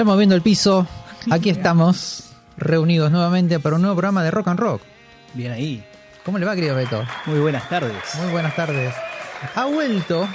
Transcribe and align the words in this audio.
Ya 0.00 0.04
moviendo 0.04 0.34
el 0.34 0.40
piso, 0.40 0.86
aquí 1.30 1.50
estamos 1.50 2.30
reunidos 2.56 3.10
nuevamente 3.10 3.60
para 3.60 3.76
un 3.76 3.82
nuevo 3.82 3.96
programa 3.96 4.24
de 4.24 4.30
Rock 4.30 4.48
and 4.48 4.58
Rock. 4.58 4.80
Bien 5.34 5.52
ahí. 5.52 5.84
¿Cómo 6.24 6.38
le 6.38 6.46
va, 6.46 6.54
querido 6.54 6.74
Beto? 6.74 7.04
Muy 7.26 7.38
buenas 7.38 7.68
tardes. 7.68 7.92
Muy 8.22 8.32
buenas 8.32 8.56
tardes. 8.56 8.94
Ha 9.54 9.66
vuelto. 9.66 10.26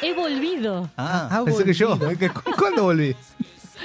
He 0.00 0.14
volvido. 0.14 0.88
Ah, 0.96 1.28
Ha 1.30 1.44
pensé 1.44 1.64
que 1.64 1.74
yo. 1.74 1.98
volvido. 1.98 2.18
¿Qué- 2.18 2.30
cu- 2.30 2.50
¿Cuándo 2.58 2.84
volví? 2.84 3.14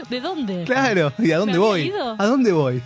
¿De 0.09 0.21
dónde? 0.21 0.63
Claro. 0.63 1.11
¿Y 1.17 1.33
a 1.33 1.37
dónde 1.39 1.51
¿Me 1.51 1.57
había 1.57 1.69
voy? 1.69 1.81
ido? 1.81 2.15
¿A 2.17 2.25
dónde 2.25 2.53
voy? 2.53 2.81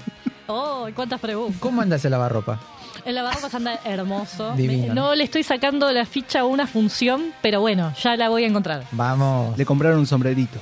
Oh, 0.48 0.88
cuántas 0.96 1.20
preguntas. 1.20 1.58
¿Cómo 1.62 1.82
anda 1.84 1.98
ese 1.98 2.10
lavarropa? 2.10 2.60
El 3.06 3.14
lavarropas 3.14 3.54
anda 3.54 3.80
hermoso. 3.86 4.56
Divino. 4.56 4.88
Me- 4.88 4.94
no 4.96 5.14
le 5.14 5.24
estoy 5.26 5.44
sacando 5.44 5.92
la 5.92 6.08
ficha 6.08 6.40
a 6.40 6.46
una 6.46 6.66
función, 6.66 7.26
pero 7.44 7.62
bueno, 7.62 7.94
ya 8.02 8.18
la 8.18 8.30
voy 8.30 8.44
a 8.44 8.48
encontrar. 8.48 8.86
Vamos. 8.92 9.56
Le 9.56 9.66
compraron 9.68 10.00
un 10.00 10.08
sombrerito. 10.08 10.60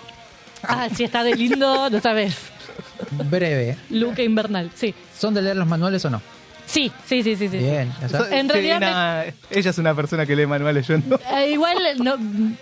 Ah, 0.63 0.87
si 0.95 1.03
está 1.03 1.23
de 1.23 1.35
lindo, 1.35 1.89
no 1.89 1.99
sabes. 2.01 2.35
Breve. 3.29 3.77
Luque 3.89 4.23
invernal, 4.23 4.71
sí. 4.75 4.93
¿Son 5.17 5.33
de 5.33 5.41
leer 5.41 5.55
los 5.55 5.67
manuales 5.67 6.03
o 6.05 6.09
no? 6.09 6.21
Sí, 6.63 6.89
sí, 7.05 7.21
sí, 7.21 7.35
sí. 7.35 7.49
sí. 7.49 7.57
Bien. 7.57 7.91
ya 7.99 8.05
está. 8.05 8.33
En 8.33 8.47
Sí, 8.47 8.53
realidad 8.53 9.25
me- 9.49 9.57
ella 9.59 9.69
es 9.71 9.77
una 9.77 9.93
persona 9.93 10.25
que 10.25 10.37
lee 10.37 10.45
manuales, 10.45 10.87
yo 10.87 10.97
no. 10.99 11.19
Eh, 11.37 11.51
igual, 11.51 11.75
no, 12.01 12.15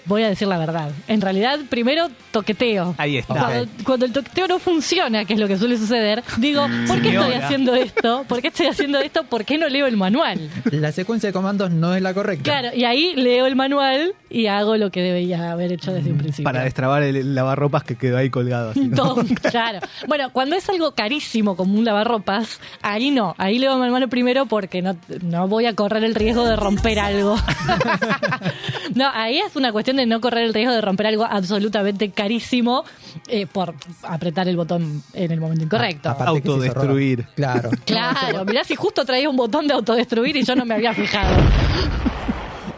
voy 0.06 0.24
a 0.24 0.30
decir 0.30 0.48
la 0.48 0.58
verdad. 0.58 0.90
En 1.08 1.22
realidad, 1.22 1.60
primero 1.70 2.10
toqueteo. 2.32 2.96
Ahí 2.98 3.18
está. 3.18 3.36
Cuando, 3.36 3.68
cuando 3.84 4.06
el 4.08 4.12
toqueteo 4.14 4.48
no 4.48 4.58
funciona, 4.58 5.26
que 5.26 5.34
es 5.34 5.40
lo 5.40 5.48
que 5.48 5.60
suele 5.60 5.78
suceder, 5.78 6.24
digo, 6.38 6.62
¿por 6.88 7.02
qué 7.04 7.10
estoy 7.10 7.24
Señora. 7.34 7.46
haciendo 7.46 7.76
esto? 7.76 8.26
¿Por 8.28 8.42
qué 8.42 8.48
estoy 8.48 8.66
haciendo 8.66 8.98
esto? 9.00 9.26
¿Por 9.26 9.46
qué 9.46 9.60
no 9.60 9.68
leo 9.70 9.86
el 9.86 9.96
manual? 9.96 10.50
La 10.72 10.92
secuencia 10.92 11.30
de 11.30 11.34
comandos 11.34 11.70
no 11.70 11.94
es 11.94 12.02
la 12.02 12.12
correcta. 12.16 12.44
Claro, 12.44 12.70
y 12.76 12.86
ahí 12.86 13.14
leo 13.16 13.46
el 13.46 13.56
manual 13.56 14.14
y 14.30 14.48
hago 14.48 14.78
lo 14.78 14.92
que 14.92 15.02
debería 15.02 15.52
haber 15.52 15.72
hecho 15.72 15.92
desde 15.94 16.12
un 16.12 16.18
principio. 16.18 16.44
Para 16.44 16.64
destrabar 16.64 17.04
el, 17.04 17.34
lavarropas 17.36 17.84
que 17.84 17.96
quedó 17.96 18.18
ahí 18.18 18.30
colgado. 18.30 18.72
así, 18.72 18.88
¿no? 18.88 18.96
Todo, 18.96 19.24
claro. 19.50 19.80
Bueno, 20.08 20.30
cuando 20.32 20.56
es 20.56 20.70
algo 20.70 20.92
carísimo 20.94 21.56
como 21.56 21.78
un 21.78 21.86
lavarropas, 21.86 22.60
ahí 22.82 23.12
no, 23.12 23.36
ahí 23.38 23.60
leo 23.60 23.74
el 23.74 23.80
manual 23.80 24.08
primero 24.10 24.46
porque 24.46 24.82
no, 24.82 24.96
no 25.22 25.48
voy 25.48 25.66
a 25.66 25.74
correr 25.76 26.04
el 26.04 26.16
riesgo 26.16 26.46
de 26.46 26.56
romper 26.56 27.00
algo. 27.00 27.36
no, 28.96 29.10
ahí 29.14 29.40
es 29.40 29.56
una 29.56 29.72
cuestión 29.72 29.98
de 29.98 30.06
no 30.06 30.22
correr 30.22 30.44
el 30.46 30.54
riesgo 30.54 30.74
de 30.74 30.82
romper 30.82 31.08
algo 31.08 31.24
absolutamente 31.26 32.12
carísimo 32.12 32.84
eh, 33.28 33.46
por 33.48 33.74
apretar 34.04 34.48
el 34.48 34.56
botón 34.58 35.04
en 35.14 35.32
el 35.32 35.40
momento 35.40 35.64
incorrecto. 35.64 36.10
A- 36.10 36.14
Autodestruir. 36.26 37.26
Claro. 37.36 37.70
Claro, 37.86 38.46
mirá 38.48 38.64
si 38.64 38.76
justo 38.76 39.06
traía 39.06 39.30
un 39.30 39.36
botón 39.38 39.68
de 39.68 39.74
autodestruir 39.74 40.36
y 40.38 40.44
yo 40.44 40.56
no 40.56 40.66
me 40.66 40.76
había 40.76 40.94
fijado. 40.94 41.36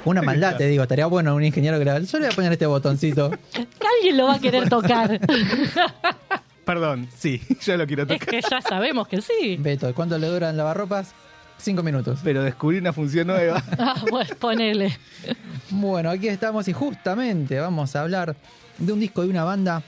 Una 0.05 0.21
maldad, 0.21 0.57
te 0.57 0.67
digo. 0.67 0.83
Estaría 0.83 1.05
bueno 1.05 1.35
un 1.35 1.43
ingeniero 1.43 1.77
que 1.77 1.85
le 1.85 2.05
yo 2.05 2.19
le 2.19 2.25
voy 2.25 2.33
a 2.33 2.35
poner 2.35 2.51
este 2.53 2.65
botoncito. 2.65 3.31
Alguien 3.97 4.17
lo 4.17 4.25
va 4.25 4.35
a 4.35 4.39
querer 4.39 4.69
tocar. 4.69 5.19
Perdón, 6.65 7.09
sí, 7.17 7.41
yo 7.65 7.77
lo 7.77 7.85
quiero 7.87 8.03
es 8.03 8.07
tocar. 8.09 8.27
que 8.27 8.41
ya 8.41 8.61
sabemos 8.61 9.07
que 9.07 9.21
sí. 9.21 9.57
Beto, 9.59 9.93
¿cuánto 9.93 10.17
le 10.17 10.27
duran 10.27 10.55
lavarropas? 10.57 11.13
Cinco 11.57 11.83
minutos. 11.83 12.19
Pero 12.23 12.43
descubrí 12.43 12.77
una 12.77 12.93
función 12.93 13.27
nueva. 13.27 13.63
Ah, 13.77 14.01
bueno, 14.09 14.29
ponele. 14.39 14.97
Bueno, 15.69 16.09
aquí 16.09 16.27
estamos 16.27 16.67
y 16.67 16.73
justamente 16.73 17.59
vamos 17.59 17.95
a 17.95 18.01
hablar 18.01 18.35
de 18.79 18.93
un 18.93 18.99
disco 18.99 19.21
de 19.21 19.29
una 19.29 19.43
banda 19.43 19.83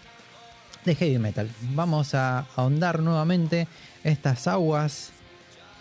de 0.85 0.93
heavy 0.93 1.17
metal. 1.17 1.49
Vamos 1.73 2.13
a 2.13 2.45
ahondar 2.55 2.99
nuevamente 2.99 3.67
estas 4.03 4.47
aguas, 4.47 5.12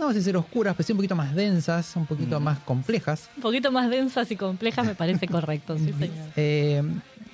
no 0.03 0.07
vamos 0.07 0.17
a 0.17 0.19
decir 0.19 0.37
oscuras, 0.37 0.75
pero 0.77 0.85
sí 0.87 0.93
un 0.93 0.99
poquito 0.99 1.15
más 1.17 1.33
densas, 1.35 1.95
un 1.97 2.07
poquito 2.07 2.41
más 2.41 2.59
complejas. 2.61 3.31
Un 3.37 3.43
poquito 3.43 3.71
más 3.71 3.89
densas 3.89 4.31
y 4.33 4.37
complejas 4.37 4.85
me 4.85 4.95
parece 4.97 5.29
correcto, 5.29 5.79
sí, 5.79 5.93
señor. 5.99 6.29
Eh, 6.37 6.83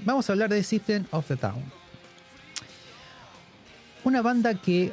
vamos 0.05 0.29
a 0.29 0.33
hablar 0.35 0.51
de 0.51 0.63
System 0.63 1.05
of 1.11 1.27
the 1.27 1.37
Town. 1.37 1.63
Una 4.05 4.23
banda 4.23 4.55
que... 4.55 4.93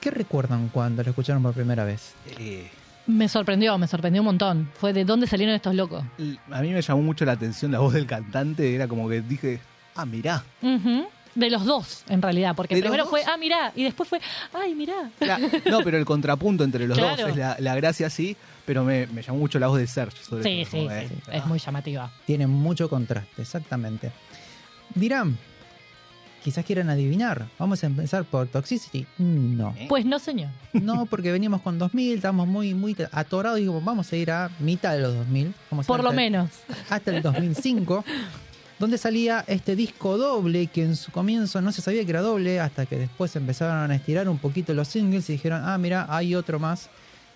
¿Qué 0.00 0.10
recuerdan 0.10 0.68
cuando 0.70 1.02
la 1.02 1.10
escucharon 1.10 1.42
por 1.42 1.52
primera 1.52 1.84
vez? 1.84 2.14
Eh, 2.38 2.68
Me 3.06 3.28
sorprendió, 3.28 3.76
me 3.76 3.86
sorprendió 3.86 4.22
un 4.22 4.26
montón. 4.26 4.70
Fue 4.80 4.92
de 4.94 5.04
dónde 5.04 5.26
salieron 5.26 5.54
estos 5.54 5.74
locos. 5.74 6.02
a 6.50 6.60
mí 6.62 6.70
me 6.70 6.80
llamó 6.80 7.02
mucho 7.02 7.24
la 7.26 7.32
atención 7.32 7.70
la 7.70 7.80
voz 7.80 7.92
del 7.92 8.06
cantante. 8.06 8.74
Era 8.74 8.88
como 8.88 9.08
que 9.08 9.20
dije, 9.20 9.60
ah, 9.94 10.06
mirá. 10.06 10.42
Ujú. 10.62 11.06
De 11.34 11.48
los 11.48 11.64
dos, 11.64 12.02
en 12.08 12.20
realidad, 12.22 12.54
porque 12.56 12.74
¿De 12.74 12.80
los 12.80 12.88
primero 12.88 13.04
dos? 13.04 13.10
fue, 13.10 13.22
ah, 13.24 13.36
mirá, 13.36 13.72
y 13.76 13.84
después 13.84 14.08
fue, 14.08 14.20
ay, 14.52 14.74
mirá. 14.74 15.10
La- 15.20 15.38
no, 15.70 15.80
pero 15.84 15.96
el 15.96 16.04
contrapunto 16.04 16.64
entre 16.64 16.88
los 16.88 16.98
Claro. 16.98 17.22
dos 17.22 17.30
es 17.30 17.36
la, 17.36 17.56
la 17.60 17.74
gracia 17.76 18.10
sí, 18.10 18.36
pero 18.66 18.82
me, 18.84 19.06
me 19.08 19.22
llamó 19.22 19.38
mucho 19.38 19.58
la 19.60 19.68
voz 19.68 19.78
de 19.78 19.86
Serge. 19.86 20.16
Sobre 20.24 20.42
Sí, 20.42 20.62
todo, 20.64 20.70
sí, 20.82 20.86
como, 20.88 21.00
sí, 21.00 21.06
eh, 21.06 21.36
es 21.36 21.46
muy 21.46 21.58
llamativa. 21.60 22.10
Tiene 22.26 22.46
mucho 22.48 22.88
contraste, 22.90 23.42
exactamente. 23.42 24.10
Dirán, 24.94 25.38
quizás 26.42 26.64
quieran 26.64 26.90
adivinar. 26.90 27.46
Vamos 27.58 27.82
a 27.84 27.86
empezar 27.86 28.24
por 28.24 28.48
Toxicity. 28.48 29.06
No. 29.18 29.74
Pues 29.88 30.04
no, 30.04 30.18
señor. 30.18 30.50
No, 30.72 31.06
porque 31.06 31.30
veníamos 31.30 31.60
con 31.62 31.78
2000, 31.78 32.16
estamos 32.16 32.48
muy, 32.48 32.74
muy 32.74 32.96
atorados 33.12 33.58
y 33.58 33.62
dijimos, 33.62 33.84
vamos 33.84 34.12
a 34.12 34.16
ir 34.16 34.30
a 34.32 34.50
mitad 34.58 34.94
de 34.94 35.00
los 35.00 35.14
2000. 35.14 35.54
Vamos 35.70 35.86
a 35.86 35.88
Por 35.88 36.00
ir 36.00 36.02
lo 36.04 36.10
hasta- 36.10 36.16
menos. 36.20 36.50
Hasta 36.88 37.10
el 37.16 37.22
2005, 37.22 38.04
donde 38.80 38.98
salía 38.98 39.44
este 39.46 39.76
disco 39.76 40.16
doble 40.18 40.66
que 40.66 40.82
en 40.82 40.96
su 40.96 41.12
comienzo 41.12 41.60
no 41.60 41.70
se 41.70 41.82
sabía 41.82 42.02
que 42.04 42.10
era 42.10 42.22
doble, 42.22 42.58
hasta 42.58 42.86
que 42.86 42.96
después 42.96 43.36
empezaron 43.36 43.90
a 43.90 43.94
estirar 43.94 44.28
un 44.28 44.38
poquito 44.38 44.72
los 44.74 44.88
singles 44.88 45.28
y 45.28 45.34
dijeron, 45.34 45.62
ah, 45.64 45.76
mira, 45.78 46.06
hay 46.08 46.34
otro 46.34 46.58
más 46.58 46.88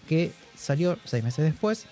que 0.09 0.33
salió 0.57 0.99
seis 1.05 1.23
meses 1.23 1.45
después, 1.45 1.85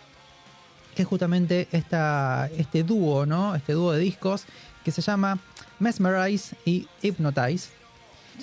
que 0.94 1.02
es 1.02 1.08
justamente 1.08 1.68
esta, 1.70 2.50
este 2.56 2.82
dúo, 2.82 3.26
¿no? 3.26 3.54
Este 3.54 3.74
dúo 3.74 3.92
de 3.92 4.00
discos 4.00 4.44
que 4.84 4.90
se 4.90 5.02
llama 5.02 5.38
Mesmerize 5.78 6.56
y 6.64 6.88
Hypnotize, 7.02 7.68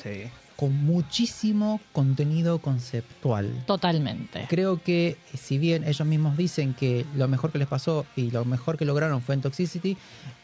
Sí. 0.01 0.25
con 0.55 0.73
muchísimo 0.85 1.79
contenido 1.91 2.59
conceptual. 2.59 3.63
Totalmente. 3.65 4.45
Creo 4.49 4.81
que 4.83 5.17
si 5.35 5.57
bien 5.57 5.83
ellos 5.87 6.07
mismos 6.07 6.37
dicen 6.37 6.73
que 6.75 7.05
lo 7.15 7.27
mejor 7.27 7.51
que 7.51 7.57
les 7.57 7.67
pasó 7.67 8.05
y 8.15 8.29
lo 8.29 8.45
mejor 8.45 8.77
que 8.77 8.85
lograron 8.85 9.21
fue 9.21 9.35
en 9.35 9.41
Toxicity, 9.41 9.97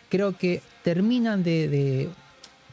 creo 0.10 0.38
que 0.38 0.62
terminan 0.84 1.44
de, 1.44 1.68
de 1.68 2.10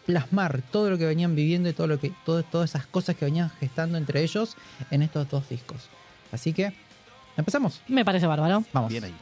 plasmar 0.06 0.62
todo 0.70 0.90
lo 0.90 0.98
que 0.98 1.06
venían 1.06 1.34
viviendo 1.34 1.68
y 1.68 1.72
todo 1.72 1.86
lo 1.86 1.98
que 2.00 2.12
todo- 2.24 2.42
todas 2.42 2.70
esas 2.70 2.86
cosas 2.86 3.16
que 3.16 3.24
venían 3.24 3.50
gestando 3.60 3.98
entre 3.98 4.22
ellos 4.22 4.56
en 4.90 5.02
estos 5.02 5.28
dos 5.28 5.48
discos. 5.48 5.88
Así 6.32 6.52
que 6.52 6.72
empezamos. 7.36 7.80
Me 7.88 8.04
parece 8.04 8.26
bárbaro. 8.26 8.64
Vamos. 8.72 8.90
Bien 8.90 9.04
ahí. 9.04 9.14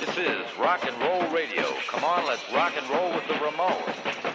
This 0.00 0.16
is 0.18 0.58
rock 0.58 0.84
and 0.86 0.96
roll 1.00 1.22
radio. 1.34 1.64
Come 1.88 2.04
on, 2.04 2.26
let's 2.26 2.42
rock 2.52 2.72
and 2.76 2.88
roll 2.90 3.10
with 3.14 3.26
the 3.28 3.34
Ramones. 3.34 4.25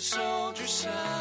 To 0.00 0.06
the 0.06 0.16
soldier 0.16 0.66
side, 0.66 1.19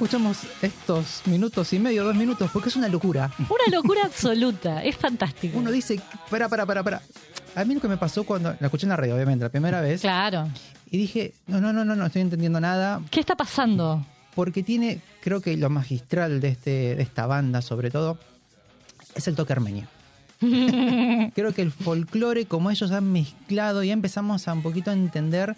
escuchamos 0.00 0.38
estos 0.62 1.20
minutos 1.26 1.74
y 1.74 1.78
medio, 1.78 2.04
dos 2.04 2.16
minutos? 2.16 2.50
Porque 2.54 2.70
es 2.70 2.76
una 2.76 2.88
locura. 2.88 3.30
Una 3.38 3.76
locura 3.76 4.00
absoluta, 4.06 4.82
es 4.82 4.96
fantástico. 4.96 5.58
Uno 5.58 5.70
dice, 5.70 6.00
para, 6.30 6.48
para, 6.48 6.64
para, 6.64 6.82
para. 6.82 7.02
A 7.54 7.64
mí 7.66 7.74
lo 7.74 7.82
que 7.82 7.88
me 7.88 7.98
pasó 7.98 8.24
cuando 8.24 8.56
la 8.58 8.66
escuché 8.66 8.86
en 8.86 8.90
la 8.90 8.96
radio, 8.96 9.14
obviamente, 9.14 9.44
la 9.44 9.50
primera 9.50 9.82
vez, 9.82 10.00
Claro. 10.00 10.48
y 10.90 10.96
dije, 10.96 11.34
no, 11.48 11.60
no, 11.60 11.74
no, 11.74 11.84
no, 11.84 11.94
no 11.96 12.06
estoy 12.06 12.22
entendiendo 12.22 12.58
nada, 12.60 13.02
¿Qué 13.10 13.20
está 13.20 13.36
pasando? 13.36 14.02
porque 14.34 14.62
tiene, 14.62 15.02
creo 15.22 15.42
que 15.42 15.54
lo 15.58 15.68
magistral 15.68 16.40
de, 16.40 16.48
este, 16.48 16.94
de 16.96 17.02
esta 17.02 17.26
banda, 17.26 17.60
sobre 17.60 17.90
todo, 17.90 18.16
es 19.14 19.28
el 19.28 19.34
toque 19.36 19.52
armenio. 19.52 19.86
creo 20.40 21.52
que 21.52 21.60
el 21.60 21.72
folclore, 21.72 22.46
como 22.46 22.70
ellos 22.70 22.90
han 22.90 23.12
mezclado, 23.12 23.82
ya 23.82 23.92
empezamos 23.92 24.48
a 24.48 24.54
un 24.54 24.62
poquito 24.62 24.90
a 24.90 24.94
entender, 24.94 25.56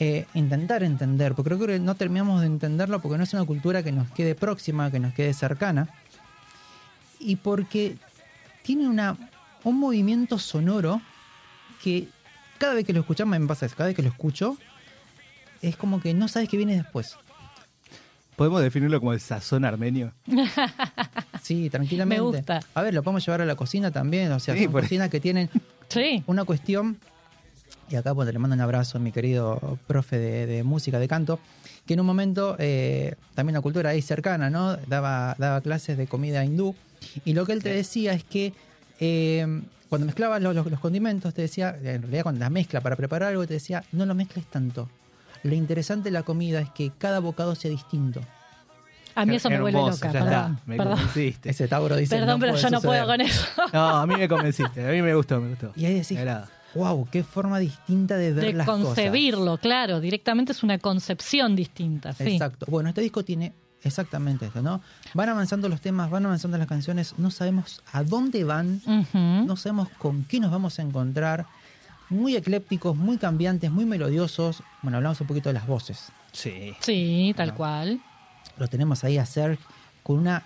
eh, 0.00 0.26
intentar 0.34 0.82
entender, 0.82 1.34
porque 1.34 1.54
creo 1.54 1.66
que 1.66 1.78
no 1.78 1.94
terminamos 1.94 2.40
de 2.40 2.46
entenderlo 2.46 3.00
porque 3.00 3.18
no 3.18 3.24
es 3.24 3.32
una 3.34 3.44
cultura 3.44 3.82
que 3.82 3.92
nos 3.92 4.10
quede 4.10 4.34
próxima, 4.34 4.90
que 4.90 4.98
nos 4.98 5.12
quede 5.14 5.32
cercana, 5.34 5.88
y 7.18 7.36
porque 7.36 7.96
tiene 8.62 8.88
una, 8.88 9.16
un 9.62 9.78
movimiento 9.78 10.38
sonoro 10.38 11.00
que 11.82 12.08
cada 12.58 12.74
vez 12.74 12.84
que 12.86 12.92
lo 12.92 13.00
escuchamos, 13.00 13.38
me 13.38 13.46
pasa 13.46 13.66
eso, 13.66 13.76
cada 13.76 13.88
vez 13.88 13.96
que 13.96 14.02
lo 14.02 14.08
escucho, 14.08 14.56
es 15.62 15.76
como 15.76 16.00
que 16.00 16.14
no 16.14 16.28
sabes 16.28 16.48
qué 16.48 16.56
viene 16.56 16.76
después. 16.76 17.16
Podemos 18.36 18.62
definirlo 18.62 18.98
como 19.00 19.12
el 19.12 19.20
sazón 19.20 19.64
armenio. 19.64 20.12
Sí, 21.42 21.70
tranquilamente. 21.70 22.20
Me 22.22 22.36
gusta. 22.38 22.60
A 22.74 22.82
ver, 22.82 22.92
lo 22.94 23.02
podemos 23.02 23.24
llevar 23.26 23.40
a 23.40 23.44
la 23.46 23.56
cocina 23.56 23.90
también. 23.90 24.30
O 24.30 24.38
sea, 24.38 24.54
Sí, 24.54 24.64
son 24.64 24.72
por- 24.72 24.82
cocinas 24.82 25.08
que 25.08 25.20
tienen 25.20 25.48
Sí. 25.88 26.22
una 26.26 26.44
cuestión. 26.44 26.98
Y 27.90 27.96
acá 27.96 28.14
pues, 28.14 28.32
le 28.32 28.38
mando 28.38 28.54
un 28.54 28.60
abrazo 28.60 28.98
a 28.98 29.00
mi 29.00 29.10
querido 29.12 29.78
profe 29.86 30.18
de, 30.18 30.46
de 30.46 30.62
música, 30.62 30.98
de 30.98 31.08
canto, 31.08 31.40
que 31.86 31.94
en 31.94 32.00
un 32.00 32.06
momento, 32.06 32.54
eh, 32.58 33.16
también 33.34 33.54
la 33.54 33.60
cultura 33.60 33.90
ahí 33.90 34.00
cercana, 34.02 34.48
¿no? 34.48 34.76
Daba, 34.76 35.34
daba 35.38 35.60
clases 35.60 35.98
de 35.98 36.06
comida 36.06 36.44
hindú. 36.44 36.74
Y 37.24 37.32
lo 37.32 37.44
que 37.46 37.52
él 37.52 37.62
te 37.62 37.72
decía 37.74 38.12
es 38.12 38.22
que 38.22 38.52
eh, 39.00 39.60
cuando 39.88 40.06
mezclabas 40.06 40.40
los, 40.40 40.54
los- 40.54 40.70
los 40.70 40.78
condimentos, 40.78 41.34
te 41.34 41.42
decía, 41.42 41.74
en 41.82 42.02
realidad 42.02 42.22
cuando 42.22 42.38
las 42.40 42.50
mezcla 42.50 42.80
para 42.80 42.94
preparar 42.94 43.30
algo, 43.30 43.44
te 43.46 43.54
decía, 43.54 43.82
no 43.92 44.06
lo 44.06 44.14
mezcles 44.14 44.46
tanto. 44.46 44.88
Lo 45.42 45.54
interesante 45.54 46.04
de 46.04 46.12
la 46.12 46.22
comida 46.22 46.60
es 46.60 46.70
que 46.70 46.92
cada 46.96 47.18
bocado 47.18 47.54
sea 47.56 47.70
distinto. 47.70 48.20
A 49.16 49.26
mí 49.26 49.34
eso 49.34 49.50
me 49.50 49.60
vuelve 49.60 49.78
Hermoso, 49.80 50.04
loca, 50.06 50.12
ya 50.12 50.24
perdón. 50.24 50.52
está, 50.52 50.62
me 50.66 50.76
perdón. 50.76 50.96
convenciste. 50.98 51.50
Ese 51.50 51.66
Tauro 51.66 51.96
dice, 51.96 52.16
Perdón, 52.16 52.38
pero 52.38 52.52
puede 52.52 52.62
yo 52.62 52.70
no 52.70 52.80
puedo 52.80 53.00
suceder". 53.02 53.06
con 53.18 53.20
eso. 53.26 53.46
No, 53.72 53.88
a 53.96 54.06
mí 54.06 54.14
me 54.16 54.28
convenciste, 54.28 54.86
a 54.86 54.90
mí 54.92 55.02
me 55.02 55.14
gustó, 55.14 55.40
me 55.40 55.48
gustó. 55.48 55.72
Y 55.74 55.86
ahí 55.86 55.94
decís. 55.94 56.16
Wow, 56.74 57.08
qué 57.10 57.22
forma 57.22 57.58
distinta 57.58 58.16
de 58.16 58.32
ver 58.32 58.44
De 58.44 58.52
las 58.52 58.66
cosas. 58.66 58.84
concebirlo, 58.86 59.58
claro. 59.58 60.00
Directamente 60.00 60.52
es 60.52 60.62
una 60.62 60.78
concepción 60.78 61.56
distinta, 61.56 62.12
sí. 62.12 62.24
Exacto. 62.24 62.66
Bueno, 62.68 62.88
este 62.88 63.00
disco 63.00 63.24
tiene 63.24 63.52
exactamente 63.82 64.46
esto, 64.46 64.62
¿no? 64.62 64.82
Van 65.14 65.28
avanzando 65.28 65.68
los 65.68 65.80
temas, 65.80 66.10
van 66.10 66.26
avanzando 66.26 66.58
las 66.58 66.66
canciones, 66.66 67.14
no 67.18 67.30
sabemos 67.30 67.82
a 67.92 68.02
dónde 68.02 68.44
van, 68.44 68.82
no 69.12 69.56
sabemos 69.56 69.88
con 69.98 70.24
qué 70.24 70.38
nos 70.40 70.50
vamos 70.50 70.78
a 70.78 70.82
encontrar. 70.82 71.46
Muy 72.08 72.34
eclépticos, 72.34 72.96
muy 72.96 73.18
cambiantes, 73.18 73.70
muy 73.70 73.84
melodiosos. 73.84 74.64
Bueno, 74.82 74.96
hablamos 74.96 75.20
un 75.20 75.28
poquito 75.28 75.48
de 75.48 75.52
las 75.52 75.66
voces. 75.66 76.10
Sí. 76.32 76.74
Sí, 76.80 77.32
tal 77.36 77.54
cual. 77.54 78.00
Lo 78.58 78.66
tenemos 78.66 79.04
ahí 79.04 79.16
a 79.16 79.24
Serge 79.24 79.62
con 80.02 80.18
una... 80.18 80.42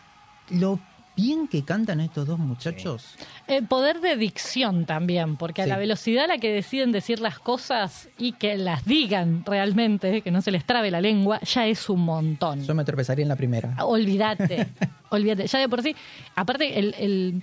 Lo 0.51 0.79
bien 1.17 1.49
que 1.49 1.65
cantan 1.65 2.01
estos 2.01 2.27
dos 2.27 2.39
muchachos. 2.39 3.15
Eh, 3.47 3.63
poder 3.63 4.01
de 4.01 4.17
dicción 4.17 4.85
también, 4.87 5.37
porque 5.37 5.63
a 5.63 5.65
Sí. 5.65 5.71
la 5.71 5.77
velocidad 5.79 6.25
a 6.25 6.29
la 6.29 6.39
que 6.39 6.53
deciden 6.53 6.93
decir 6.93 7.21
las 7.21 7.39
cosas 7.39 8.09
y 8.19 8.33
que 8.33 8.57
las 8.57 8.85
digan 8.85 9.45
realmente, 9.47 10.23
que 10.23 10.31
no 10.31 10.43
se 10.43 10.51
les 10.51 10.65
trabe 10.65 10.91
la 10.91 11.01
lengua, 11.01 11.41
ya 11.41 11.67
es 11.67 11.89
un 11.89 12.01
montón. 12.05 12.65
Yo 12.65 12.75
me 12.75 12.85
tropezaría 12.85 13.23
en 13.23 13.29
la 13.29 13.37
primera. 13.37 13.75
Olvídate, 13.85 14.67
olvídate. 15.11 15.47
Ya 15.47 15.59
de 15.59 15.69
por 15.69 15.83
sí, 15.83 15.95
aparte 16.35 16.79
el, 16.79 16.95
el 16.99 17.43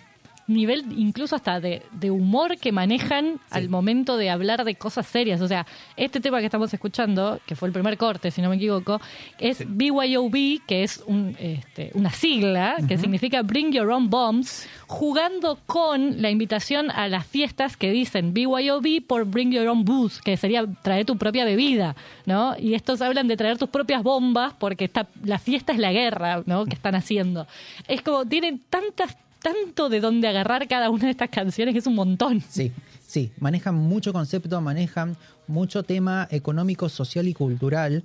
nivel 0.53 0.85
incluso 0.97 1.35
hasta 1.35 1.59
de, 1.59 1.81
de 1.91 2.11
humor 2.11 2.57
que 2.57 2.71
manejan 2.71 3.39
al 3.49 3.69
momento 3.69 4.17
de 4.17 4.29
hablar 4.29 4.63
de 4.63 4.75
cosas 4.75 5.07
serias. 5.07 5.41
O 5.41 5.47
sea, 5.47 5.65
este 5.97 6.19
tema 6.19 6.39
que 6.39 6.45
estamos 6.45 6.73
escuchando, 6.73 7.39
que 7.45 7.55
fue 7.55 7.67
el 7.67 7.73
primer 7.73 7.97
corte, 7.97 8.31
si 8.31 8.41
no 8.41 8.49
me 8.49 8.55
equivoco, 8.55 8.99
es 9.39 9.63
BYOB, 9.67 10.65
que 10.65 10.83
es 10.83 11.03
un, 11.05 11.35
este, 11.39 11.91
una 11.93 12.11
sigla 12.11 12.77
que 12.87 12.97
significa 12.97 13.41
Bring 13.41 13.71
Your 13.71 13.89
Own 13.89 14.09
Bombs, 14.09 14.67
jugando 14.87 15.57
con 15.65 16.21
la 16.21 16.29
invitación 16.29 16.91
a 16.91 17.07
las 17.07 17.25
fiestas 17.25 17.77
que 17.77 17.91
dicen 17.91 18.33
BYOB 18.33 19.05
por 19.07 19.25
Bring 19.25 19.51
Your 19.51 19.67
Own 19.67 19.85
Booze, 19.85 20.21
que 20.23 20.37
sería 20.37 20.65
traer 20.81 21.05
tu 21.05 21.17
propia 21.17 21.45
bebida, 21.45 21.95
¿no? 22.25 22.55
Y 22.57 22.73
estos 22.73 23.01
hablan 23.01 23.27
de 23.27 23.37
traer 23.37 23.57
tus 23.57 23.69
propias 23.69 24.03
bombas 24.03 24.53
porque 24.59 24.85
está, 24.85 25.07
la 25.23 25.39
fiesta 25.39 25.73
es 25.73 25.79
la 25.79 25.91
guerra, 25.91 26.43
¿no? 26.45 26.65
Que 26.65 26.75
están 26.75 26.95
haciendo. 26.95 27.47
Es 27.87 28.01
como, 28.01 28.25
tienen 28.25 28.61
tantas, 28.69 29.17
tanto 29.41 29.89
de 29.89 29.99
dónde 29.99 30.27
agarrar 30.27 30.67
cada 30.67 30.89
una 30.89 31.05
de 31.05 31.11
estas 31.11 31.29
canciones 31.29 31.73
que 31.73 31.79
es 31.79 31.87
un 31.87 31.95
montón. 31.95 32.41
Sí, 32.49 32.71
sí, 33.05 33.31
manejan 33.39 33.75
mucho 33.75 34.13
concepto, 34.13 34.61
manejan 34.61 35.17
mucho 35.47 35.83
tema 35.83 36.27
económico, 36.31 36.89
social 36.89 37.27
y 37.27 37.33
cultural. 37.33 38.03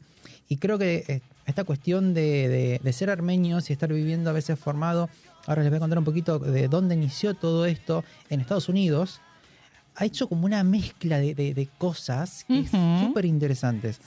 Y 0.49 0.57
creo 0.57 0.79
que 0.79 1.05
eh, 1.09 1.21
esta 1.47 1.65
cuestión 1.65 2.15
de, 2.15 2.49
de- 2.49 2.81
de 2.83 2.93
ser 2.93 3.11
armenios 3.11 3.69
y 3.71 3.73
estar 3.73 3.93
viviendo 3.93 4.31
a 4.31 4.33
veces 4.33 4.59
formado, 4.59 5.09
ahora 5.47 5.63
les 5.63 5.71
voy 5.71 5.77
a 5.77 5.81
contar 5.81 5.99
un 5.99 6.05
poquito 6.05 6.39
de 6.39 6.69
dónde 6.69 6.95
inició 6.95 7.35
todo 7.35 7.67
esto 7.67 8.05
en 8.31 8.41
Estados 8.41 8.69
Unidos, 8.69 9.21
ha 9.95 10.05
hecho 10.05 10.29
como 10.29 10.45
una 10.47 10.63
mezcla 10.65 11.19
de, 11.19 11.35
de- 11.35 11.69
cosas 11.79 12.45
que 12.49 12.61
Ujú. 12.61 13.07
súper 13.07 13.25
interesantes. 13.25 13.99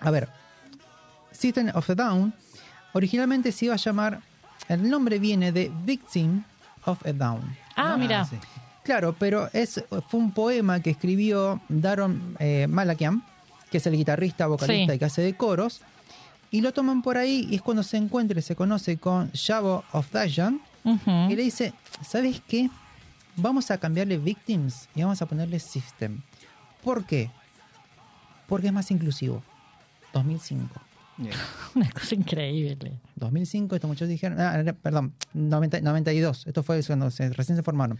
A 0.00 0.10
ver, 0.10 0.28
System 1.30 1.70
of 1.74 1.88
a 1.90 1.94
Down 1.94 2.34
originalmente 2.92 3.52
se 3.52 3.66
iba 3.66 3.74
a 3.74 3.78
llamar, 3.78 4.20
el 4.74 4.88
nombre 4.90 5.18
viene 5.18 5.52
de 5.52 5.70
Victim 5.84 6.42
of 6.84 7.04
a 7.06 7.12
Down. 7.12 7.56
Ah, 7.76 7.96
mira. 7.96 8.24
sí. 8.24 8.36
Claro, 8.84 9.14
pero 9.16 9.48
es, 9.52 9.82
fue 10.08 10.18
un 10.20 10.32
poema 10.32 10.80
que 10.80 10.90
escribió 10.90 11.60
Daron 11.68 12.36
eh, 12.40 12.66
Malakian 12.68 13.22
que 13.70 13.78
es 13.78 13.86
el 13.86 13.96
guitarrista, 13.96 14.46
vocalista 14.48 14.92
Sí. 14.92 14.96
y 14.96 14.98
que 14.98 15.04
hace 15.06 15.22
de 15.22 15.34
coros. 15.34 15.80
Y 16.50 16.60
lo 16.60 16.72
toman 16.74 17.00
por 17.00 17.16
ahí 17.16 17.46
y 17.50 17.54
es 17.54 17.62
cuando 17.62 17.82
se 17.82 17.96
encuentra 17.96 18.38
y 18.38 18.42
se 18.42 18.54
conoce 18.54 18.98
con 18.98 19.30
Shavo 19.32 19.82
of 19.92 20.10
Dayan 20.12 20.60
Ujú. 20.84 21.10
y 21.30 21.36
le 21.36 21.42
dice, 21.42 21.72
¿sabes 22.04 22.42
qué? 22.46 22.68
Vamos 23.36 23.70
a 23.70 23.78
cambiarle 23.78 24.18
victims 24.18 24.88
y 24.94 25.02
vamos 25.02 25.22
a 25.22 25.26
ponerle 25.26 25.58
system. 25.58 26.20
¿Por 26.84 27.06
qué? 27.06 27.30
Porque 28.46 28.66
es 28.66 28.72
más 28.74 28.90
inclusivo. 28.90 29.42
2005. 30.12 30.68
Una 31.74 31.90
cosa 31.90 32.14
increíble. 32.14 33.00
2005, 33.16 33.74
estos 33.74 33.88
muchachos 33.88 34.08
dijeron, 34.08 34.40
ah, 34.40 34.62
perdón, 34.82 35.12
90 35.34 35.80
92, 35.80 36.46
esto 36.46 36.62
fue 36.62 36.82
cuando 36.84 37.10
se, 37.10 37.30
recién 37.30 37.56
se 37.56 37.62
formaron. 37.62 37.98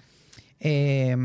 Eh, 0.61 1.17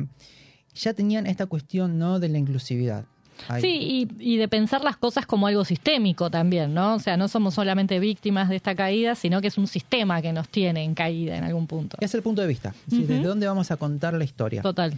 ya 0.75 0.93
tenían 0.93 1.27
esta 1.27 1.45
cuestión 1.45 1.97
¿no? 1.97 2.19
de 2.19 2.29
la 2.29 2.37
inclusividad. 2.37 3.05
Ahí. 3.49 3.61
Sí, 3.61 4.07
y, 4.19 4.33
y 4.33 4.37
de 4.37 4.47
pensar 4.47 4.83
las 4.83 4.97
cosas 4.97 5.27
como 5.27 5.45
algo 5.45 5.63
sistémico 5.63 6.31
también, 6.31 6.73
¿no? 6.73 6.95
O 6.95 6.99
sea, 6.99 7.17
no 7.17 7.27
somos 7.27 7.53
solamente 7.53 7.99
víctimas 7.99 8.49
de 8.49 8.55
esta 8.55 8.73
caída, 8.73 9.13
sino 9.13 9.41
que 9.41 9.47
es 9.47 9.59
un 9.59 9.67
sistema 9.67 10.23
que 10.23 10.33
nos 10.33 10.49
tiene 10.49 10.83
en 10.83 10.95
caída 10.95 11.37
en 11.37 11.43
algún 11.43 11.67
punto. 11.67 11.97
Es 11.99 12.15
el 12.15 12.23
punto 12.23 12.41
de 12.41 12.47
vista. 12.47 12.73
Ujú. 12.91 13.01
desde 13.01 13.21
dónde 13.21 13.47
vamos 13.47 13.69
a 13.69 13.77
contar 13.77 14.15
la 14.15 14.23
historia. 14.23 14.63
Total. 14.63 14.97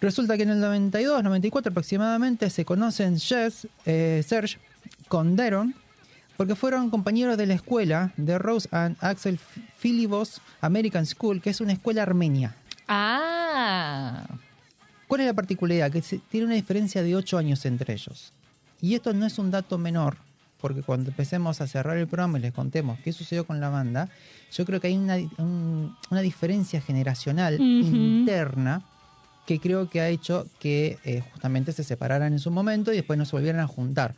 Resulta 0.00 0.36
que 0.36 0.42
en 0.42 0.50
el 0.50 0.60
92, 0.60 1.22
94 1.22 1.70
aproximadamente 1.70 2.50
se 2.50 2.64
conocen 2.64 3.20
Jess, 3.20 3.68
eh, 3.86 4.24
Serge 4.26 4.58
con 5.06 5.36
Deron 5.36 5.74
porque 6.42 6.56
fueron 6.56 6.90
compañeros 6.90 7.36
de 7.36 7.46
la 7.46 7.54
escuela 7.54 8.12
de 8.16 8.36
Rose 8.36 8.68
and 8.72 8.96
Axel 9.00 9.38
Philibos 9.80 10.40
American 10.60 11.06
School, 11.06 11.40
que 11.40 11.50
es 11.50 11.60
una 11.60 11.72
escuela 11.72 12.02
armenia. 12.02 12.56
Ah, 12.88 14.24
¿Cuál 15.06 15.20
es 15.20 15.26
la 15.28 15.34
particularidad? 15.34 15.92
Que 15.92 16.02
tiene 16.02 16.46
una 16.46 16.56
diferencia 16.56 17.04
de 17.04 17.14
8 17.14 17.38
años 17.38 17.64
entre 17.64 17.92
ellos. 17.92 18.32
Y 18.80 18.96
esto 18.96 19.12
no 19.12 19.24
es 19.24 19.38
un 19.38 19.52
dato 19.52 19.78
menor, 19.78 20.16
porque 20.60 20.82
cuando 20.82 21.10
empecemos 21.10 21.60
a 21.60 21.68
cerrar 21.68 21.96
el 21.96 22.08
programa 22.08 22.40
y 22.40 22.42
les 22.42 22.52
contemos 22.52 22.98
qué 23.04 23.12
sucedió 23.12 23.46
con 23.46 23.60
la 23.60 23.68
banda, 23.68 24.08
yo 24.52 24.64
creo 24.64 24.80
que 24.80 24.88
hay 24.88 24.96
una, 24.96 25.14
un- 25.38 25.96
una 26.10 26.22
diferencia 26.22 26.80
generacional 26.80 27.60
interna 27.60 28.82
que 29.46 29.60
creo 29.60 29.88
que 29.88 30.00
ha 30.00 30.08
hecho 30.08 30.48
que 30.58 30.98
eh, 31.04 31.22
justamente 31.32 31.72
se 31.72 31.84
separaran 31.84 32.32
en 32.32 32.40
su 32.40 32.50
momento 32.50 32.92
y 32.92 32.96
después 32.96 33.16
no 33.16 33.26
se 33.26 33.36
volvieran 33.36 33.60
a 33.60 33.68
juntar. 33.68 34.16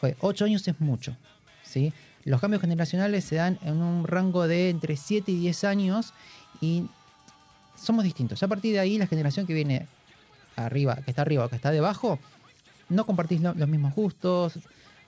Joder, 0.00 0.16
Ocho 0.20 0.44
años 0.44 0.66
es 0.68 0.80
mucho, 0.80 1.16
¿sí? 1.62 1.92
Los 2.24 2.40
cambios 2.40 2.60
generacionales 2.60 3.24
se 3.24 3.36
dan 3.36 3.58
en 3.62 3.80
un 3.80 4.06
rango 4.06 4.46
de 4.46 4.70
entre 4.70 4.96
7 4.96 5.32
y 5.32 5.36
10 5.36 5.64
años 5.64 6.12
y 6.60 6.84
somos 7.76 8.04
distintos. 8.04 8.42
A 8.42 8.48
partir 8.48 8.72
de 8.72 8.80
ahí, 8.80 8.98
la 8.98 9.06
generación 9.06 9.46
que 9.46 9.54
viene 9.54 9.86
arriba, 10.56 10.96
que 10.96 11.10
está 11.10 11.22
arriba 11.22 11.44
o 11.44 11.48
que 11.48 11.56
está 11.56 11.70
debajo, 11.70 12.18
no 12.88 13.06
compartís 13.06 13.40
lo- 13.40 13.54
los 13.54 13.68
mismos 13.68 13.94
gustos, 13.94 14.58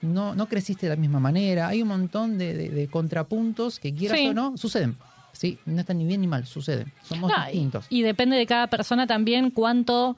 no, 0.01 0.33
no 0.35 0.47
creciste 0.47 0.87
de 0.87 0.95
la 0.95 0.99
misma 1.01 1.19
manera. 1.19 1.67
Hay 1.67 1.81
un 1.81 1.89
montón 1.89 2.37
de, 2.37 2.53
de- 2.55 2.69
de 2.69 2.87
contrapuntos 2.87 3.79
que 3.79 3.93
quieras 3.93 4.17
Sí. 4.17 4.27
o 4.29 4.33
no, 4.33 4.57
suceden. 4.57 4.97
Sí, 5.33 5.59
no 5.65 5.79
están 5.79 5.97
ni 5.97 6.05
bien 6.05 6.21
ni 6.21 6.27
mal, 6.27 6.45
suceden. 6.45 6.91
Somos 7.03 7.31
No, 7.31 7.37
y- 7.43 7.51
distintos. 7.51 7.85
Y, 7.89 8.01
depende 8.01 8.35
de 8.35 8.45
cada 8.45 8.67
persona 8.67 9.05
también 9.07 9.51
cuánto, 9.51 10.17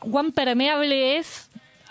cuán 0.00 0.32
permeable 0.32 1.16
es 1.18 1.48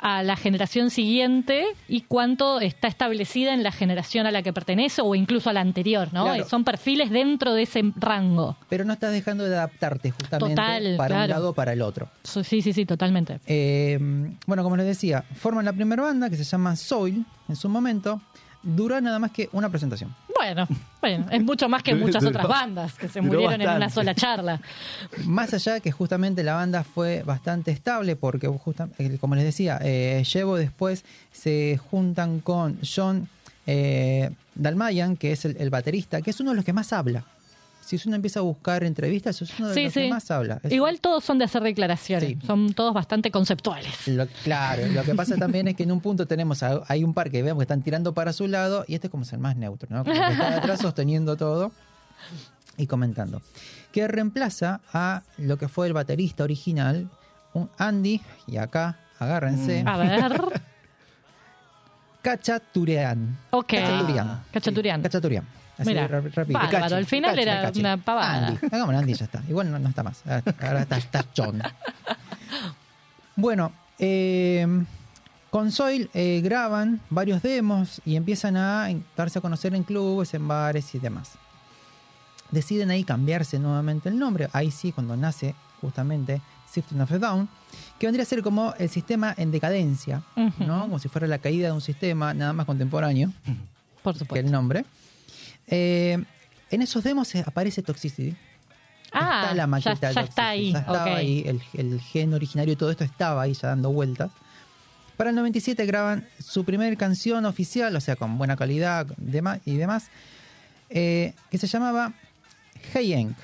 a 0.07 0.21
la 0.21 0.35
generación 0.35 0.91
siguiente 0.91 1.65
y 1.87 2.01
cuánto 2.01 2.59
está 2.59 2.87
establecida 2.87 3.55
en 3.55 3.63
la 3.63 3.71
generación 3.71 4.27
a 4.27 4.31
la 4.31 4.43
que 4.43 4.53
pertenece 4.53 5.01
o 5.01 5.15
incluso 5.15 5.49
a 5.49 5.53
la 5.53 5.61
anterior, 5.61 6.09
¿no? 6.13 6.25
Claro. 6.25 6.47
Son 6.47 6.63
perfiles 6.63 7.09
dentro 7.09 7.55
de 7.55 7.63
ese 7.63 7.81
rango. 7.95 8.55
Pero 8.69 8.85
no 8.85 8.93
estás 8.93 9.11
dejando 9.11 9.45
de 9.45 9.55
adaptarte 9.55 10.11
justamente 10.11 10.53
Total, 10.53 10.95
para 10.95 11.23
un 11.23 11.29
lado 11.29 11.49
o 11.49 11.53
para 11.53 11.73
el 11.73 11.81
otro. 11.81 12.07
Sí, 12.23 12.61
sí, 12.61 12.71
sí, 12.71 12.85
totalmente. 12.85 13.39
Eh, 13.47 13.97
bueno, 14.45 14.61
como 14.61 14.77
les 14.77 14.85
decía, 14.85 15.25
forman 15.33 15.65
la 15.65 15.73
primera 15.73 16.03
banda 16.03 16.29
que 16.29 16.37
se 16.37 16.43
llama 16.43 16.75
Soil 16.75 17.25
en 17.49 17.55
su 17.55 17.67
momento. 17.67 18.21
Duró 18.65 18.99
nada 18.99 19.19
más 19.19 19.31
que 19.31 19.47
una 19.51 19.69
presentación. 19.69 20.13
Bueno, 20.35 20.67
bueno, 21.01 21.27
es 21.31 21.41
mucho 21.43 21.69
más 21.69 21.81
que 21.83 21.93
muchas 21.95 22.23
Duró- 22.23 22.29
otras 22.39 22.47
bandas 22.47 22.93
que 22.95 23.07
se 23.07 23.21
murieron 23.21 23.61
en 23.61 23.69
una 23.69 23.89
sola 23.89 24.13
charla. 24.15 24.59
Más 25.25 25.53
allá 25.53 25.79
que 25.79 25.91
justamente 25.91 26.43
la 26.43 26.55
banda 26.55 26.83
fue 26.83 27.21
bastante 27.23 27.71
estable 27.71 28.15
porque, 28.15 28.47
eh, 28.97 29.17
como 29.21 29.35
les 29.35 29.43
decía, 29.43 29.79
eh, 29.81 30.23
Llevo 30.33 30.57
después 30.57 31.05
se 31.31 31.79
juntan 31.89 32.39
con 32.41 32.77
John 32.83 33.29
eh, 33.67 34.31
Dalmayan, 34.55 35.15
que 35.15 35.31
es 35.31 35.45
el, 35.45 35.55
el 35.59 35.69
baterista, 35.69 36.21
que 36.21 36.31
es 36.31 36.39
uno 36.39 36.49
de 36.51 36.55
los 36.57 36.65
que 36.65 36.73
más 36.73 36.91
habla. 36.91 37.23
Si 37.85 37.99
uno 38.07 38.15
empieza 38.15 38.39
a 38.39 38.43
buscar 38.43 38.83
entrevistas, 38.83 39.39
es 39.43 39.59
uno 39.59 39.67
de 39.69 39.73
Sí, 39.75 39.83
los 39.83 39.93
sí. 39.93 40.01
que 40.01 40.09
más 40.09 40.31
habla. 40.31 40.59
Es- 40.63 40.71
Igual 40.71 40.99
todos 40.99 41.23
son 41.23 41.37
de 41.37 41.45
hacer 41.45 41.61
declaraciones, 41.61 42.29
Sí. 42.29 42.37
son 42.45 42.73
todos 42.73 42.93
bastante 42.95 43.29
conceptuales. 43.29 44.07
Lo- 44.07 44.25
claro, 44.43 44.87
lo 44.87 45.03
que 45.03 45.13
pasa 45.13 45.35
también 45.37 45.67
es 45.67 45.75
que 45.75 45.83
en 45.83 45.91
un 45.91 46.01
punto 46.01 46.25
tenemos, 46.25 46.63
a- 46.63 46.81
hay 46.87 47.03
un 47.03 47.13
par 47.13 47.29
que 47.29 47.43
vemos 47.43 47.59
que 47.59 47.63
están 47.65 47.83
tirando 47.83 48.13
para 48.13 48.33
su 48.33 48.47
lado 48.47 48.85
y 48.87 48.95
este 48.95 49.07
es 49.07 49.11
como 49.11 49.23
ser 49.23 49.37
más 49.39 49.55
neutro, 49.55 49.87
¿no? 49.91 50.03
Como 50.03 50.15
que 50.15 50.31
está 50.31 50.55
atrás 50.57 50.79
sosteniendo 50.81 51.37
todo 51.37 51.71
y 52.77 52.87
comentando. 52.87 53.41
Que 53.91 54.07
reemplaza 54.07 54.81
a 54.91 55.21
lo 55.37 55.57
que 55.57 55.67
fue 55.67 55.85
el 55.87 55.93
baterista 55.93 56.43
original, 56.43 57.09
un 57.53 57.69
Andy, 57.77 58.19
y 58.47 58.57
acá, 58.57 58.97
agárrense, 59.19 59.83
A 59.85 59.97
ver, 59.97 60.33
Cachaturian. 62.23 63.37
ok. 63.51 63.67
Cachaturian. 63.67 64.43
Cachaturian. 64.51 65.01
Cachaturian. 65.03 65.45
Así 65.77 65.89
Mira, 65.89 66.07
bárbaro, 66.07 66.95
al 66.95 67.05
final 67.05 67.37
era 67.37 67.71
una 67.75 67.97
pavada. 67.97 68.47
Andy, 68.47 68.59
hagámoslo 68.71 68.99
Andy 68.99 69.13
ya 69.13 69.25
está. 69.25 69.43
Igual 69.49 69.71
no, 69.71 69.79
no 69.79 69.89
está 69.89 70.03
más. 70.03 70.21
Ahora 70.25 70.43
ahora 70.61 70.81
está, 70.81 70.97
está 70.97 71.25
John. 71.35 71.61
Bueno, 73.37 73.73
eh, 73.99 74.65
con 75.49 75.71
Soil 75.71 76.09
eh, 76.13 76.39
graban 76.41 77.01
varios 77.09 77.41
demos 77.41 78.01
y 78.05 78.15
empiezan 78.15 78.55
a 78.55 78.87
darse 79.17 79.39
a 79.39 79.41
conocer 79.41 79.75
en 79.75 79.83
clubes, 79.83 80.33
en 80.33 80.47
bares 80.47 80.95
y 80.95 80.99
demás. 80.99 81.33
Deciden 82.51 82.91
ahí 82.91 83.03
cambiarse 83.03 83.59
nuevamente 83.59 84.07
el 84.07 84.17
nombre. 84.17 84.47
Ahí 84.53 84.71
sí, 84.71 84.93
cuando 84.93 85.17
nace 85.17 85.53
justamente 85.81 86.41
Sifting 86.71 87.01
of 87.01 87.09
the 87.09 87.19
Down, 87.19 87.49
que 87.99 88.07
vendría 88.07 88.23
a 88.23 88.25
ser 88.25 88.41
como 88.41 88.73
el 88.77 88.89
sistema 88.89 89.33
en 89.37 89.51
decadencia. 89.51 90.21
¿no? 90.59 90.81
Como 90.81 90.99
si 90.99 91.09
fuera 91.09 91.27
la 91.27 91.39
caída 91.39 91.67
de 91.67 91.73
un 91.73 91.81
sistema 91.81 92.33
nada 92.33 92.53
más 92.53 92.65
contemporáneo 92.65 93.31
Por 94.01 94.13
que 94.13 94.19
supuesto. 94.19 94.45
el 94.45 94.51
nombre. 94.51 94.85
Eh, 95.67 96.23
en 96.71 96.81
esos 96.81 97.03
demos 97.03 97.33
aparece 97.35 97.81
Toxicity. 97.81 98.35
Ah, 99.11 99.41
está 99.43 99.55
la 99.55 99.63
ya, 99.63 99.67
maqueta 99.67 99.93
ya 99.93 100.07
de 100.09 100.13
Toxicity, 100.15 100.29
está 100.29 100.47
ahí. 100.49 100.71
ya 100.73 100.79
estaba 100.79 101.15
ahí, 101.15 101.43
el, 101.45 101.61
el 101.73 102.01
gen 102.01 102.33
originario 102.33 102.73
y 102.73 102.75
todo 102.75 102.91
esto 102.91 103.03
estaba 103.03 103.41
ahí 103.43 103.53
ya 103.53 103.69
dando 103.69 103.91
vueltas. 103.91 104.31
Para 105.17 105.29
el 105.29 105.35
97 105.37 105.85
graban 105.85 106.27
su 106.39 106.65
primer 106.65 106.97
canción 106.97 107.45
oficial, 107.45 107.95
o 107.95 108.01
sea, 108.01 108.17
con 108.17 108.37
buena 108.37 108.57
calidad 108.57 109.07
y 109.65 109.77
demás, 109.77 110.09
eh, 110.89 111.33
que 111.49 111.57
se 111.57 111.67
llamaba 111.67 112.11
Hey 112.93 113.13
Enk, 113.13 113.37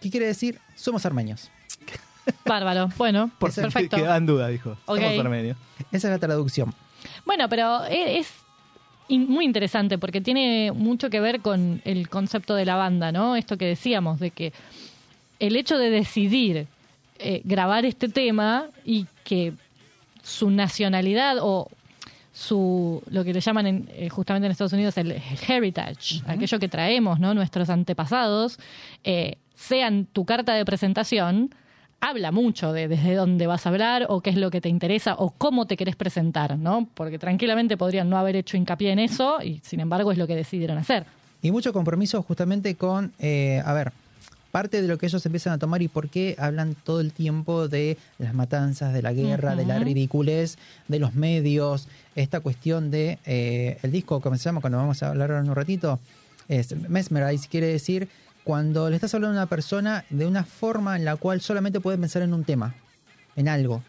que 0.00 0.10
quiere 0.10 0.26
decir 0.26 0.58
Somos 0.74 1.06
armenios. 1.06 1.50
Bárbaro. 2.44 2.88
Bueno, 2.96 3.30
Por 3.38 3.54
perfecto. 3.54 3.96
quedaba 3.96 4.16
en 4.16 4.26
duda, 4.26 4.48
dijo. 4.48 4.76
Somos 4.86 5.18
armenios. 5.20 5.56
Esa 5.92 6.08
es 6.08 6.12
la 6.12 6.18
traducción. 6.18 6.74
Bueno, 7.24 7.48
pero 7.48 7.84
e- 7.84 8.18
es 8.18 8.26
in- 9.08 9.28
muy 9.28 9.44
interesante 9.44 9.98
porque 9.98 10.20
tiene 10.20 10.72
mucho 10.72 11.10
que 11.10 11.20
ver 11.20 11.40
con 11.40 11.80
el 11.84 12.08
concepto 12.08 12.54
de 12.54 12.64
la 12.64 12.76
banda, 12.76 13.12
¿no? 13.12 13.36
Esto 13.36 13.56
que 13.56 13.66
decíamos, 13.66 14.20
de 14.20 14.30
que 14.30 14.52
el 15.40 15.56
hecho 15.56 15.78
de 15.78 15.90
decidir 15.90 16.66
eh, 17.18 17.40
grabar 17.44 17.84
este 17.84 18.08
tema 18.08 18.66
y 18.84 19.06
que 19.24 19.52
su 20.22 20.50
nacionalidad 20.50 21.36
o 21.40 21.68
su 22.32 23.02
lo 23.10 23.22
que 23.22 23.32
le 23.32 23.40
llaman 23.40 23.66
en- 23.66 23.88
eh, 23.94 24.08
justamente 24.08 24.46
en 24.46 24.52
Estados 24.52 24.72
Unidos 24.72 24.96
el 24.98 25.20
heritage, 25.48 26.20
aquello 26.26 26.58
que 26.58 26.68
traemos, 26.68 27.20
¿no? 27.20 27.32
Nuestros 27.34 27.70
antepasados, 27.70 28.58
eh, 29.04 29.36
sean 29.54 30.06
tu 30.06 30.24
carta 30.24 30.54
de 30.54 30.64
presentación, 30.64 31.54
habla 32.00 32.32
mucho 32.32 32.72
de 32.72 32.88
desde 32.88 33.14
dónde 33.14 33.46
vas 33.46 33.66
a 33.66 33.70
hablar 33.70 34.06
o 34.08 34.20
qué 34.20 34.30
es 34.30 34.36
lo 34.36 34.50
que 34.50 34.60
te 34.60 34.68
interesa 34.68 35.14
o 35.14 35.30
cómo 35.30 35.66
te 35.66 35.76
querés 35.76 35.96
presentar, 35.96 36.58
¿no? 36.58 36.88
Porque 36.94 37.18
tranquilamente 37.18 37.76
podrían 37.76 38.10
no 38.10 38.18
haber 38.18 38.36
hecho 38.36 38.56
hincapié 38.56 38.92
en 38.92 38.98
eso 38.98 39.42
y 39.42 39.60
sin 39.64 39.80
embargo 39.80 40.12
es 40.12 40.18
lo 40.18 40.26
que 40.26 40.36
decidieron 40.36 40.78
hacer. 40.78 41.06
Y 41.42 41.50
mucho 41.50 41.72
compromiso 41.72 42.22
justamente 42.22 42.74
con, 42.74 43.12
eh, 43.18 43.62
a 43.64 43.72
ver, 43.72 43.92
parte 44.54 44.80
de 44.80 44.86
lo 44.86 44.98
que 44.98 45.06
ellos 45.06 45.26
empiezan 45.26 45.52
a 45.52 45.58
tomar 45.58 45.82
y 45.82 45.88
por 45.88 46.08
qué 46.08 46.36
hablan 46.38 46.76
todo 46.84 47.00
el 47.00 47.12
tiempo 47.12 47.66
de 47.66 47.98
las 48.18 48.34
matanzas, 48.34 48.94
de 48.94 49.02
la 49.02 49.12
guerra, 49.12 49.56
de 49.56 49.66
la 49.66 49.80
ridiculez, 49.80 50.58
de 50.86 51.00
los 51.00 51.14
medios, 51.14 51.88
esta 52.14 52.40
cuestión 52.40 52.90
de 52.90 53.18
eh, 53.26 53.78
el 53.82 53.90
disco, 53.90 54.20
como 54.20 54.36
se 54.36 54.44
llama, 54.44 54.60
cuando 54.60 54.78
vamos 54.78 55.02
a 55.02 55.08
hablar 55.08 55.32
ahora 55.32 55.42
en 55.42 55.50
un 55.50 55.56
ratito, 55.56 55.98
es 56.48 56.76
mesmerize, 56.88 57.48
quiere 57.48 57.66
decir 57.66 58.08
cuando 58.44 58.88
le 58.90 58.96
estás 58.96 59.14
hablando 59.14 59.38
a 59.38 59.42
una 59.42 59.48
persona 59.48 60.04
de 60.10 60.26
una 60.26 60.44
forma 60.44 60.96
en 60.96 61.04
la 61.04 61.16
cual 61.16 61.40
solamente 61.40 61.80
puede 61.80 61.98
pensar 61.98 62.22
en 62.22 62.34
un 62.34 62.44
tema, 62.44 62.74
en 63.36 63.48
algo. 63.48 63.82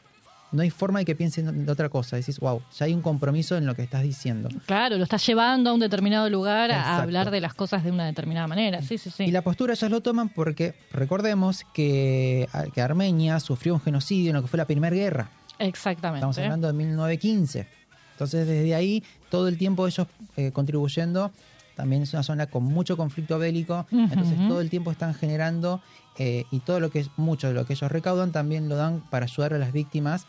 No 0.51 0.61
hay 0.61 0.69
forma 0.69 0.99
de 0.99 1.05
que 1.05 1.15
piense 1.15 1.41
en 1.41 1.67
otra 1.69 1.89
cosa. 1.89 2.15
Decís, 2.15 2.39
wow, 2.39 2.61
ya 2.77 2.85
hay 2.85 2.93
un 2.93 3.01
compromiso 3.01 3.57
en 3.57 3.65
lo 3.65 3.75
que 3.75 3.81
estás 3.81 4.03
diciendo. 4.03 4.47
Claro, 4.65 4.97
lo 4.97 5.03
estás 5.03 5.25
llevando 5.25 5.71
a 5.71 5.73
un 5.73 5.81
determinado 5.81 6.29
lugar 6.29 6.71
a- 6.71 7.01
hablar 7.01 7.29
de 7.31 7.41
las 7.41 7.53
cosas 7.53 7.83
de 7.83 7.91
una 7.91 8.05
determinada 8.05 8.47
manera. 8.47 8.81
Sí, 8.81 8.97
sí, 8.97 9.09
sí. 9.09 9.23
Y 9.25 9.31
la 9.31 9.41
postura 9.41 9.73
ellos 9.73 9.91
lo 9.91 9.99
toman 10.01 10.29
porque 10.29 10.73
recordemos 10.93 11.65
que, 11.73 12.47
que 12.73 12.81
Armenia 12.81 13.39
sufrió 13.41 13.73
un 13.73 13.81
genocidio 13.81 14.29
en 14.29 14.35
lo 14.37 14.41
que 14.43 14.47
fue 14.47 14.57
la 14.57 14.65
Primera 14.65 14.95
Guerra. 14.95 15.29
Exactamente. 15.59 16.19
Estamos 16.19 16.37
hablando 16.37 16.67
de 16.67 16.73
1915. 16.73 17.67
Entonces, 18.13 18.47
desde 18.47 18.75
ahí, 18.75 19.03
todo 19.29 19.49
el 19.49 19.57
tiempo 19.57 19.85
ellos 19.87 20.07
eh, 20.37 20.51
contribuyendo. 20.53 21.31
También 21.75 22.01
es 22.03 22.13
una 22.13 22.23
zona 22.23 22.47
con 22.47 22.63
mucho 22.63 22.95
conflicto 22.97 23.37
bélico. 23.37 23.85
Entonces, 23.91 24.37
todo 24.47 24.61
el 24.61 24.69
tiempo 24.69 24.91
están 24.91 25.13
generando 25.13 25.81
eh, 26.17 26.45
y 26.51 26.59
todo 26.61 26.79
lo 26.79 26.89
que 26.89 26.99
es 26.99 27.09
mucho 27.17 27.47
de 27.47 27.53
lo 27.53 27.65
que 27.65 27.73
ellos 27.73 27.91
recaudan 27.91 28.31
también 28.31 28.69
lo 28.69 28.75
dan 28.75 29.01
para 29.09 29.25
ayudar 29.25 29.53
a 29.53 29.57
las 29.57 29.71
víctimas. 29.73 30.25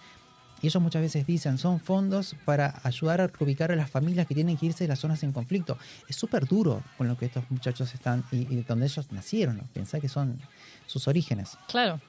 Y 0.63 0.69
ellos 0.69 0.83
muchas 0.83 1.03
veces 1.03 1.27
dicen, 1.27 1.59
son 1.59 1.81
fondos 1.81 2.35
para 2.47 2.81
ayudar 2.83 3.21
a 3.21 3.27
reubicar 3.27 3.71
a 3.73 3.77
las 3.77 3.91
familias 3.91 4.27
que 4.27 4.35
tienen 4.35 4.57
que 4.57 4.67
irse 4.67 4.85
de 4.85 4.89
las 4.89 4.99
zonas 4.99 5.23
en 5.23 5.33
conflicto. 5.33 5.77
Es 6.09 6.17
súper 6.17 6.47
duro 6.47 6.83
con 6.97 7.09
lo 7.09 7.17
que 7.17 7.27
estos 7.27 7.45
muchachos 7.51 7.93
están 7.95 8.25
y, 8.33 8.39
y 8.53 8.63
donde 8.67 8.87
ellos 8.87 9.13
nacieron. 9.13 9.59
¿no? 9.59 9.65
Pensá 9.75 10.01
que 10.01 10.09
son 10.09 10.39
sus 10.87 11.07
orígenes. 11.09 11.59
Claro. 11.69 12.01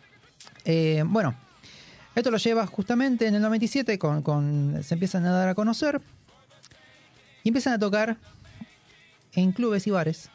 Eh, 0.64 1.04
bueno, 1.06 1.36
esto 2.16 2.32
lo 2.32 2.38
lleva 2.38 2.66
justamente 2.66 3.28
en 3.28 3.36
el 3.36 3.42
97, 3.42 4.00
con, 4.00 4.22
con- 4.22 4.82
se 4.82 4.96
empiezan 4.96 5.26
a 5.26 5.32
dar 5.32 5.50
a 5.50 5.54
conocer 5.54 6.02
y 7.44 7.50
empiezan 7.50 7.74
a 7.74 7.80
tocar 7.80 8.18
en 9.38 9.52
clubes 9.54 9.86
y 9.88 9.92
bares, 9.92 10.30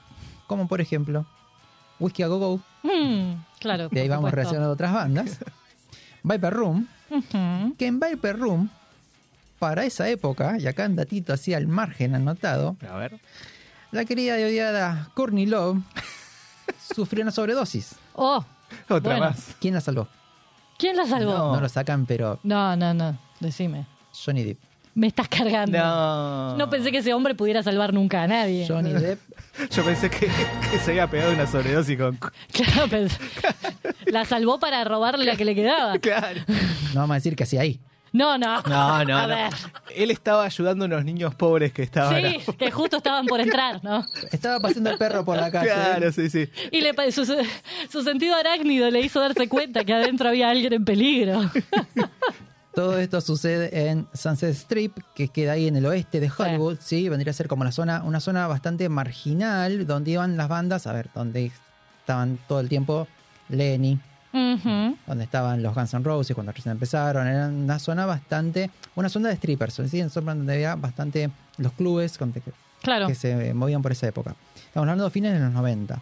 como 0.47 0.69
por 0.69 0.81
ejemplo 0.81 1.27
Whiskey 1.99 2.25
a 2.25 2.29
Go 2.29 2.39
Go, 2.39 2.61
Mm, 2.85 3.35
claro. 3.61 3.89
de 3.89 4.01
ahí 4.01 4.09
vamos 4.09 4.31
supuesto. 4.31 4.37
relacionando 4.37 4.71
a 4.71 4.73
otras 4.73 4.93
bandas, 4.93 5.39
Viper 6.23 6.53
Room, 6.55 6.89
que 7.79 7.87
en 7.87 8.01
Viper 8.01 8.39
Room, 8.39 8.71
para 9.59 9.85
esa 9.85 10.09
época, 10.09 10.57
y 10.59 10.67
acá 10.67 10.85
en 10.85 10.97
datito 10.97 11.33
así 11.33 11.53
al 11.55 11.67
margen 11.69 12.15
anotado, 12.15 12.77
A 12.91 12.97
ver. 12.97 13.19
la 13.93 14.05
querida 14.05 14.39
y 14.41 14.45
odiada 14.45 15.11
Courtney 15.15 15.47
Love 15.47 15.79
sufrió 16.95 17.23
una 17.23 17.31
sobredosis. 17.33 17.95
Oh, 18.15 18.45
Otra 18.89 18.99
Bueno. 19.17 19.27
más. 19.27 19.55
¿Quién 19.61 19.75
la 19.75 19.81
salvó? 19.81 20.09
¿quién 20.79 20.97
la 20.97 21.07
salvó? 21.07 21.33
No 21.55 21.61
lo 21.61 21.69
sacan, 21.69 22.07
pero 22.07 22.41
No, 22.43 22.75
no, 22.77 22.93
no. 22.95 23.17
Decime. 23.41 23.87
Johnny 24.25 24.43
Depp. 24.45 24.59
Me 24.95 25.07
estás 25.07 25.27
cargando. 25.29 25.79
No. 25.79 26.57
No 26.59 26.69
pensé 26.71 26.93
que 26.93 26.99
ese 26.99 27.15
hombre 27.15 27.35
pudiera 27.35 27.63
salvar 27.63 27.95
nunca 27.95 28.23
a 28.23 28.27
nadie. 28.27 28.67
Johnny 28.69 28.93
Depp 28.93 29.19
Yo 29.71 29.85
pensé 29.85 30.11
que, 30.11 30.29
que 30.71 30.79
se 30.79 30.91
había 30.91 31.07
pegado 31.09 31.33
una 31.33 31.47
sobredosis 31.47 31.97
con. 31.99 32.19
Claro, 32.53 32.89
pensé- 32.89 33.19
La 34.07 34.25
salvó 34.27 34.59
para 34.59 34.85
robarle 34.85 35.25
la 35.25 35.37
que 35.37 35.45
le 35.47 35.55
quedaba. 35.55 35.99
Claro. 36.01 36.41
No 36.95 37.01
vamos 37.01 37.11
a 37.13 37.15
decir 37.15 37.35
que 37.37 37.45
así 37.45 37.57
ahí. 37.57 37.81
No, 38.15 38.37
no. 38.37 38.61
No, 38.63 39.05
no, 39.07 39.17
A 39.17 39.23
no. 39.23 39.29
ver. 39.29 39.53
Él 39.97 40.11
estaba 40.11 40.45
ayudando 40.45 40.85
a 40.85 40.87
unos 40.89 41.03
niños 41.07 41.35
pobres 41.35 41.73
que 41.73 41.83
estaban. 41.83 42.21
Sí, 42.23 42.41
que 42.59 42.71
justo 42.71 42.99
estaban 42.99 43.25
por 43.25 43.41
entrar, 43.41 43.83
¿no? 43.83 44.05
Estaba 44.31 44.61
paseando 44.61 44.91
el 44.91 44.99
perro 44.99 45.25
por 45.25 45.39
la 45.39 45.51
calle. 45.51 45.71
Claro, 45.73 46.13
sí, 46.13 46.29
sí. 46.29 46.47
Y 46.71 46.83
le, 46.83 46.93
pa- 46.93 47.11
su, 47.11 47.25
su 47.25 48.03
sentido 48.03 48.35
arácnido 48.37 48.91
le 48.91 49.01
hizo 49.01 49.19
darse 49.19 49.49
cuenta 49.49 49.83
que 49.87 49.95
adentro 49.95 50.29
había 50.29 50.51
alguien 50.51 50.75
en 50.75 50.85
peligro. 50.85 51.51
Todo 52.75 52.99
esto 52.99 53.21
sucede 53.21 53.89
en 53.91 54.07
Sunset 54.15 54.55
Strip, 54.55 54.99
que 55.15 55.29
queda 55.29 55.53
ahí 55.53 55.69
en 55.69 55.77
el 55.77 55.85
oeste 55.85 56.21
de 56.21 56.31
Hollywood, 56.37 56.79
sí, 56.81 57.09
vendría 57.09 57.31
a 57.31 57.35
ser 57.35 57.47
como 57.49 57.65
la 57.65 57.73
zona, 57.73 58.03
una 58.03 58.19
zona 58.21 58.47
bastante 58.47 58.89
marginal, 58.89 59.87
donde 59.87 60.13
iban 60.13 60.37
las 60.39 60.49
bandas, 60.49 60.87
a 60.87 60.93
ver, 60.93 61.11
donde 61.15 61.53
estaban 62.01 62.39
todo 62.49 62.61
el 62.61 62.69
tiempo 62.71 63.07
Lenny, 63.51 64.01
donde 64.33 65.25
estaban 65.25 65.63
los 65.63 65.75
Guns 65.75 65.93
N' 65.93 66.03
Roses 66.03 66.35
cuando 66.35 66.53
recién 66.53 66.73
empezaron, 66.73 67.27
era 67.27 67.49
una 67.49 67.79
zona 67.79 68.07
bastante, 68.07 68.71
una 68.95 69.11
zona 69.11 69.29
de 69.29 69.37
strippers, 69.37 69.75
¿sí? 69.91 70.01
una 70.01 70.09
zona 70.09 70.35
donde 70.35 70.55
había 70.55 70.75
bastante 70.75 71.31
los 71.59 71.73
clubes 71.73 72.17
con- 72.17 72.33
que, 72.33 72.41
Claro. 72.83 73.07
que 73.07 73.15
se 73.15 73.53
movían 73.53 73.83
por 73.83 73.93
esa 73.93 74.09
época. 74.09 74.35
Estamos 74.57 74.85
hablando 74.85 75.05
de 75.05 75.11
fines 75.11 75.35
de 75.35 75.41
los 75.41 75.53
90. 75.53 76.01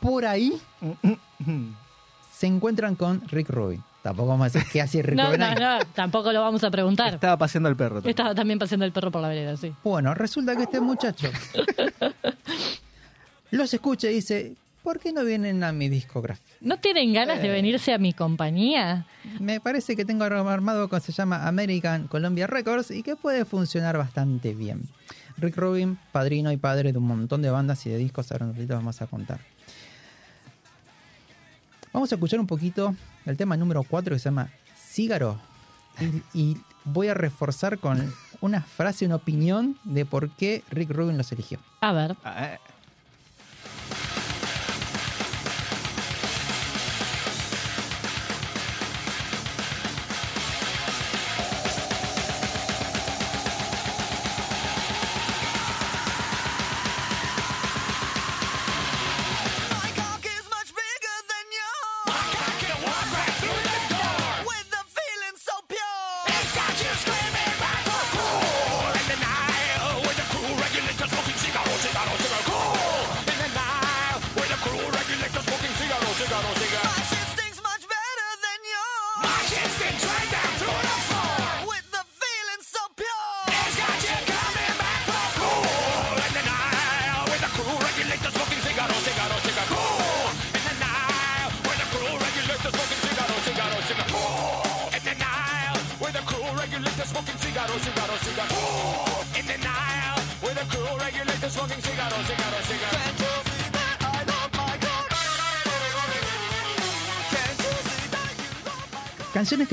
Por 0.00 0.26
ahí 0.26 0.60
se 2.32 2.46
encuentran 2.46 2.94
con 2.94 3.22
Rick 3.28 3.48
Rubin. 3.48 3.82
Tampoco 4.04 4.28
vamos 4.28 4.44
a 4.44 4.50
decir 4.58 4.70
qué 4.70 4.82
hace 4.82 5.00
Rick 5.02 5.16
No, 5.16 5.28
Rubin 5.28 5.40
no, 5.40 5.54
no, 5.54 5.78
tampoco 5.94 6.30
lo 6.30 6.42
vamos 6.42 6.62
a 6.62 6.70
preguntar. 6.70 7.14
Estaba 7.14 7.38
paseando 7.38 7.70
al 7.70 7.74
perro. 7.76 7.94
también. 7.96 8.10
Estaba 8.10 8.34
también 8.34 8.58
paseando 8.58 8.84
el 8.84 8.92
perro 8.92 9.10
por 9.10 9.22
la 9.22 9.28
vereda, 9.28 9.56
sí. 9.56 9.72
Bueno, 9.82 10.12
resulta 10.12 10.54
que 10.54 10.64
este 10.64 10.78
muchacho 10.78 11.30
los 13.50 13.72
escucha 13.72 14.10
y 14.10 14.14
dice, 14.16 14.56
¿por 14.82 14.98
qué 14.98 15.10
no 15.12 15.24
vienen 15.24 15.64
a 15.64 15.72
mi 15.72 15.88
discografía? 15.88 16.44
¿No 16.60 16.78
tienen 16.78 17.14
ganas 17.14 17.38
Eh. 17.38 17.42
de 17.42 17.48
venirse 17.48 17.94
a 17.94 17.98
mi 17.98 18.12
compañía? 18.12 19.06
Me 19.40 19.58
parece 19.60 19.96
que 19.96 20.04
tengo 20.04 20.24
algo 20.24 20.48
armado 20.50 20.88
que 20.88 21.00
se 21.00 21.12
llama 21.12 21.46
American 21.48 22.06
Columbia 22.08 22.46
Records 22.46 22.90
y 22.90 23.02
que 23.02 23.16
puede 23.16 23.46
funcionar 23.46 23.96
bastante 23.96 24.52
bien. 24.54 24.82
Rick 25.38 25.56
Rubin, 25.56 25.98
padrino 26.12 26.52
y 26.52 26.58
padre 26.58 26.92
de 26.92 26.98
un 26.98 27.06
montón 27.06 27.42
de 27.42 27.50
bandas 27.50 27.84
y 27.86 27.90
de 27.90 27.96
discos, 27.98 28.30
ahora 28.32 28.46
ratito 28.48 28.74
vamos 28.74 29.00
a 29.02 29.06
contar. 29.06 29.40
Vamos 31.94 32.10
a 32.10 32.16
escuchar 32.16 32.40
un 32.40 32.48
poquito 32.48 32.92
el 33.24 33.36
tema 33.36 33.56
número 33.56 33.84
4 33.84 34.16
que 34.16 34.18
se 34.18 34.24
llama 34.24 34.50
Cígaro. 34.76 35.38
Y, 36.00 36.38
y 36.38 36.56
voy 36.84 37.06
a 37.06 37.14
reforzar 37.14 37.78
con 37.78 38.12
una 38.40 38.62
frase, 38.62 39.06
una 39.06 39.14
opinión 39.14 39.78
de 39.84 40.04
por 40.04 40.28
qué 40.30 40.64
Rick 40.70 40.90
Rubin 40.90 41.16
los 41.16 41.30
eligió. 41.30 41.60
A 41.80 41.92
ver. 41.92 42.16
Ah, 42.24 42.54
eh. 42.54 42.58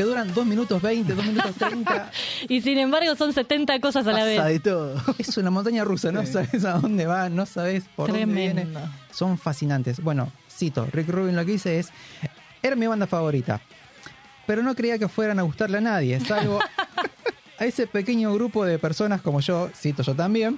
Que 0.01 0.05
duran 0.07 0.33
2 0.33 0.45
minutos 0.47 0.81
20, 0.81 1.13
2 1.13 1.25
minutos 1.25 1.55
30. 1.55 2.11
Y 2.49 2.61
sin 2.61 2.79
embargo 2.79 3.15
son 3.15 3.33
70 3.33 3.79
cosas 3.79 4.07
a 4.07 4.11
la 4.11 4.23
vez. 4.25 4.43
de 4.43 4.59
todo. 4.59 4.95
Es 5.19 5.37
una 5.37 5.51
montaña 5.51 5.83
rusa, 5.83 6.11
no 6.11 6.25
sabes 6.25 6.65
a 6.65 6.73
dónde 6.73 7.05
va, 7.05 7.29
no 7.29 7.45
sabes 7.45 7.83
por 7.95 8.07
dónde 8.07 8.25
Tremendo. 8.25 8.63
viene. 8.71 8.87
Son 9.11 9.37
fascinantes. 9.37 10.01
Bueno, 10.01 10.31
cito, 10.49 10.87
Rick 10.91 11.09
Rubin 11.09 11.35
lo 11.35 11.45
que 11.45 11.51
dice 11.51 11.77
es, 11.77 11.89
era 12.63 12.75
mi 12.75 12.87
banda 12.87 13.05
favorita, 13.05 13.61
pero 14.47 14.63
no 14.63 14.73
creía 14.73 14.97
que 14.97 15.07
fueran 15.07 15.37
a 15.37 15.43
gustarle 15.43 15.77
a 15.77 15.81
nadie, 15.81 16.19
salvo 16.19 16.59
a 17.59 17.65
ese 17.65 17.85
pequeño 17.85 18.33
grupo 18.33 18.65
de 18.65 18.79
personas 18.79 19.21
como 19.21 19.39
yo, 19.39 19.69
cito 19.75 20.01
yo 20.01 20.15
también, 20.15 20.57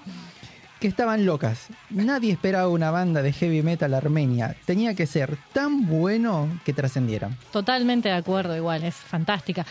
que 0.83 0.89
estaban 0.89 1.25
locas. 1.25 1.69
Nadie 1.91 2.33
esperaba 2.33 2.67
una 2.67 2.91
banda 2.91 3.21
de 3.21 3.31
heavy 3.31 3.61
metal 3.61 3.93
armenia. 3.93 4.53
Tenía 4.65 4.93
que 4.93 5.05
ser 5.07 5.37
tan 5.53 5.87
bueno 5.87 6.59
que 6.65 6.73
trascendiera. 6.73 7.29
Totalmente 7.53 8.09
de 8.09 8.15
acuerdo, 8.15 8.53
igual, 8.53 8.83
es 8.83 8.93
fantástica. 8.93 9.65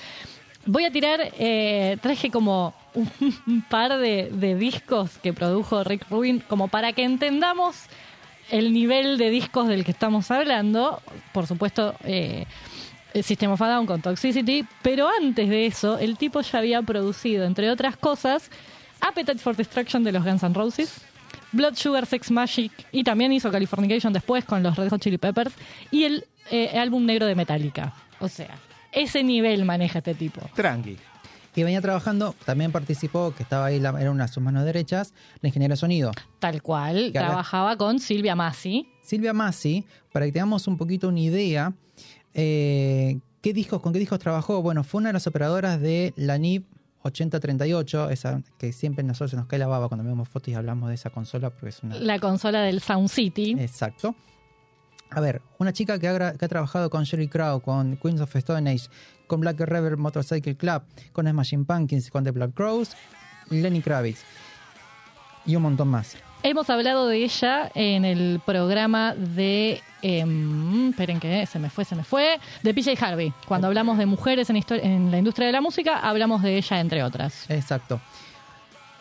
Voy 0.64 0.86
a 0.86 0.90
tirar, 0.90 1.20
eh, 1.38 1.98
traje 2.00 2.30
como 2.30 2.72
un, 2.94 3.62
par 3.68 3.98
de, 3.98 4.56
discos 4.58 5.18
que 5.18 5.34
produjo 5.34 5.84
Rick 5.84 6.06
Rubin, 6.08 6.40
como 6.40 6.68
para 6.68 6.94
que 6.94 7.04
entendamos 7.04 7.76
el 8.50 8.72
nivel 8.72 9.18
de 9.18 9.28
discos 9.28 9.68
del 9.68 9.84
que 9.84 9.90
estamos 9.90 10.30
hablando. 10.30 11.02
Por 11.34 11.46
supuesto, 11.46 11.94
eh, 12.04 12.46
el 13.12 13.22
System 13.22 13.50
of 13.50 13.60
a 13.60 13.84
con 13.84 14.00
Toxicity, 14.00 14.64
pero 14.80 15.10
antes 15.20 15.46
de 15.50 15.66
eso, 15.66 15.98
el 15.98 16.16
tipo 16.16 16.40
ya 16.40 16.58
había 16.58 16.80
producido, 16.80 17.44
entre 17.44 17.70
otras 17.70 17.98
cosas, 17.98 18.50
Appetite 19.02 19.38
for 19.38 19.54
Destruction 19.56 20.02
de 20.04 20.12
los 20.12 20.24
Guns 20.24 20.42
N' 20.42 20.54
Roses, 20.54 21.00
Blood 21.52 21.74
Sugar 21.74 22.06
Sex 22.06 22.30
Magic, 22.30 22.72
y 22.92 23.04
también 23.04 23.32
hizo 23.32 23.50
Californication 23.50 24.12
después 24.12 24.44
con 24.44 24.62
los 24.62 24.76
Red 24.76 24.88
Hot 24.90 25.00
Chili 25.02 25.18
Peppers, 25.18 25.52
y 25.90 26.04
el 26.04 26.24
eh, 26.50 26.78
álbum 26.78 27.04
negro 27.04 27.26
de 27.26 27.34
Metallica. 27.34 27.92
O 28.20 28.28
sea, 28.28 28.56
ese 28.92 29.22
nivel 29.22 29.64
maneja 29.64 29.98
este 29.98 30.14
tipo. 30.14 30.40
Tranqui. 30.54 30.96
Y 31.54 31.62
venía 31.64 31.82
trabajando, 31.82 32.34
también 32.46 32.72
participó, 32.72 33.34
que 33.34 33.42
estaba 33.42 33.66
ahí, 33.66 33.78
la- 33.78 34.00
era 34.00 34.10
una 34.10 34.26
de 34.26 34.32
sus 34.32 34.42
manos 34.42 34.64
derechas, 34.64 35.12
la 35.42 35.48
ingeniera 35.48 35.74
de 35.74 35.76
sonido. 35.76 36.10
Tal 36.38 36.62
cual, 36.62 37.10
Que 37.12 37.18
trabajaba 37.18 37.76
con 37.76 37.98
Silvia 37.98 38.34
Massi. 38.34 38.88
Silvia 39.02 39.34
Massi, 39.34 39.84
para 40.12 40.24
que 40.24 40.32
tengamos 40.32 40.66
un 40.66 40.78
poquito 40.78 41.08
una 41.08 41.20
idea, 41.20 41.72
eh, 42.34 43.18
¿Qué 43.42 43.52
discos, 43.52 43.82
¿Con 43.82 43.92
qué 43.92 43.98
discos 43.98 44.20
trabajó? 44.20 44.62
Bueno, 44.62 44.84
fue 44.84 45.00
una 45.00 45.08
de 45.08 45.14
las 45.14 45.26
operadoras 45.26 45.80
de 45.80 46.14
la 46.16 46.38
NIP 46.38 46.64
8038, 47.02 48.10
esa 48.10 48.42
que 48.58 48.72
siempre 48.72 49.04
nosotros 49.04 49.32
se 49.32 49.36
nos 49.36 49.46
cae 49.46 49.58
la 49.58 49.66
baba 49.66 49.88
cuando 49.88 50.04
vemos 50.04 50.28
fotos 50.28 50.48
y 50.48 50.54
hablamos 50.54 50.88
de 50.88 50.94
esa 50.94 51.10
consola 51.10 51.50
porque 51.50 51.68
es 51.68 51.82
una... 51.82 51.96
La 51.96 52.18
consola 52.18 52.62
del 52.62 52.80
Sound 52.80 53.08
City. 53.08 53.56
Exacto. 53.58 54.14
A 55.10 55.20
ver, 55.20 55.42
una 55.58 55.72
chica 55.72 55.98
que 55.98 56.08
ha, 56.08 56.32
que 56.34 56.44
ha 56.44 56.48
trabajado 56.48 56.88
con 56.88 57.04
Sherry 57.04 57.28
Crow, 57.28 57.60
con 57.60 57.96
Queens 57.96 58.20
of 58.20 58.34
Stone 58.34 58.70
Age, 58.70 58.88
con 59.26 59.40
Black 59.40 59.60
Rebel 59.60 59.96
Motorcycle 59.96 60.56
Club, 60.56 60.82
con 61.12 61.28
Smashing 61.28 61.64
Pumpkins, 61.64 62.10
con 62.10 62.24
The 62.24 62.30
Black 62.30 62.54
Crows, 62.54 62.96
Lenny 63.50 63.82
Kravitz 63.82 64.24
y 65.44 65.56
un 65.56 65.62
montón 65.62 65.88
más. 65.88 66.16
Hemos 66.44 66.68
hablado 66.70 67.06
de 67.06 67.18
ella 67.24 67.70
en 67.74 68.04
el 68.04 68.40
programa 68.44 69.14
de. 69.14 69.80
em, 70.02 70.90
esperen 70.90 71.20
que 71.20 71.46
se 71.46 71.58
me 71.58 71.70
fue, 71.70 71.84
se 71.84 71.94
me 71.94 72.02
fue. 72.04 72.40
De 72.62 72.74
PJ 72.74 72.94
Harvey. 73.00 73.32
Cuando 73.46 73.68
hablamos 73.68 73.96
de 73.98 74.06
mujeres 74.06 74.50
en, 74.50 74.56
en 74.56 75.10
la 75.10 75.18
industria 75.18 75.46
de 75.46 75.52
la 75.52 75.60
música, 75.60 75.98
hablamos 76.00 76.42
de 76.42 76.56
ella, 76.56 76.80
entre 76.80 77.02
otras. 77.04 77.48
Exacto. 77.48 78.00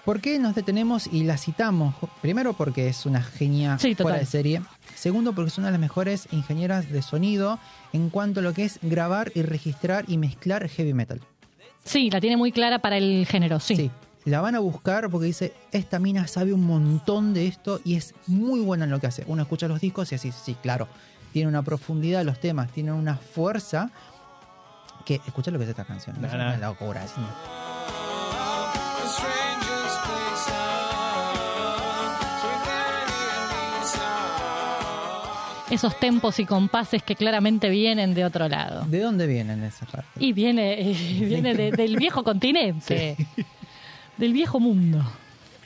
¿Por 0.06 0.20
qué 0.20 0.40
nos 0.40 0.56
detenemos 0.56 1.08
y 1.08 1.24
la 1.24 1.38
citamos? 1.38 1.94
Primero 2.22 2.54
porque 2.54 2.88
es 2.88 3.06
una 3.06 3.22
genia 3.22 3.78
Sí, 3.78 3.94
fuera 3.96 4.18
de 4.18 4.26
serie. 4.26 4.62
Segundo 4.96 5.34
porque 5.34 5.50
es 5.50 5.58
una 5.58 5.68
de 5.68 5.72
las 5.74 5.82
mejores 5.82 6.28
ingenieras 6.32 6.92
de 6.92 7.02
sonido 7.02 7.60
en 7.94 8.10
cuanto 8.10 8.40
a 8.40 8.44
lo 8.44 8.54
que 8.54 8.64
es 8.66 8.80
grabar 8.82 9.32
y 9.36 9.42
registrar 9.44 10.06
y 10.08 10.18
mezclar 10.18 10.68
heavy 10.70 10.94
metal. 10.94 11.22
Sí, 11.84 12.10
la 12.12 12.20
tiene 12.20 12.38
muy 12.38 12.52
clara 12.52 12.80
para 12.80 12.98
el 12.98 13.26
género, 13.28 13.60
sí. 13.60 13.76
Sí. 13.76 13.92
La 14.26 14.40
van 14.42 14.56
a 14.56 14.60
buscar 14.60 15.10
porque 15.10 15.26
dice, 15.28 15.54
esta 15.72 15.98
mina 16.00 16.28
sabe 16.28 16.54
un 16.54 16.66
montón 16.66 17.34
de 17.34 17.48
esto 17.48 17.80
y 17.84 17.96
es 17.96 18.14
muy 18.28 18.60
buena 18.62 18.86
en 18.86 18.92
lo 18.92 19.00
que 19.00 19.08
hace. 19.08 19.24
Uno 19.28 19.42
escucha 19.42 19.68
los 19.68 19.82
discos 19.82 20.12
y 20.12 20.16
así, 20.16 20.32
sí, 20.32 20.56
claro, 20.62 20.88
tiene 21.34 21.48
una 21.50 21.64
profundidad 21.64 22.24
los 22.24 22.40
temas, 22.40 22.70
tienen 22.72 22.94
una 22.94 23.16
fuerza 23.16 23.90
que, 25.06 25.16
escucha 25.26 25.50
lo 25.50 25.58
que 25.58 25.64
es 25.64 25.72
esta 25.72 25.86
canción, 25.86 26.16
es 26.18 26.22
No, 26.22 26.28
una 26.36 26.56
no. 26.58 26.68
locura. 26.68 27.04
es 27.04 27.12
una- 27.18 27.34
Esos 35.70 35.98
tempos 36.02 36.38
y 36.40 36.46
compases 36.46 37.02
que 37.02 37.16
claramente 37.16 37.70
vienen 37.70 38.14
de 38.14 38.26
otro 38.26 38.50
lado. 38.50 38.84
¿De 38.88 39.00
dónde 39.00 39.26
vienen 39.26 39.64
esas 39.64 39.90
partes? 39.90 40.12
Y 40.22 40.34
viene, 40.34 40.94
viene 41.22 41.54
de- 41.56 41.72
del 41.72 41.96
viejo 41.96 42.24
continente. 42.26 43.16
Del 44.22 44.34
viejo 44.34 44.60
mundo. 44.60 45.04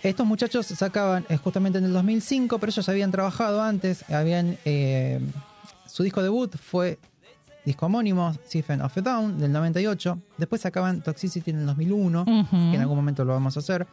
Estos 0.01 0.25
muchachos 0.25 0.65
sacaban 0.67 1.25
eh, 1.27 1.35
justamente 1.35 1.77
en 1.79 1.83
el 1.83 1.91
2005, 1.91 2.57
pero 2.57 2.69
ellos 2.69 2.87
habían 2.87 3.11
trabajado 3.11 3.61
antes, 3.61 4.09
habían 4.09 4.57
eh, 4.63 5.19
su 5.87 6.03
disco 6.03 6.23
debut 6.23 6.55
fue 6.55 6.97
disco 7.65 7.87
homónimo, 7.87 8.33
Siphon 8.47 8.79
of 8.79 8.97
a 8.97 9.01
Down, 9.01 9.39
del 9.41 9.51
98. 9.51 10.17
Después 10.37 10.61
sacaban 10.61 11.01
Toxicity 11.01 11.51
en 11.51 11.59
el 11.59 11.65
2001, 11.65 12.21
Ujú. 12.21 12.49
que 12.49 12.75
en 12.75 12.79
algún 12.79 12.95
momento 12.95 13.25
lo 13.25 13.33
vamos 13.33 13.57
a 13.57 13.59
hacer. 13.59 13.87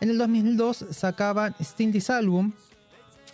En 0.00 0.08
el 0.08 0.18
2002 0.18 0.84
sacaban 0.92 1.56
Still 1.60 1.90
This 1.90 2.10
Album, 2.10 2.52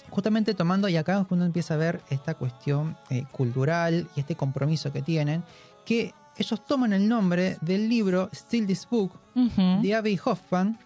justamente 0.09 0.55
tomando, 0.55 0.89
y 0.89 0.97
acá 0.97 1.21
es 1.21 1.27
cuando 1.27 1.45
empieza 1.45 1.75
a 1.75 1.77
ver 1.77 2.01
esta 2.09 2.33
cuestión 2.33 2.97
eh, 3.11 3.25
cultural 3.31 4.09
y 4.17 4.21
este 4.21 4.37
compromiso 4.37 4.91
que 4.91 5.03
tienen, 5.03 5.45
que 5.85 6.15
ellos 6.37 6.65
toman 6.67 6.93
el 6.93 7.07
nombre 7.09 7.59
del 7.61 7.89
libro 7.89 8.31
Still 8.35 8.67
This 8.67 8.87
Book 8.91 9.13
de 9.35 9.95
Abbey 9.95 10.19
Hoffman, 10.25 10.79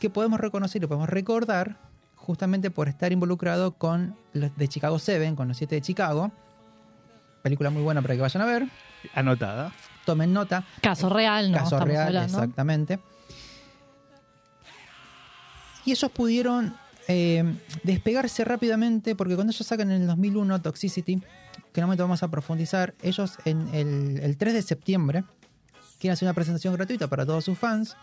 que 0.00 0.10
podemos 0.10 0.38
reconocer 0.40 0.82
y 0.82 0.86
podemos 0.86 1.08
recordar 1.08 1.78
justamente 2.16 2.70
por 2.70 2.88
estar 2.88 3.12
involucrado 3.12 3.72
con 3.72 4.16
los 4.32 4.54
de 4.56 4.68
Chicago 4.68 4.98
7, 4.98 5.34
con 5.34 5.48
los 5.48 5.56
7 5.56 5.76
de 5.76 5.80
Chicago. 5.82 6.30
Película 7.42 7.70
muy 7.70 7.82
buena 7.82 8.02
para 8.02 8.14
que 8.14 8.20
vayan 8.20 8.42
a 8.42 8.46
ver. 8.46 8.66
Anotada. 9.14 9.72
Tomen 10.04 10.32
nota. 10.32 10.64
Caso 10.82 11.08
real, 11.08 11.50
¿no? 11.52 11.58
Caso 11.58 11.76
Estamos 11.76 11.88
real, 11.88 12.06
hablando. 12.08 12.38
exactamente. 12.38 12.98
Y 15.84 15.92
ellos 15.92 16.10
pudieron 16.10 16.76
eh, 17.08 17.44
despegarse 17.84 18.44
rápidamente 18.44 19.14
porque 19.14 19.36
cuando 19.36 19.52
ellos 19.52 19.66
sacan 19.66 19.90
en 19.92 20.02
el 20.02 20.06
2001 20.08 20.60
Toxicity, 20.62 21.22
que 21.76 21.80
en 21.80 21.84
un 21.84 21.88
momento 21.90 22.04
vamos 22.04 22.22
a 22.22 22.28
profundizar, 22.28 22.94
ellos 23.02 23.36
en 23.44 23.68
el, 23.74 24.18
el 24.22 24.36
3 24.38 24.54
de 24.54 24.62
septiembre 24.62 25.24
quieren 26.00 26.14
hacer 26.14 26.26
una 26.26 26.32
presentación 26.32 26.72
gratuita 26.74 27.06
para 27.06 27.26
todos 27.26 27.44
sus 27.44 27.58
fans. 27.58 27.94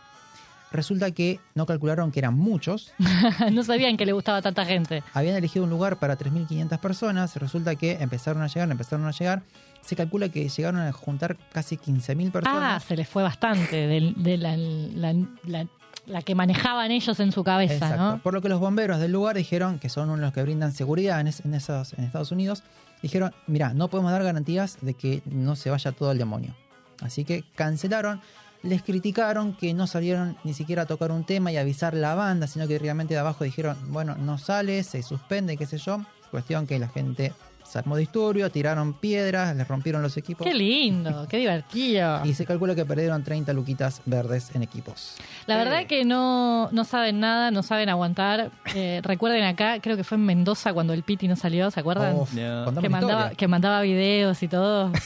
Resulta 0.72 1.10
que 1.12 1.40
no 1.56 1.66
calcularon 1.66 2.12
que 2.12 2.20
eran 2.20 2.36
muchos. 2.36 2.92
no 3.52 3.64
sabían 3.64 3.98
que 3.98 4.06
le 4.06 4.12
gustaba 4.14 4.42
tanta 4.42 4.64
gente. 4.66 5.04
Habían 5.14 5.36
elegido 5.36 5.66
un 5.66 5.72
lugar 5.72 5.98
para 5.98 6.18
3.500 6.18 6.80
personas. 6.80 7.36
Resulta 7.36 7.76
que 7.76 7.94
empezaron 7.94 8.42
a 8.44 8.48
llegar, 8.48 8.70
empezaron 8.72 9.06
a 9.08 9.12
llegar. 9.12 9.42
Se 9.82 9.96
calcula 9.96 10.30
que 10.30 10.48
llegaron 10.50 10.80
a 10.82 10.92
juntar 10.92 11.36
casi 11.52 11.78
15.000 11.78 12.28
Ah, 12.28 12.32
personas. 12.32 12.84
se 12.84 12.96
les 12.96 13.08
fue 13.10 13.22
bastante 13.24 13.76
de, 13.88 14.14
de 14.16 14.38
la, 14.38 14.56
la- 14.56 15.14
la- 15.46 15.68
la 16.06 16.22
que 16.22 16.36
manejaban 16.36 16.92
ellos 16.92 17.18
en 17.22 17.32
su 17.32 17.44
cabeza, 17.46 17.76
Exacto. 17.76 18.02
¿no? 18.04 18.18
Por 18.22 18.34
lo 18.34 18.42
que 18.42 18.50
los 18.50 18.60
bomberos 18.60 19.00
del 19.00 19.12
lugar 19.14 19.38
dijeron, 19.38 19.80
que 19.80 19.88
son 19.90 20.10
uno 20.10 20.18
de 20.18 20.24
los 20.24 20.34
que 20.34 20.42
brindan 20.44 20.74
seguridad 20.74 21.22
en, 21.22 21.28
es- 21.28 21.46
en 21.46 21.54
esos, 21.54 21.94
en 21.94 22.04
Estados 22.04 22.32
Unidos, 22.32 22.62
dijeron, 23.04 23.32
mira, 23.46 23.74
no 23.74 23.90
podemos 23.90 24.12
dar 24.12 24.24
garantías 24.24 24.78
de 24.82 24.96
que 24.96 25.22
no 25.26 25.56
se 25.56 25.70
vaya 25.70 25.92
todo 25.92 26.12
el 26.12 26.18
demonio. 26.18 26.56
Así 27.02 27.26
que 27.26 27.44
cancelaron, 27.56 28.22
les 28.64 28.82
criticaron 28.82 29.56
que 29.56 29.74
no 29.74 29.86
salieron 29.86 30.38
ni 30.44 30.54
siquiera 30.54 30.84
a 30.84 30.86
tocar 30.86 31.12
un 31.12 31.26
tema 31.26 31.52
y 31.52 31.58
avisar 31.58 31.94
la 31.94 32.16
banda, 32.16 32.48
sino 32.48 32.68
que 32.68 32.80
realmente 32.80 33.14
de 33.14 33.20
abajo 33.20 33.44
dijeron, 33.44 33.78
bueno, 33.90 34.16
no 34.16 34.38
sale, 34.38 34.82
se 34.84 35.04
suspende, 35.04 35.58
qué 35.58 35.66
sé 35.66 35.78
yo. 35.78 36.04
Cuestión 36.32 36.66
que 36.66 36.80
la 36.80 36.88
gente 36.88 37.34
se 37.74 37.80
armó 37.80 37.98
disturbio, 37.98 38.52
tiraron 38.52 38.94
piedras, 38.94 39.56
les 39.56 39.68
rompieron 39.68 40.04
los 40.04 40.16
equipos. 40.16 40.46
Qué 40.46 40.54
lindo, 40.54 41.26
qué 41.28 41.38
divertido. 41.38 42.22
Y 42.24 42.36
se 42.36 42.46
calcula 42.46 42.76
que 42.76 42.86
perdieron 42.86 43.24
30 43.24 43.52
luquitas 43.54 44.00
verdes 44.06 44.52
en 44.54 44.62
equipos. 44.62 45.16
La 45.48 45.58
verdad 45.58 45.88
que 45.88 46.06
no, 46.06 46.70
no 46.72 46.84
saben 46.84 47.20
nada, 47.20 47.50
no 47.50 47.64
saben 47.64 47.90
aguantar. 47.90 48.52
Eh, 48.76 49.02
recuerden 49.04 49.44
acá, 49.44 49.80
creo 49.82 49.98
que 49.98 50.04
fue 50.04 50.18
en 50.20 50.26
Mendoza 50.26 50.72
cuando 50.72 50.94
el 50.94 51.02
Piti 51.02 51.28
no 51.28 51.36
salió, 51.36 51.72
¿se 51.72 51.80
acuerdan? 51.80 52.16
Uf, 52.16 52.32
No. 52.34 52.66
contame 52.66 52.86
que, 52.88 52.90
mandaba, 52.92 53.20
historia. 53.22 53.38
que 53.38 53.48
mandaba 53.48 53.82
videos 53.82 54.44
y 54.44 54.48
todo. 54.48 54.92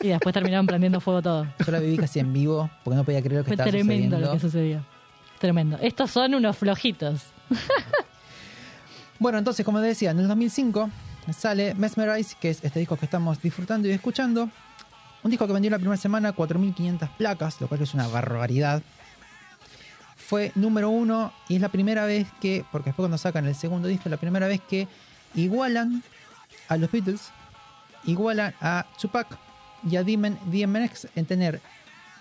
Y 0.00 0.08
después 0.08 0.32
terminaron 0.32 0.66
prendiendo 0.66 1.00
fuego 1.00 1.22
todo. 1.22 1.46
Yo 1.64 1.70
la 1.72 1.78
viví 1.78 1.96
casi 1.96 2.18
en 2.18 2.32
vivo 2.32 2.68
porque 2.82 2.96
no 2.96 3.04
podía 3.04 3.20
creer 3.20 3.38
lo 3.38 3.44
que 3.44 3.48
Fue 3.48 3.54
estaba 3.54 3.70
tremendo 3.70 4.16
sucediendo. 4.16 4.26
lo 4.26 4.32
que 4.32 4.40
sucedió. 4.40 4.84
Tremendo. 5.38 5.78
Estos 5.80 6.10
son 6.10 6.34
unos 6.34 6.56
flojitos. 6.56 7.22
Bueno, 9.18 9.38
entonces, 9.38 9.64
como 9.64 9.78
decía, 9.80 10.10
en 10.10 10.18
el 10.18 10.26
2005 10.26 10.90
sale 11.30 11.74
Mesmerize, 11.74 12.36
que 12.40 12.50
es 12.50 12.64
este 12.64 12.80
disco 12.80 12.96
que 12.96 13.04
estamos 13.04 13.40
disfrutando 13.40 13.88
y 13.88 13.92
escuchando. 13.92 14.50
Un 15.22 15.30
disco 15.30 15.46
que 15.46 15.52
vendió 15.52 15.70
la 15.70 15.78
primera 15.78 15.96
semana 15.96 16.34
4.500 16.34 17.16
placas, 17.16 17.60
lo 17.60 17.68
cual 17.68 17.82
es 17.82 17.94
una 17.94 18.08
barbaridad. 18.08 18.82
Fue 20.16 20.50
número 20.54 20.90
uno 20.90 21.32
y 21.48 21.56
es 21.56 21.60
la 21.60 21.68
primera 21.68 22.06
vez 22.06 22.26
que, 22.40 22.64
porque 22.72 22.90
después 22.90 23.04
cuando 23.04 23.18
sacan 23.18 23.46
el 23.46 23.54
segundo 23.54 23.86
disco, 23.86 24.08
la 24.08 24.16
primera 24.16 24.48
vez 24.48 24.60
que 24.60 24.88
igualan 25.34 26.02
a 26.68 26.76
los 26.76 26.90
Beatles, 26.90 27.30
igualan 28.04 28.54
a 28.60 28.86
Tupac 29.00 29.38
y 29.88 29.96
a 29.96 30.02
DMX 30.02 30.38
DMX 30.46 31.08
en 31.14 31.26
tener 31.26 31.60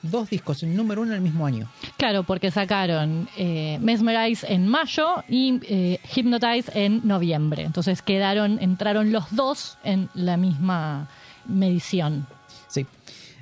dos 0.01 0.29
discos 0.29 0.63
en 0.63 0.75
número 0.75 1.01
uno 1.01 1.11
en 1.11 1.17
el 1.17 1.21
mismo 1.21 1.45
año. 1.45 1.69
Claro, 1.97 2.23
porque 2.23 2.51
sacaron 2.51 3.29
eh, 3.37 3.77
Mesmerize 3.81 4.51
en 4.51 4.67
mayo 4.67 5.23
y 5.29 5.59
eh, 5.63 5.99
Hypnotize 6.15 6.71
en 6.73 7.01
noviembre. 7.07 7.63
Entonces 7.63 8.01
quedaron, 8.01 8.57
entraron 8.61 9.11
los 9.11 9.25
dos 9.35 9.77
en 9.83 10.09
la 10.13 10.37
misma 10.37 11.09
medición. 11.45 12.25
Sí. 12.67 12.85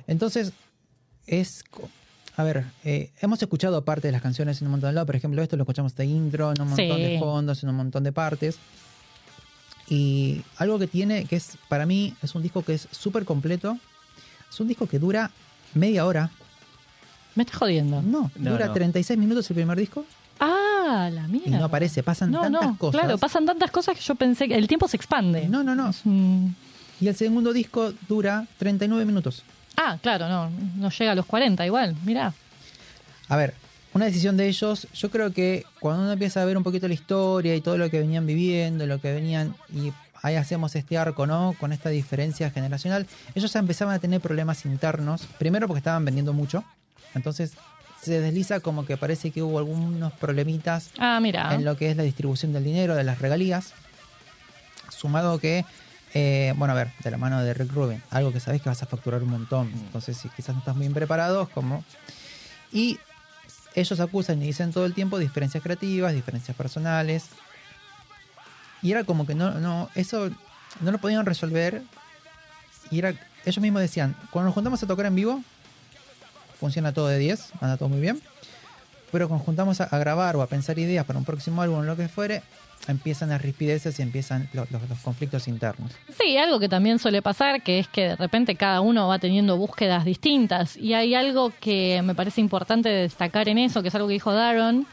Entonces, 0.06 0.52
es. 1.26 1.64
A 2.36 2.42
ver, 2.44 2.64
eh, 2.84 3.10
hemos 3.20 3.42
escuchado 3.42 3.84
parte 3.84 4.08
de 4.08 4.12
las 4.12 4.22
canciones 4.22 4.60
en 4.60 4.68
un 4.68 4.72
montón 4.72 4.90
de 4.90 4.94
lados. 4.94 5.06
Por 5.06 5.16
ejemplo, 5.16 5.42
esto 5.42 5.56
lo 5.56 5.64
escuchamos 5.64 5.94
de 5.96 6.06
intro, 6.06 6.52
en 6.52 6.62
un 6.62 6.68
montón 6.68 6.96
Sí. 6.96 7.02
de 7.02 7.18
fondos, 7.18 7.62
en 7.62 7.68
un 7.68 7.76
montón 7.76 8.02
de 8.04 8.12
partes. 8.12 8.58
Y 9.88 10.42
algo 10.56 10.78
que 10.78 10.86
tiene, 10.86 11.24
que 11.24 11.36
es 11.36 11.58
para 11.68 11.84
mí, 11.84 12.14
es 12.22 12.34
un 12.34 12.42
disco 12.42 12.62
que 12.62 12.74
es 12.74 12.88
súper 12.92 13.24
completo. 13.24 13.76
Es 14.50 14.58
un 14.60 14.68
disco 14.68 14.86
que 14.86 14.98
dura 14.98 15.30
media 15.74 16.06
hora. 16.06 16.30
Me 17.40 17.44
estás 17.44 17.56
jodiendo. 17.58 18.02
No, 18.02 18.30
No, 18.36 18.50
dura 18.50 18.66
no. 18.66 18.72
36 18.74 19.18
minutos 19.18 19.48
el 19.48 19.54
primer 19.54 19.78
disco. 19.78 20.04
Ah, 20.38 21.08
la 21.10 21.26
mierda. 21.26 21.48
Y 21.48 21.50
no 21.52 21.64
aparece, 21.64 22.02
pasan 22.02 22.30
No, 22.30 22.42
tantas 22.42 22.62
no, 22.66 22.76
cosas. 22.76 23.00
claro, 23.00 23.16
pasan 23.16 23.46
tantas 23.46 23.70
cosas 23.70 23.96
que 23.96 24.02
yo 24.02 24.14
pensé 24.14 24.46
que 24.46 24.56
el 24.56 24.68
tiempo 24.68 24.86
se 24.88 24.98
expande. 24.98 25.48
No, 25.48 25.62
no, 25.64 25.74
no. 25.74 25.90
Un- 26.04 26.54
Y 27.00 27.08
el 27.08 27.16
segundo 27.16 27.54
disco 27.54 27.94
dura 28.06 28.46
39 28.58 29.06
minutos. 29.06 29.42
Ah, 29.74 29.96
claro, 30.02 30.28
no, 30.28 30.50
no 30.76 30.90
llega 30.90 31.12
a 31.12 31.14
los 31.14 31.24
40 31.24 31.64
igual, 31.64 31.96
mirá. 32.04 32.34
A 33.30 33.36
ver, 33.36 33.54
una 33.94 34.04
decisión 34.04 34.36
de 34.36 34.48
ellos, 34.48 34.86
yo 34.92 35.10
creo 35.10 35.32
que 35.32 35.64
cuando 35.80 36.02
uno 36.02 36.12
empieza 36.12 36.42
a 36.42 36.44
ver 36.44 36.58
un 36.58 36.62
poquito 36.62 36.88
la 36.88 36.92
historia 36.94 37.56
y 37.56 37.62
todo 37.62 37.78
lo 37.78 37.88
que 37.88 38.00
venían 38.00 38.26
viviendo, 38.26 38.86
lo 38.86 39.00
que 39.00 39.14
venían, 39.14 39.54
y 39.74 39.94
ahí 40.22 40.34
hacemos 40.34 40.76
este 40.76 40.98
arco, 40.98 41.26
¿no? 41.26 41.54
Con 41.58 41.72
esta 41.72 41.88
diferencia 41.88 42.50
generacional, 42.50 43.06
ellos 43.34 43.50
ya 43.50 43.60
empezaban 43.60 43.94
a 43.94 43.98
tener 43.98 44.20
problemas 44.20 44.66
internos, 44.66 45.22
primero 45.38 45.66
porque 45.68 45.78
estaban 45.78 46.04
vendiendo 46.04 46.34
mucho, 46.34 46.64
entonces 47.14 47.52
se 48.02 48.20
desliza 48.20 48.60
como 48.60 48.86
que 48.86 48.96
parece 48.96 49.30
que 49.30 49.42
hubo 49.42 49.58
algunos 49.58 50.12
problemitas 50.14 50.90
Ah, 50.98 51.18
mira. 51.20 51.54
en 51.54 51.64
lo 51.64 51.76
que 51.76 51.90
es 51.90 51.96
la 51.96 52.02
distribución 52.02 52.52
del 52.52 52.64
dinero, 52.64 52.94
de 52.94 53.04
las 53.04 53.18
regalías, 53.18 53.72
sumado 54.90 55.38
que 55.38 55.64
Eh, 56.12 56.54
bueno, 56.56 56.72
a 56.72 56.76
ver, 56.76 56.90
de 57.04 57.10
la 57.12 57.18
mano 57.18 57.40
de 57.40 57.54
Rick 57.54 57.70
Rubin, 57.72 58.02
algo 58.10 58.32
que 58.32 58.40
sabes 58.40 58.60
que 58.60 58.68
vas 58.68 58.82
a 58.82 58.86
facturar 58.86 59.22
un 59.22 59.28
montón. 59.30 59.70
Entonces, 59.72 60.16
si 60.16 60.28
quizás 60.30 60.56
no 60.56 60.58
estás 60.58 60.74
muy 60.74 60.82
bien 60.86 60.92
preparado, 60.92 61.42
es 61.44 61.48
como. 61.50 61.84
Y 62.72 62.98
ellos 63.76 64.00
acusan 64.00 64.42
y 64.42 64.46
dicen 64.46 64.72
todo 64.72 64.86
el 64.86 64.92
tiempo 64.92 65.20
diferencias 65.20 65.62
creativas, 65.62 66.12
diferencias 66.12 66.56
personales. 66.56 67.26
Y 68.82 68.90
era 68.90 69.04
como 69.04 69.24
que 69.24 69.36
no, 69.36 69.52
no, 69.60 69.88
eso 69.94 70.30
no 70.80 70.90
lo 70.90 70.98
podían 70.98 71.24
resolver. 71.26 71.80
Y 72.90 72.98
era, 72.98 73.14
ellos 73.44 73.58
mismos 73.62 73.80
decían, 73.80 74.16
cuando 74.32 74.46
nos 74.48 74.54
juntamos 74.54 74.82
a 74.82 74.88
tocar 74.88 75.06
en 75.06 75.14
vivo, 75.14 75.40
funciona 76.60 76.92
todo 76.92 77.08
de 77.08 77.18
10, 77.18 77.52
anda 77.60 77.76
todo 77.76 77.88
muy 77.88 78.00
bien. 78.00 78.20
Pero 79.10 79.26
cuando 79.26 79.44
juntamos 79.44 79.80
a, 79.80 79.86
grabar 79.98 80.36
o 80.36 80.42
a 80.42 80.46
pensar 80.46 80.78
ideas 80.78 81.04
para 81.04 81.18
un 81.18 81.24
próximo 81.24 81.62
álbum 81.62 81.78
o 81.80 81.82
lo 81.82 81.96
que 81.96 82.06
fuere, 82.06 82.42
empiezan 82.86 83.30
las 83.30 83.42
rispideces 83.42 83.98
y 83.98 84.02
empiezan 84.02 84.48
lo- 84.52 84.66
los- 84.70 84.80
conflictos 85.02 85.48
internos. 85.48 85.90
Sí, 86.20 86.36
algo 86.36 86.60
que 86.60 86.68
también 86.68 86.98
suele 87.00 87.20
pasar, 87.20 87.60
que 87.62 87.80
es 87.80 87.88
que 87.88 88.02
de 88.10 88.16
repente 88.16 88.54
cada 88.54 88.80
uno 88.80 89.08
va 89.08 89.18
teniendo 89.18 89.56
búsquedas 89.56 90.04
distintas. 90.04 90.76
Y 90.76 90.94
hay 90.94 91.14
algo 91.16 91.52
que 91.60 92.00
me 92.04 92.14
parece 92.14 92.40
importante 92.40 92.88
destacar 92.88 93.48
en 93.48 93.58
eso, 93.58 93.82
que 93.82 93.88
es 93.88 93.94
algo 93.96 94.06
que 94.06 94.14
dijo 94.14 94.32
Daron, 94.32 94.86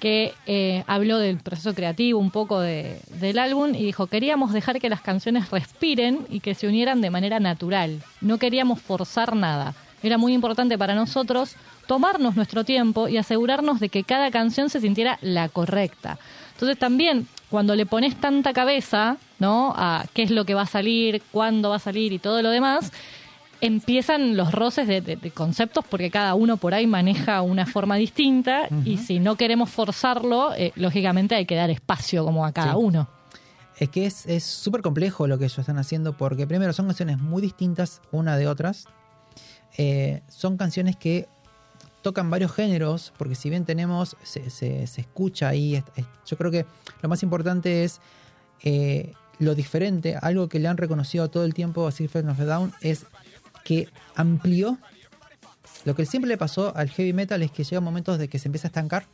que 0.00 0.32
eh, 0.46 0.82
habló 0.88 1.18
del 1.18 1.36
proceso 1.38 1.72
creativo 1.74 2.18
un 2.18 2.30
poco 2.32 2.58
de- 2.60 3.00
del 3.20 3.38
álbum 3.38 3.74
y 3.74 3.84
dijo, 3.84 4.06
queríamos 4.08 4.52
dejar 4.52 4.80
que 4.80 4.88
las 4.88 5.00
canciones 5.02 5.50
respiren 5.50 6.26
y 6.28 6.40
que 6.40 6.54
se 6.56 6.66
unieran 6.66 7.00
de 7.02 7.10
manera 7.10 7.38
natural. 7.38 8.02
No 8.20 8.38
queríamos 8.38 8.80
forzar 8.80 9.36
nada. 9.36 9.74
Era 10.02 10.18
muy 10.18 10.32
importante 10.32 10.76
para 10.78 10.94
nosotros 10.94 11.56
tomarnos 11.86 12.36
nuestro 12.36 12.64
tiempo 12.64 13.08
y 13.08 13.16
asegurarnos 13.18 13.80
de 13.80 13.88
que 13.88 14.04
cada 14.04 14.30
canción 14.30 14.70
se 14.70 14.80
sintiera 14.80 15.18
la 15.22 15.48
correcta. 15.48 16.18
Entonces 16.52 16.78
también 16.78 17.26
cuando 17.50 17.74
le 17.74 17.84
pones 17.86 18.14
tanta 18.20 18.52
cabeza, 18.52 19.16
¿no? 19.38 19.72
A 19.76 20.04
qué 20.14 20.22
es 20.22 20.30
lo 20.30 20.44
que 20.44 20.54
va 20.54 20.62
a 20.62 20.66
salir, 20.66 21.22
cuándo 21.32 21.70
va 21.70 21.76
a 21.76 21.80
salir 21.80 22.12
y 22.12 22.18
todo 22.18 22.42
lo 22.42 22.50
demás, 22.50 22.92
empiezan 23.60 24.36
los 24.36 24.52
roces 24.52 24.86
de, 24.88 25.00
de- 25.00 25.16
de 25.16 25.30
conceptos 25.32 25.84
porque 25.88 26.10
cada 26.10 26.34
uno 26.34 26.56
por 26.56 26.72
ahí 26.74 26.86
maneja 26.86 27.42
una 27.42 27.66
forma 27.66 27.96
distinta 27.96 28.68
y 28.84 28.96
si 28.98 29.18
no 29.20 29.36
queremos 29.36 29.68
forzarlo, 29.70 30.54
eh, 30.54 30.72
lógicamente 30.76 31.34
hay 31.34 31.44
que 31.44 31.56
dar 31.56 31.70
espacio 31.70 32.24
como 32.24 32.46
a 32.46 32.52
cada 32.52 32.72
Sí. 32.72 32.78
uno. 32.78 33.08
Es 33.78 33.88
que 33.88 34.06
es 34.06 34.26
es 34.26 34.44
súper 34.44 34.82
complejo 34.82 35.26
lo 35.26 35.38
que 35.38 35.44
ellos 35.44 35.58
están 35.58 35.78
haciendo 35.78 36.12
porque 36.16 36.46
primero 36.46 36.72
son 36.72 36.86
canciones 36.86 37.18
muy 37.18 37.42
distintas 37.42 38.00
una 38.12 38.36
de 38.36 38.46
otras. 38.48 38.86
Eh, 39.78 40.22
son 40.28 40.56
canciones 40.56 40.96
que 40.96 41.26
tocan 42.02 42.30
varios 42.30 42.52
géneros, 42.52 43.12
porque 43.18 43.34
si 43.34 43.50
bien 43.50 43.64
tenemos, 43.64 44.16
se, 44.22 44.48
se- 44.50 44.86
se 44.86 45.00
escucha 45.02 45.48
ahí, 45.48 45.76
es- 45.76 45.84
es- 45.96 46.06
yo 46.26 46.36
creo 46.36 46.50
que 46.50 46.66
lo 47.02 47.08
más 47.08 47.22
importante 47.22 47.84
es 47.84 48.00
eh, 48.62 49.12
lo 49.38 49.54
diferente, 49.54 50.16
algo 50.20 50.48
que 50.48 50.58
le 50.58 50.68
han 50.68 50.76
reconocido 50.76 51.30
todo 51.30 51.44
el 51.44 51.54
tiempo 51.54 51.86
a 51.86 51.92
System 51.92 52.28
of 52.28 52.40
a 52.40 52.44
Down 52.44 52.72
es 52.82 53.06
que 53.64 53.88
amplió 54.14 54.78
lo 55.84 55.94
que 55.94 56.04
siempre 56.04 56.28
le 56.28 56.36
pasó 56.36 56.76
al 56.76 56.90
heavy 56.90 57.12
metal 57.14 57.42
es 57.42 57.50
que 57.50 57.64
llega 57.64 57.80
momentos 57.80 58.18
de 58.18 58.28
que 58.28 58.38
se 58.38 58.48
empieza 58.48 58.68
a 58.68 58.70
estancar 58.70 59.06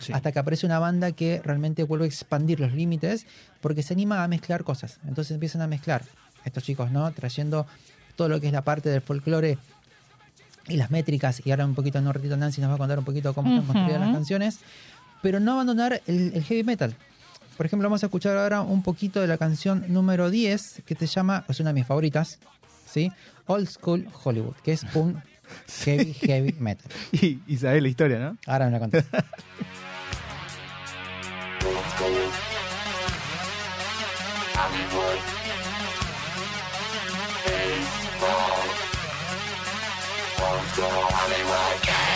Sí. 0.00 0.12
hasta 0.12 0.30
que 0.32 0.38
aparece 0.40 0.66
una 0.66 0.78
banda 0.80 1.12
que 1.12 1.40
realmente 1.42 1.84
vuelve 1.84 2.04
a 2.04 2.08
expandir 2.08 2.58
los 2.60 2.72
límites 2.72 3.26
porque 3.60 3.82
se 3.82 3.94
anima 3.94 4.22
a 4.24 4.28
mezclar 4.28 4.62
cosas. 4.64 4.98
Entonces 5.06 5.30
empiezan 5.32 5.62
a 5.62 5.66
mezclar 5.68 6.04
estos 6.44 6.64
chicos, 6.64 6.90
¿no? 6.90 7.10
Trayendo 7.12 7.66
todo 8.16 8.28
lo 8.28 8.40
que 8.40 8.48
es 8.48 8.52
la 8.52 8.62
parte 8.62 8.88
del 8.90 9.00
folclore 9.00 9.56
y 10.68 10.76
las 10.76 10.90
métricas. 10.90 11.42
Y 11.44 11.50
ahora 11.50 11.64
un 11.64 11.74
poquito 11.74 12.00
no 12.00 12.12
ratito 12.12 12.36
Nancy 12.36 12.60
nos 12.60 12.70
va 12.70 12.74
a 12.74 12.78
contar 12.78 12.98
un 12.98 13.04
poquito 13.04 13.34
cómo 13.34 13.48
están 13.48 13.64
Ujú. 13.64 13.72
construidas 13.72 14.00
las 14.00 14.14
canciones. 14.14 14.58
Pero 15.22 15.40
no 15.40 15.52
abandonar 15.52 16.00
el, 16.06 16.32
el 16.34 16.44
heavy 16.44 16.64
metal. 16.64 16.94
Por 17.56 17.66
ejemplo, 17.66 17.88
vamos 17.88 18.02
a 18.02 18.06
escuchar 18.06 18.36
ahora 18.38 18.62
un 18.62 18.82
poquito 18.82 19.20
de 19.20 19.26
la 19.26 19.36
canción 19.36 19.84
número 19.88 20.30
10 20.30 20.82
que 20.86 20.94
se 20.94 21.06
llama, 21.06 21.44
es 21.48 21.60
una 21.60 21.70
de 21.70 21.74
mis 21.74 21.86
favoritas, 21.86 22.38
¿sí? 22.86 23.12
Old 23.46 23.68
School 23.68 24.08
Hollywood, 24.24 24.54
que 24.64 24.72
es 24.72 24.86
un 24.94 25.22
heavy, 25.84 26.14
heavy 26.14 26.54
metal. 26.58 26.90
Y, 27.12 27.38
y 27.46 27.56
sabés 27.58 27.82
la 27.82 27.88
historia, 27.88 28.18
¿no? 28.18 28.38
Ahora 28.46 28.66
me 28.66 28.72
la 28.72 28.78
conté. 28.78 29.04
Tony 40.80 42.09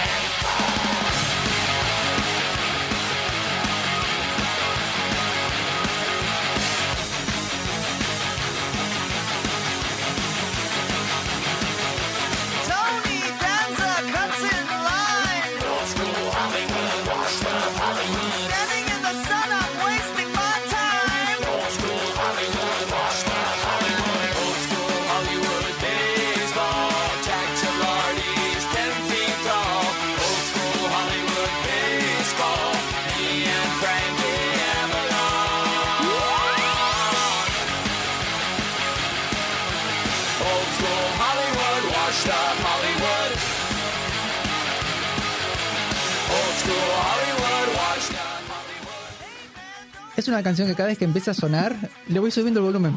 una 50.34 50.42
canción 50.42 50.68
que 50.68 50.74
cada 50.74 50.88
vez 50.88 50.98
que 50.98 51.04
empieza 51.04 51.30
a 51.32 51.34
sonar, 51.34 51.74
le 52.08 52.18
voy 52.20 52.30
subiendo 52.30 52.60
el 52.60 52.66
volumen. 52.66 52.96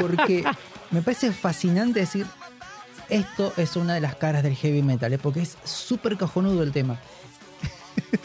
Porque 0.00 0.44
me 0.90 1.02
parece 1.02 1.32
fascinante 1.32 2.00
decir, 2.00 2.26
esto 3.08 3.52
es 3.56 3.76
una 3.76 3.94
de 3.94 4.00
las 4.00 4.14
caras 4.16 4.42
del 4.42 4.54
heavy 4.56 4.82
metal, 4.82 5.12
¿eh? 5.12 5.18
porque 5.18 5.40
es 5.42 5.56
súper 5.64 6.16
cojonudo 6.16 6.62
el 6.62 6.72
tema. 6.72 6.98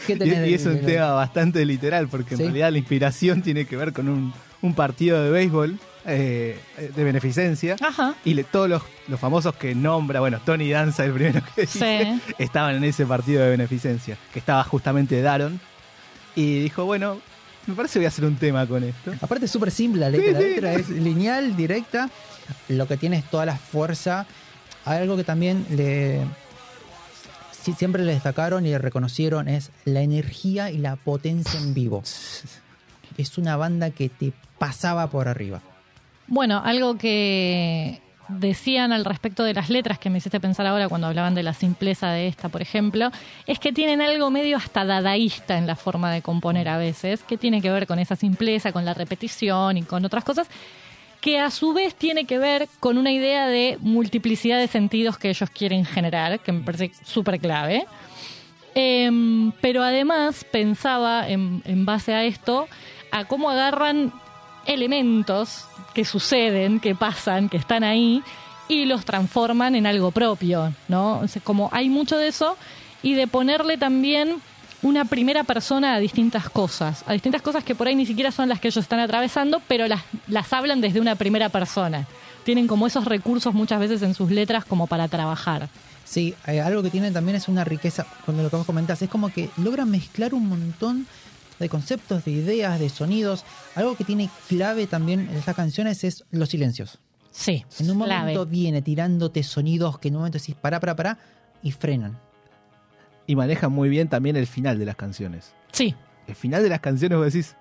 ¿Qué 0.07 0.13
Y, 0.13 0.17
tenés 0.17 0.39
de- 0.39 0.49
y 0.49 0.53
es 0.53 0.65
un 0.65 0.75
de- 0.75 0.93
tema 0.93 1.11
bastante 1.13 1.65
literal, 1.65 2.07
porque 2.07 2.33
en 2.35 2.37
Sí. 2.37 2.43
realidad 2.43 2.71
la 2.71 2.77
inspiración 2.77 3.41
tiene 3.41 3.65
que 3.65 3.75
ver 3.77 3.93
con 3.93 4.09
un, 4.09 4.33
un 4.61 4.73
partido 4.73 5.21
de 5.23 5.29
béisbol 5.31 5.79
eh, 6.07 6.59
de 6.95 7.03
beneficencia. 7.03 7.75
Ajá. 7.81 8.13
Y 8.23 8.35
le- 8.35 8.43
todos 8.43 8.69
los, 8.69 8.83
los 9.07 9.19
famosos 9.19 9.55
que 9.55 9.73
nombra, 9.73 10.19
bueno, 10.19 10.39
Tony 10.45 10.69
Danza, 10.69 11.03
el 11.05 11.13
primero 11.13 11.41
que 11.55 11.61
dice, 11.61 12.19
Sí. 12.27 12.33
estaban 12.37 12.75
en 12.75 12.83
ese 12.83 13.05
partido 13.07 13.41
de 13.43 13.49
beneficencia, 13.49 14.17
que 14.31 14.37
estaba 14.39 14.63
justamente 14.63 15.19
Daron. 15.21 15.59
Y 16.35 16.59
dijo, 16.59 16.85
bueno, 16.85 17.19
me 17.67 17.73
parece 17.73 17.93
que 17.93 17.99
voy 17.99 18.05
a 18.05 18.09
hacer 18.09 18.25
un 18.25 18.35
tema 18.35 18.65
con 18.67 18.83
esto. 18.83 19.13
Aparte 19.21 19.45
es 19.45 19.51
súper 19.51 19.71
simple 19.71 20.01
la 20.01 20.09
letra, 20.09 20.33
la 20.33 20.39
letra 20.39 20.73
es 20.73 20.89
lineal, 20.89 21.55
directa, 21.55 22.09
lo 22.69 22.87
que 22.87 22.97
tiene 22.97 23.17
es 23.17 23.29
toda 23.29 23.45
la 23.45 23.57
fuerza. 23.57 24.25
Hay 24.85 24.99
algo 24.99 25.17
que 25.17 25.23
también 25.23 25.65
le 25.69 26.21
sí, 27.65 27.73
siempre 27.73 28.03
le 28.03 28.13
destacaron 28.13 28.65
y 28.65 28.69
le 28.69 28.77
reconocieron 28.77 29.47
es 29.47 29.71
la 29.85 30.01
energía 30.01 30.69
y 30.69 30.77
la 30.77 30.95
potencia 30.95 31.59
en 31.59 31.73
vivo. 31.73 32.03
Es 33.17 33.37
una 33.37 33.57
banda 33.57 33.89
que 33.89 34.09
te 34.09 34.33
pasaba 34.59 35.09
por 35.09 35.27
arriba. 35.27 35.61
Bueno, 36.27 36.61
algo 36.63 36.97
que 36.97 38.01
decían 38.27 38.91
al 38.91 39.05
respecto 39.05 39.43
de 39.43 39.53
las 39.53 39.69
letras 39.69 39.99
que 39.99 40.09
me 40.09 40.17
hiciste 40.17 40.39
pensar 40.39 40.65
ahora 40.65 40.89
cuando 40.89 41.07
hablaban 41.07 41.35
de 41.35 41.43
la 41.43 41.53
simpleza 41.53 42.11
de 42.11 42.27
esta, 42.27 42.49
por 42.49 42.61
ejemplo, 42.61 43.11
es 43.45 43.59
que 43.59 43.71
tienen 43.71 44.01
algo 44.01 44.31
medio 44.31 44.57
hasta 44.57 44.85
dadaísta 44.85 45.57
en 45.57 45.67
la 45.67 45.75
forma 45.75 46.11
de 46.11 46.21
componer 46.21 46.67
a 46.67 46.77
veces, 46.77 47.23
que 47.23 47.37
tiene 47.37 47.61
que 47.61 47.71
ver 47.71 47.87
con 47.87 47.99
esa 47.99 48.15
simpleza, 48.15 48.71
con 48.71 48.85
la 48.85 48.93
repetición 48.93 49.77
y 49.77 49.83
con 49.83 50.05
otras 50.05 50.23
cosas, 50.23 50.47
que 51.21 51.39
a 51.39 51.49
su 51.49 51.73
vez 51.73 51.95
tiene 51.95 52.25
que 52.25 52.37
ver 52.37 52.67
con 52.79 52.97
una 52.97 53.11
idea 53.11 53.47
de 53.47 53.77
multiplicidad 53.81 54.59
de 54.59 54.67
sentidos 54.67 55.17
que 55.17 55.29
ellos 55.29 55.49
quieren 55.49 55.85
generar, 55.85 56.39
que 56.39 56.51
me 56.51 56.63
parece 56.63 56.91
súper 57.03 57.39
clave. 57.39 57.85
Em, 58.75 59.51
pero 59.61 59.81
además 59.81 60.43
pensaba 60.43 61.27
en, 61.29 61.63
en 61.65 61.85
base 61.85 62.13
a 62.13 62.25
esto, 62.25 62.67
a 63.11 63.25
cómo 63.25 63.49
agarran 63.49 64.11
elementos 64.65 65.65
que 65.93 66.05
suceden, 66.05 66.79
que 66.79 66.95
pasan, 66.95 67.49
que 67.49 67.57
están 67.57 67.83
ahí, 67.83 68.21
y 68.67 68.85
los 68.85 69.05
transforman 69.05 69.75
en 69.75 69.85
algo 69.85 70.11
propio, 70.11 70.73
¿no? 70.87 71.19
O 71.19 71.25
como 71.43 71.69
hay 71.71 71.89
mucho 71.89 72.17
de 72.17 72.27
eso, 72.27 72.57
y 73.03 73.13
de 73.13 73.27
ponerle 73.27 73.77
también 73.77 74.41
una 74.81 75.05
primera 75.05 75.43
persona 75.43 75.95
a 75.95 75.99
distintas 75.99 76.49
cosas, 76.49 77.03
a 77.07 77.13
distintas 77.13 77.41
cosas 77.41 77.63
que 77.63 77.75
por 77.75 77.87
ahí 77.87 77.95
ni 77.95 78.05
siquiera 78.05 78.31
son 78.31 78.49
las 78.49 78.59
que 78.59 78.67
ellos 78.67 78.83
están 78.83 78.99
atravesando, 78.99 79.61
pero 79.67 79.87
las, 79.87 80.01
las 80.27 80.51
hablan 80.53 80.81
desde 80.81 80.99
una 80.99 81.15
primera 81.15 81.49
persona. 81.49 82.05
Tienen 82.43 82.67
como 82.67 82.85
esos 82.85 83.05
recursos 83.05 83.53
muchas 83.53 83.79
veces 83.79 84.01
en 84.03 84.13
sus 84.13 84.29
letras 84.29 84.65
como 84.65 84.85
para 84.85 85.07
trabajar. 85.07 85.69
Sí, 86.03 86.35
eh, 86.45 86.61
algo 86.61 86.83
que 86.83 86.91
tienen 86.91 87.13
también 87.13 87.35
es 87.35 87.47
una 87.47 87.63
riqueza, 87.63 88.05
cuando 88.25 88.43
lo 88.43 88.49
que 88.51 88.57
vos 88.57 88.65
comentás, 88.65 89.01
es 89.01 89.09
como 89.09 89.29
que 89.29 89.49
logran 89.57 89.89
mezclar 89.89 90.35
un 90.35 90.47
montón 90.47 91.07
de 91.59 91.69
conceptos, 91.69 92.25
de 92.25 92.31
ideas, 92.31 92.79
de 92.79 92.89
sonidos. 92.89 93.43
Algo 93.75 93.95
que 93.95 94.03
tiene 94.03 94.29
clave 94.47 94.87
también 94.87 95.21
en 95.29 95.35
estas 95.37 95.55
canciones 95.55 96.03
es 96.03 96.23
los 96.31 96.49
silencios. 96.49 96.99
Sí, 97.31 97.65
En 97.79 97.91
un 97.91 97.97
clave. 98.03 98.19
momento 98.21 98.45
viene 98.45 98.81
tirándote 98.81 99.43
sonidos 99.43 99.99
que 99.99 100.07
en 100.07 100.15
un 100.15 100.19
momento 100.21 100.37
decís 100.39 100.55
pará, 100.55 100.79
pará, 100.79 100.95
pará 100.95 101.17
y 101.61 101.71
frenan. 101.71 102.17
Y 103.27 103.35
manejan 103.35 103.71
muy 103.71 103.89
bien 103.89 104.07
también 104.07 104.35
el 104.35 104.47
final 104.47 104.77
de 104.79 104.85
las 104.85 104.95
canciones. 104.95 105.53
Sí. 105.71 105.95
El 106.27 106.35
final 106.35 106.63
de 106.63 106.69
las 106.69 106.79
canciones 106.79 107.17
vos 107.17 107.25
decís, 107.33 107.55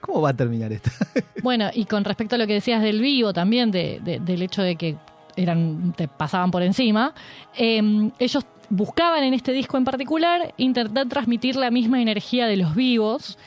¿cómo 0.00 0.20
va 0.20 0.30
a 0.30 0.34
terminar 0.36 0.72
esto? 0.72 0.90
Bueno, 1.42 1.70
y 1.72 1.84
con 1.86 2.04
respecto 2.04 2.34
a 2.34 2.38
lo 2.38 2.46
que 2.46 2.54
decías 2.54 2.82
del 2.82 3.00
vivo 3.00 3.32
también, 3.32 3.70
de- 3.70 4.00
de- 4.04 4.20
del 4.20 4.42
hecho 4.42 4.62
de 4.62 4.76
que 4.76 4.96
eran 5.36 5.92
te 5.96 6.08
pasaban 6.08 6.50
por 6.50 6.62
encima, 6.62 7.12
eh, 7.56 8.10
ellos 8.18 8.44
buscaban 8.70 9.24
en 9.24 9.34
este 9.34 9.52
disco 9.52 9.76
en 9.76 9.84
particular 9.84 10.54
intentar 10.56 11.08
transmitir 11.08 11.56
la 11.56 11.70
misma 11.70 12.00
energía 12.00 12.46
de 12.46 12.56
los 12.56 12.74
vivos. 12.74 13.38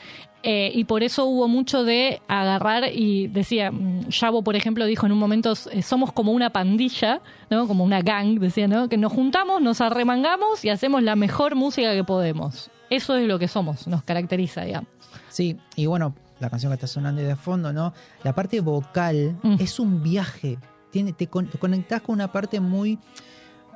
eh, 0.42 0.72
y 0.74 0.84
por 0.84 1.02
eso 1.02 1.26
hubo 1.26 1.48
mucho 1.48 1.84
de 1.84 2.22
agarrar 2.26 2.84
y 2.94 3.28
decía, 3.28 3.70
mm, 3.70 4.08
Yabo, 4.08 4.42
por 4.42 4.56
ejemplo, 4.56 4.86
dijo 4.86 5.04
en 5.04 5.12
un 5.12 5.18
momento, 5.18 5.52
eh, 5.70 5.82
somos 5.82 6.12
como 6.14 6.32
una 6.32 6.48
pandilla, 6.48 7.20
¿no? 7.50 7.68
como 7.68 7.84
una 7.84 8.00
gang, 8.00 8.38
decía, 8.38 8.66
¿no? 8.66 8.88
que 8.88 8.96
nos 8.96 9.12
juntamos, 9.12 9.60
nos 9.60 9.82
arremangamos 9.82 10.64
y 10.64 10.70
hacemos 10.70 11.02
la 11.02 11.14
mejor 11.14 11.56
música 11.56 11.92
que 11.92 12.04
podemos. 12.04 12.70
Eso 12.88 13.16
es 13.16 13.28
lo 13.28 13.38
que 13.38 13.48
somos, 13.48 13.86
nos 13.86 14.02
caracteriza, 14.02 14.62
digamos. 14.64 14.88
Sí, 15.28 15.58
y 15.76 15.84
bueno, 15.84 16.14
la 16.38 16.48
canción 16.48 16.70
que 16.72 16.76
está 16.76 16.86
sonando 16.86 17.20
de 17.20 17.36
fondo, 17.36 17.70
¿no? 17.74 17.92
La 18.24 18.34
parte 18.34 18.60
vocal 18.60 19.36
Mm. 19.42 19.56
es 19.58 19.78
un 19.78 20.02
viaje. 20.02 20.56
Tiene, 20.90 21.12
te, 21.12 21.26
con- 21.26 21.48
te 21.48 21.58
conectás 21.58 22.00
con 22.00 22.14
una 22.14 22.32
parte 22.32 22.60
muy. 22.60 22.98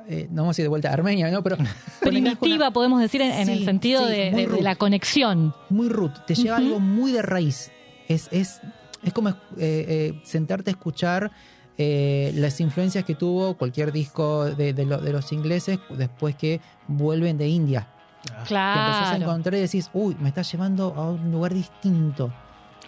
Eh, 0.07 0.27
no 0.31 0.43
vamos 0.43 0.57
a 0.57 0.61
ir 0.61 0.65
de 0.65 0.69
vuelta 0.69 0.89
a 0.89 0.93
Armenia, 0.93 1.29
¿no? 1.31 1.41
Pero. 1.43 1.57
Primitiva, 2.01 2.55
una- 2.67 2.71
podemos 2.71 3.01
decir, 3.01 3.21
en, 3.21 3.49
el 3.49 3.65
sentido 3.65 4.05
sí, 4.07 4.13
de, 4.13 4.59
la 4.61 4.75
conexión. 4.75 5.53
muy 5.69 5.89
root, 5.89 6.25
te 6.25 6.35
lleva 6.35 6.57
algo 6.57 6.79
muy 6.79 7.11
de 7.11 7.21
raíz. 7.21 7.71
Es, 8.07 8.27
es, 8.31 8.61
es 9.03 9.13
como 9.13 9.29
eh, 9.29 9.35
eh, 9.57 10.21
sentarte 10.23 10.69
a 10.69 10.73
escuchar 10.73 11.31
las 11.77 12.61
influencias 12.61 13.03
que 13.03 13.15
tuvo 13.15 13.55
cualquier 13.57 13.91
disco 13.91 14.45
de, 14.45 14.73
de 14.73 14.85
lo- 14.85 14.99
de 15.01 15.11
los 15.11 15.31
ingleses 15.33 15.77
después 15.89 16.35
que 16.35 16.61
vuelven 16.87 17.37
de 17.37 17.47
India. 17.49 17.87
Te 18.23 18.31
empezás 18.31 18.47
a 18.47 18.47
Claro. 18.47 19.23
encontrar 19.23 19.55
y 19.55 19.59
decís, 19.61 19.89
uy, 19.93 20.15
me 20.19 20.29
está 20.29 20.41
llevando 20.41 20.93
a 20.95 21.11
un 21.11 21.31
lugar 21.31 21.53
distinto, 21.53 22.33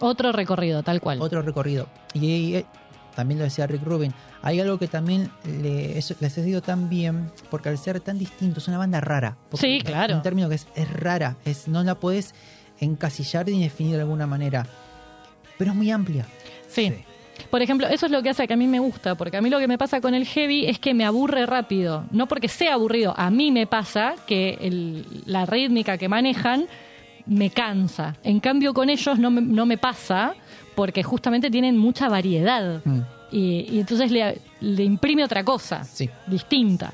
Otro 0.00 0.32
recorrido, 0.32 0.82
tal 0.82 1.00
cual. 1.00 1.20
otro 1.20 1.42
recorrido. 1.42 1.86
Y, 2.14 2.54
eh, 2.54 2.66
también 3.18 3.38
lo 3.40 3.44
decía 3.44 3.66
Rick 3.66 3.82
Rubin, 3.82 4.14
hay 4.42 4.60
algo 4.60 4.78
que 4.78 4.86
también 4.86 5.28
le, 5.44 5.98
eso- 5.98 6.14
les 6.20 6.38
ha 6.38 6.44
sido 6.44 6.62
tan 6.62 6.88
bien, 6.88 7.32
porque 7.50 7.68
al 7.68 7.76
ser 7.76 7.98
tan 7.98 8.16
distinto, 8.16 8.60
es 8.60 8.68
una 8.68 8.78
banda 8.78 9.00
rara. 9.00 9.36
Porque 9.50 9.66
Sí, 9.66 9.82
claro. 9.84 10.14
Un 10.14 10.22
término 10.22 10.48
que 10.48 10.54
es, 10.54 10.68
es 10.76 10.88
rara, 10.92 11.34
es, 11.44 11.66
no 11.66 11.82
la 11.82 11.96
puedes 11.96 12.32
encasillar 12.78 13.44
ni 13.48 13.60
definir 13.64 13.96
de 13.96 14.02
alguna 14.02 14.28
manera, 14.28 14.64
pero 15.58 15.72
es 15.72 15.76
muy 15.76 15.90
amplia. 15.90 16.26
Sí. 16.68 16.92
Por 17.50 17.60
ejemplo, 17.60 17.88
eso 17.88 18.06
es 18.06 18.12
lo 18.12 18.22
que 18.22 18.30
hace 18.30 18.46
que 18.46 18.54
a 18.54 18.56
mí 18.56 18.68
me 18.68 18.78
gusta, 18.78 19.16
porque 19.16 19.36
a 19.36 19.40
mí 19.40 19.50
lo 19.50 19.58
que 19.58 19.66
me 19.66 19.78
pasa 19.78 20.00
con 20.00 20.14
el 20.14 20.24
heavy 20.26 20.66
es 20.66 20.78
que 20.78 20.94
me 20.94 21.04
aburre 21.04 21.44
rápido. 21.46 22.04
No 22.12 22.26
porque 22.28 22.46
sea 22.46 22.74
aburrido, 22.74 23.14
a 23.16 23.30
mí 23.30 23.50
me 23.50 23.66
pasa 23.66 24.14
que 24.28 24.58
el- 24.60 25.04
la 25.26 25.44
rítmica 25.44 25.98
que 25.98 26.08
manejan 26.08 26.66
me 27.26 27.50
cansa. 27.50 28.16
En 28.22 28.40
cambio, 28.40 28.72
con 28.72 28.88
ellos 28.90 29.18
no 29.18 29.30
me, 29.30 29.40
no 29.40 29.66
me 29.66 29.76
pasa 29.76 30.34
porque 30.78 31.02
justamente 31.02 31.50
tienen 31.50 31.76
mucha 31.76 32.08
variedad. 32.08 32.80
Mm, 32.84 33.00
Y, 33.32 33.66
y 33.72 33.80
entonces 33.80 34.12
le, 34.12 34.40
le 34.60 34.84
imprime 34.84 35.24
otra 35.24 35.42
cosa, 35.42 35.82
sí, 35.82 36.08
distinta. 36.28 36.92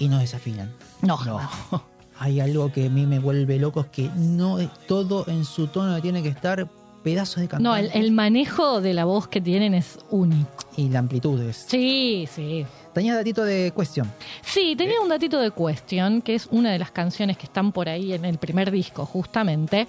y 0.00 0.08
no 0.08 0.18
desafinan. 0.18 0.72
No, 1.00 1.16
No. 1.24 1.40
Hay 2.18 2.40
algo 2.40 2.72
que 2.72 2.86
a 2.86 2.90
mí 2.90 3.06
me 3.06 3.20
vuelve 3.20 3.58
loco, 3.60 3.80
es 3.82 3.86
que 3.86 4.10
no 4.16 4.58
es 4.58 4.68
todo 4.88 5.24
en 5.28 5.44
su 5.44 5.68
tono 5.68 5.94
que 5.96 6.02
tiene 6.02 6.22
que 6.24 6.28
estar 6.28 6.68
pedazos 7.04 7.48
de 7.48 7.58
No, 7.60 7.76
el, 7.76 8.10
manejo 8.10 8.80
de 8.80 8.94
la 8.94 9.04
voz 9.04 9.28
que 9.28 9.40
tienen 9.40 9.74
es 9.74 9.98
único. 10.10 10.64
y 10.76 10.88
la 10.88 10.98
amplitud 10.98 11.40
es. 11.40 11.66
Sí, 11.68 12.28
sí. 12.28 12.66
Tenías 12.92 13.16
datito 13.16 13.44
de 13.44 13.70
cuestión. 13.72 14.10
Sí, 14.42 14.74
tenía 14.76 15.00
un 15.00 15.08
datito 15.08 15.38
de 15.38 15.52
Question, 15.52 16.20
que 16.20 16.34
es 16.34 16.48
una 16.50 16.72
de 16.72 16.78
las 16.80 16.90
canciones 16.90 17.36
que 17.36 17.46
están 17.46 17.70
por 17.70 17.88
ahí 17.88 18.12
en 18.12 18.24
el 18.24 18.38
primer 18.38 18.70
disco, 18.72 19.06
justamente, 19.06 19.86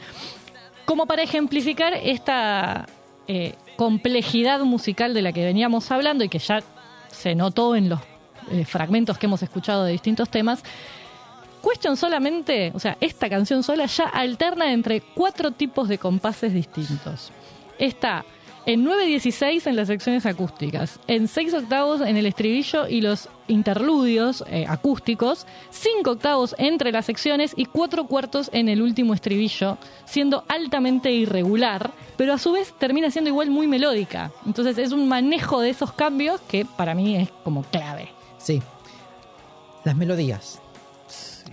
como 0.86 1.06
para 1.08 1.24
ejemplificar 1.24 1.94
esta 1.94 2.86
eh, 3.28 3.56
complejidad 3.76 4.60
musical 4.62 5.14
de 5.14 5.22
la 5.22 5.32
que 5.34 5.44
veníamos 5.44 5.92
hablando 5.92 6.24
y 6.24 6.30
que 6.30 6.40
ya 6.40 6.64
se 7.10 7.36
notó 7.36 7.76
en 7.76 7.90
los 7.90 8.00
eh, 8.52 8.66
fragmentos 8.66 9.18
que 9.18 9.26
hemos 9.26 9.42
escuchado 9.42 9.84
de 9.86 9.92
distintos 9.92 10.30
temas. 10.30 10.64
Question 11.64 11.98
solamente, 11.98 12.72
o 12.76 12.80
sea, 12.80 12.98
esta 13.02 13.28
canción 13.30 13.64
sola 13.64 13.88
ya 13.88 14.06
alterna 14.06 14.72
entre 14.72 15.02
cuatro 15.02 15.52
tipos 15.52 15.88
de 15.88 15.98
compases 15.98 16.54
distintos. 16.54 17.32
Está 17.80 18.24
en 18.66 18.84
9.16 18.86 19.68
en 19.68 19.76
las 19.76 19.88
secciones 19.88 20.26
acústicas, 20.26 21.00
en 21.08 21.28
6 21.28 21.54
octavos 21.54 22.02
en 22.02 22.18
el 22.18 22.26
estribillo 22.26 22.88
y 22.88 23.02
los 23.02 23.30
interludios 23.48 24.44
eh, 24.48 24.66
acústicos, 24.68 25.46
5 25.70 26.10
octavos 26.12 26.56
entre 26.58 26.92
las 26.92 27.06
secciones 27.06 27.54
y 27.56 27.66
4 27.66 28.08
cuartos 28.08 28.50
en 28.54 28.70
el 28.70 28.82
último 28.82 29.14
estribillo, 29.14 29.78
siendo 30.06 30.44
altamente 30.48 31.12
irregular, 31.12 31.92
pero 32.18 32.34
a 32.34 32.38
su 32.38 32.52
vez 32.54 32.74
termina 32.80 33.12
siendo 33.12 33.30
igual 33.30 33.50
muy 33.52 33.68
melódica. 33.68 34.32
Entonces 34.46 34.78
es 34.78 34.92
un 34.92 35.08
manejo 35.08 35.62
de 35.62 35.70
esos 35.70 35.92
cambios 35.94 36.42
que 36.42 36.66
para 36.66 36.96
mí 36.96 37.16
es 37.16 37.30
como 37.44 37.64
clave. 37.64 38.10
Sí. 38.38 38.62
Las 39.84 39.96
melodías. 39.96 40.60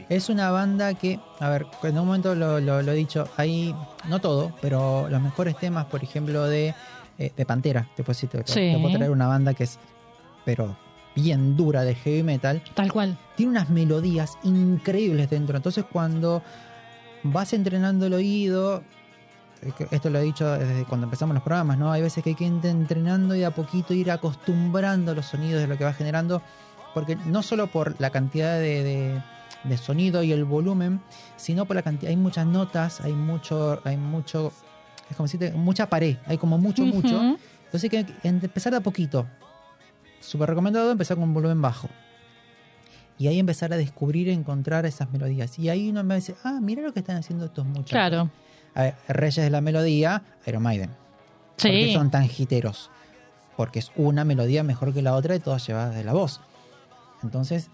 Es 0.09 0.31
una 0.31 0.51
banda 0.51 0.94
que, 0.94 1.20
a 1.38 1.48
ver, 1.51 1.66
en 1.83 1.98
un 1.98 2.07
momento 2.07 2.35
lo, 2.35 2.61
lo- 2.61 2.81
lo 2.83 2.92
he 2.92 2.94
dicho, 2.94 3.29
hay, 3.37 3.75
no 4.09 4.20
todo, 4.20 4.53
pero 4.62 5.07
los 5.11 5.20
mejores 5.20 5.57
temas, 5.59 5.85
por 5.87 6.03
ejemplo, 6.03 6.44
de, 6.46 6.75
eh, 7.27 7.33
de 7.37 7.47
Pantera. 7.47 7.89
Te 7.97 8.03
puedo, 8.03 8.15
decir, 8.15 8.29
te, 8.29 8.39
te 8.43 8.53
Sí. 8.53 8.77
puedo 8.81 8.95
traer 8.97 9.11
una 9.11 9.27
banda 9.27 9.55
que 9.55 9.65
es, 9.65 9.79
pero 10.45 10.77
bien 11.15 11.57
dura 11.57 11.83
de 11.83 11.95
heavy 11.95 12.23
metal. 12.23 12.63
Tal 12.75 12.93
cual. 12.93 13.17
Tiene 13.37 13.51
unas 13.53 13.69
melodías 13.71 14.39
increíbles 14.45 15.29
dentro. 15.31 15.57
Entonces, 15.57 15.85
cuando 15.91 16.43
vas 17.23 17.53
entrenando 17.53 18.07
el 18.07 18.15
oído, 18.15 18.83
esto 19.91 20.11
lo 20.11 20.19
he 20.19 20.23
dicho 20.23 20.51
desde 20.59 20.85
cuando 20.85 21.05
empezamos 21.07 21.35
los 21.35 21.43
programas, 21.45 21.79
¿no? 21.79 21.93
Hay 21.93 22.03
veces 22.03 22.25
que 22.25 22.31
hay 22.31 22.37
que 22.37 22.45
ir 22.47 22.61
entrenando 22.65 23.37
y 23.37 23.45
a 23.45 23.51
poquito 23.53 23.95
ir 23.95 24.11
acostumbrando 24.11 25.15
los 25.15 25.27
sonidos 25.27 25.61
de 25.61 25.69
lo 25.69 25.79
que 25.79 25.85
va 25.85 25.93
generando, 25.93 26.43
porque 26.95 27.15
no 27.15 27.43
solo 27.43 27.69
por 27.69 27.95
la 28.01 28.11
cantidad 28.11 28.59
de, 28.59 28.83
de- 28.83 29.23
de 29.65 29.77
sonido 29.79 30.25
y 30.25 30.33
el 30.33 30.45
volumen, 30.45 31.01
sino 31.37 31.65
por 31.67 31.77
la 31.77 31.83
cantidad, 31.83 32.11
hay 32.11 32.17
muchas 32.17 32.45
notas, 32.47 33.01
hay 33.01 33.13
mucho, 33.13 33.81
hay 33.85 33.97
mucho, 33.97 34.53
es 35.12 35.16
como 35.16 35.27
decirte, 35.27 35.53
mucha 35.53 35.88
pared, 35.88 36.16
hay 36.27 36.38
como 36.38 36.59
mucho, 36.59 36.85
mucho. 36.85 37.20
Entonces 37.66 37.85
hay 37.92 38.05
que 38.05 38.07
empezar 38.29 38.72
de 38.72 38.79
a 38.79 38.81
poquito. 38.81 39.27
Súper 40.20 40.48
recomendado 40.51 40.90
empezar 40.90 41.16
con 41.16 41.25
un 41.25 41.35
volumen 41.35 41.61
bajo. 41.62 41.88
Y 43.18 43.29
ahí 43.29 43.38
empezar 43.38 43.72
a 43.72 43.77
descubrir, 43.77 44.29
encontrar 44.29 44.85
esas 44.87 45.11
melodías. 45.12 45.59
Y 45.59 45.68
ahí 45.68 45.90
uno 45.90 46.03
me 46.03 46.16
dice, 46.16 46.35
ah, 46.44 46.59
mira 46.61 46.83
lo 46.83 46.92
que 46.92 47.01
están 47.01 47.16
haciendo 47.16 47.44
estos 47.46 47.64
muchachos. 47.66 47.90
Claro. 47.90 48.31
A 48.75 48.83
ver, 48.83 48.94
Reyes 49.09 49.44
de 49.44 49.51
la 49.51 49.61
Melodía, 49.61 50.22
Iron 50.46 50.62
Maiden. 50.62 50.90
¿Por 50.90 51.70
qué 51.70 51.87
Sí. 51.88 51.92
son 51.92 52.11
tan 52.11 52.27
jiteros? 52.29 52.90
Porque 53.57 53.79
es 53.81 53.92
una 53.96 54.25
melodía 54.25 54.62
mejor 54.62 54.95
que 54.95 55.03
la 55.03 55.14
otra 55.14 55.34
y 55.37 55.41
todas 55.41 55.66
llevadas 55.66 55.95
de 55.95 56.05
la 56.05 56.14
voz. 56.14 56.41
Entonces, 57.22 57.68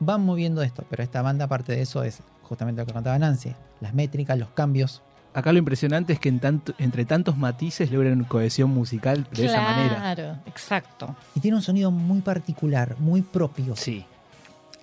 van 0.00 0.24
moviendo 0.24 0.62
esto. 0.62 0.84
Pero 0.88 1.02
esta 1.02 1.20
banda, 1.22 1.44
aparte 1.44 1.72
de 1.72 1.82
eso, 1.82 2.02
es 2.02 2.22
justamente 2.42 2.80
lo 2.80 2.86
que 2.86 2.92
contaba 2.94 3.18
Nancy. 3.18 3.54
Las 3.80 3.92
métricas, 3.94 4.38
los 4.38 4.48
cambios. 4.50 5.02
Acá 5.34 5.52
lo 5.52 5.58
impresionante 5.58 6.12
es 6.14 6.18
que 6.20 6.28
en 6.28 6.40
tanto, 6.40 6.74
entre 6.78 7.04
tantos 7.04 7.36
matices 7.36 7.90
logran 7.92 8.24
cohesión 8.24 8.70
musical 8.70 9.26
de 9.32 9.46
esa 9.46 9.60
manera. 9.60 9.96
Claro, 9.96 10.38
exacto. 10.46 11.14
Y 11.34 11.40
tiene 11.40 11.56
un 11.56 11.62
sonido 11.62 11.90
muy 11.90 12.20
particular, 12.22 12.96
muy 12.98 13.22
propio. 13.22 13.76
Sí. 13.76 14.04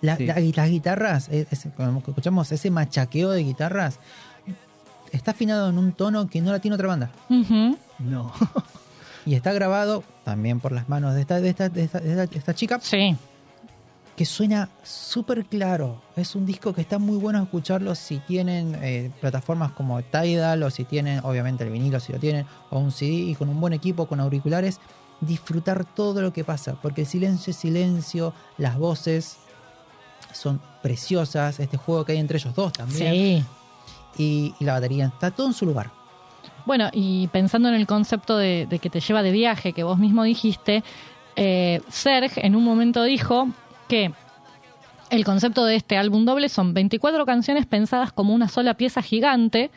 La- 0.01 0.15
Sí. 0.17 0.25
la- 0.27 0.39
las 0.39 0.69
guitarras, 0.69 1.29
es- 1.29 1.47
es- 1.51 1.67
como 1.75 1.99
escuchamos 1.99 2.51
ese 2.51 2.69
machaqueo 2.69 3.31
de 3.31 3.43
guitarras, 3.43 3.99
está 5.11 5.31
afinado 5.31 5.69
en 5.69 5.77
un 5.77 5.93
tono 5.93 6.27
que 6.27 6.41
no 6.41 6.51
la 6.51 6.59
tiene 6.59 6.75
otra 6.75 6.87
banda. 6.87 7.09
No. 7.99 8.31
Y 9.27 9.33
está 9.33 9.51
grabado 9.53 10.03
también 10.23 10.59
por 10.59 10.71
las 10.71 10.87
manos 10.87 11.15
de 11.15 11.21
esta, 11.21 11.41
de 11.41 11.49
esta, 11.49 11.67
de 11.67 11.83
esta, 11.85 11.99
de 11.99 12.11
esta- 12.11 12.25
de 12.27 12.37
esta 12.37 12.53
chica, 12.53 12.77
Sí. 12.79 13.17
Que 14.16 14.26
suena 14.26 14.70
súper 14.84 15.45
claro. 15.45 16.01
Es 16.16 16.36
un 16.36 16.45
disco 16.45 16.74
que 16.74 16.82
está 16.82 16.99
muy 16.99 17.18
bueno 17.18 17.41
escucharlo 17.43 17.95
si 17.95 18.20
tienen 18.20 18.78
eh, 18.82 19.11
plataformas 19.20 19.72
como 19.74 20.01
Tidal 20.01 20.63
o 20.63 20.70
si 20.70 20.86
tienen, 20.86 21.20
obviamente, 21.24 21.63
el 21.66 21.70
vinilo, 21.70 21.99
si 21.99 22.13
lo 22.13 22.20
tienen, 22.20 22.45
o 22.70 22.80
un 22.80 22.91
CD 22.91 23.11
y 23.11 23.36
con 23.36 23.49
un 23.49 23.59
buen 23.59 23.74
equipo, 23.74 24.05
con 24.07 24.20
auriculares, 24.22 24.80
disfrutar 25.20 25.84
todo 25.86 26.22
lo 26.22 26.32
que 26.32 26.43
pasa, 26.43 26.76
porque 26.82 27.01
el 27.01 27.07
silencio 27.07 27.51
es 27.51 27.57
silencio, 27.57 28.34
las 28.57 28.78
voces 28.78 29.38
son 30.34 30.61
preciosas, 30.82 31.59
este 31.59 31.78
juego 31.78 32.05
que 32.05 32.11
hay 32.13 32.18
entre 32.20 32.38
ellos 32.38 32.53
dos 32.55 32.74
también, 32.74 33.11
Sí. 33.13 33.43
y, 34.18 34.53
y 34.59 34.66
la 34.66 34.74
batería 34.74 35.05
está 35.07 35.32
todo 35.32 35.47
en 35.47 35.53
su 35.53 35.66
lugar. 35.66 35.91
Bueno, 36.66 36.89
y 36.93 37.28
pensando 37.28 37.70
en 37.70 37.76
el 37.76 37.86
concepto 37.88 38.38
de, 38.38 38.66
de 38.70 38.80
que 38.80 38.89
te 38.89 38.99
lleva 38.99 39.22
de 39.24 39.32
viaje, 39.32 39.72
que 39.74 39.84
vos 39.84 39.97
mismo 39.97 40.24
dijiste, 40.24 40.84
eh, 41.36 41.82
Serg 41.89 42.32
en 42.38 42.55
un 42.55 42.63
momento 42.63 43.03
dijo 43.03 43.47
que 43.88 44.11
El 45.11 45.23
concepto 45.23 45.65
de 45.65 45.75
este 45.75 45.97
álbum 45.97 46.25
doble 46.25 46.49
son 46.49 46.73
24 46.73 47.25
canciones 47.25 47.65
pensadas 47.67 48.11
como 48.11 48.33
una 48.33 48.47
sola 48.47 48.73
pieza 48.73 49.03
gigante 49.03 49.69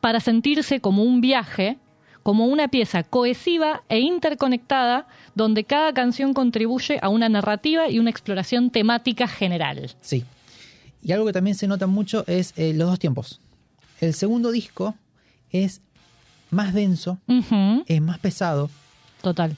para 0.00 0.20
sentirse 0.20 0.80
como 0.80 1.02
un 1.02 1.20
viaje, 1.20 1.78
como 2.22 2.46
una 2.46 2.68
pieza 2.68 3.02
cohesiva 3.02 3.82
e 3.88 3.98
interconectada 3.98 5.08
donde 5.34 5.64
cada 5.64 5.92
canción 5.92 6.34
contribuye 6.34 6.98
a 7.02 7.08
una 7.08 7.28
narrativa 7.28 7.90
y 7.90 7.98
una 7.98 8.10
exploración 8.10 8.70
temática 8.70 9.26
general. 9.26 9.94
Sí. 10.00 10.24
Y 11.02 11.12
algo 11.12 11.26
que 11.26 11.32
también 11.32 11.56
se 11.56 11.66
nota 11.66 11.86
mucho 11.86 12.24
es 12.26 12.52
eh, 12.56 12.72
los 12.72 12.88
dos 12.88 12.98
tiempos. 12.98 13.40
El 14.00 14.14
segundo 14.14 14.50
disco 14.52 14.94
es 15.50 15.80
más 16.50 16.74
denso, 16.74 17.18
es 17.86 18.00
más 18.00 18.18
pesado. 18.18 18.70
Total. 19.22 19.56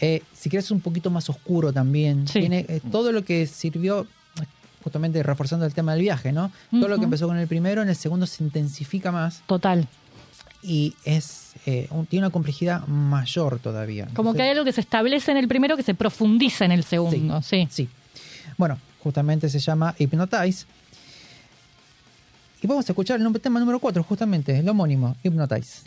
Eh, 0.00 0.22
si 0.34 0.50
quieres 0.50 0.70
un 0.70 0.80
poquito 0.80 1.10
más 1.10 1.28
oscuro 1.30 1.72
también. 1.72 2.28
Sí. 2.28 2.40
Tiene 2.40 2.66
eh, 2.68 2.80
todo 2.92 3.12
lo 3.12 3.24
que 3.24 3.46
sirvió, 3.46 4.06
justamente 4.84 5.22
reforzando 5.22 5.64
el 5.66 5.72
tema 5.74 5.92
del 5.94 6.02
viaje, 6.02 6.32
¿no? 6.32 6.52
Todo 6.70 6.88
lo 6.88 6.98
que 6.98 7.04
empezó 7.04 7.26
con 7.26 7.36
el 7.38 7.48
primero, 7.48 7.82
en 7.82 7.88
el 7.88 7.96
segundo 7.96 8.26
se 8.26 8.44
intensifica 8.44 9.10
más 9.10 9.42
Total. 9.46 9.88
y 10.62 10.94
es 11.04 11.52
eh, 11.64 11.88
un- 11.90 12.06
tiene 12.06 12.26
una 12.26 12.32
complejidad 12.32 12.86
mayor 12.86 13.58
todavía. 13.58 14.06
Como 14.14 14.34
que 14.34 14.42
hay 14.42 14.50
algo 14.50 14.64
que 14.64 14.72
se 14.72 14.82
establece 14.82 15.30
en 15.32 15.38
el 15.38 15.48
primero 15.48 15.76
que 15.76 15.82
se 15.82 15.94
profundiza 15.94 16.64
en 16.66 16.72
el 16.72 16.84
segundo. 16.84 17.40
Sí. 17.42 17.66
Sí. 17.70 17.88
Bueno, 18.58 18.78
justamente 19.02 19.48
se 19.48 19.58
llama 19.58 19.94
Hypnotize. 19.98 20.66
Y 22.62 22.66
vamos 22.66 22.88
a 22.88 22.92
escuchar 22.92 23.20
el 23.20 23.40
tema 23.40 23.60
número 23.60 23.78
4, 23.78 24.02
justamente, 24.02 24.58
el 24.58 24.68
homónimo, 24.68 25.16
Hypnotize. 25.22 25.82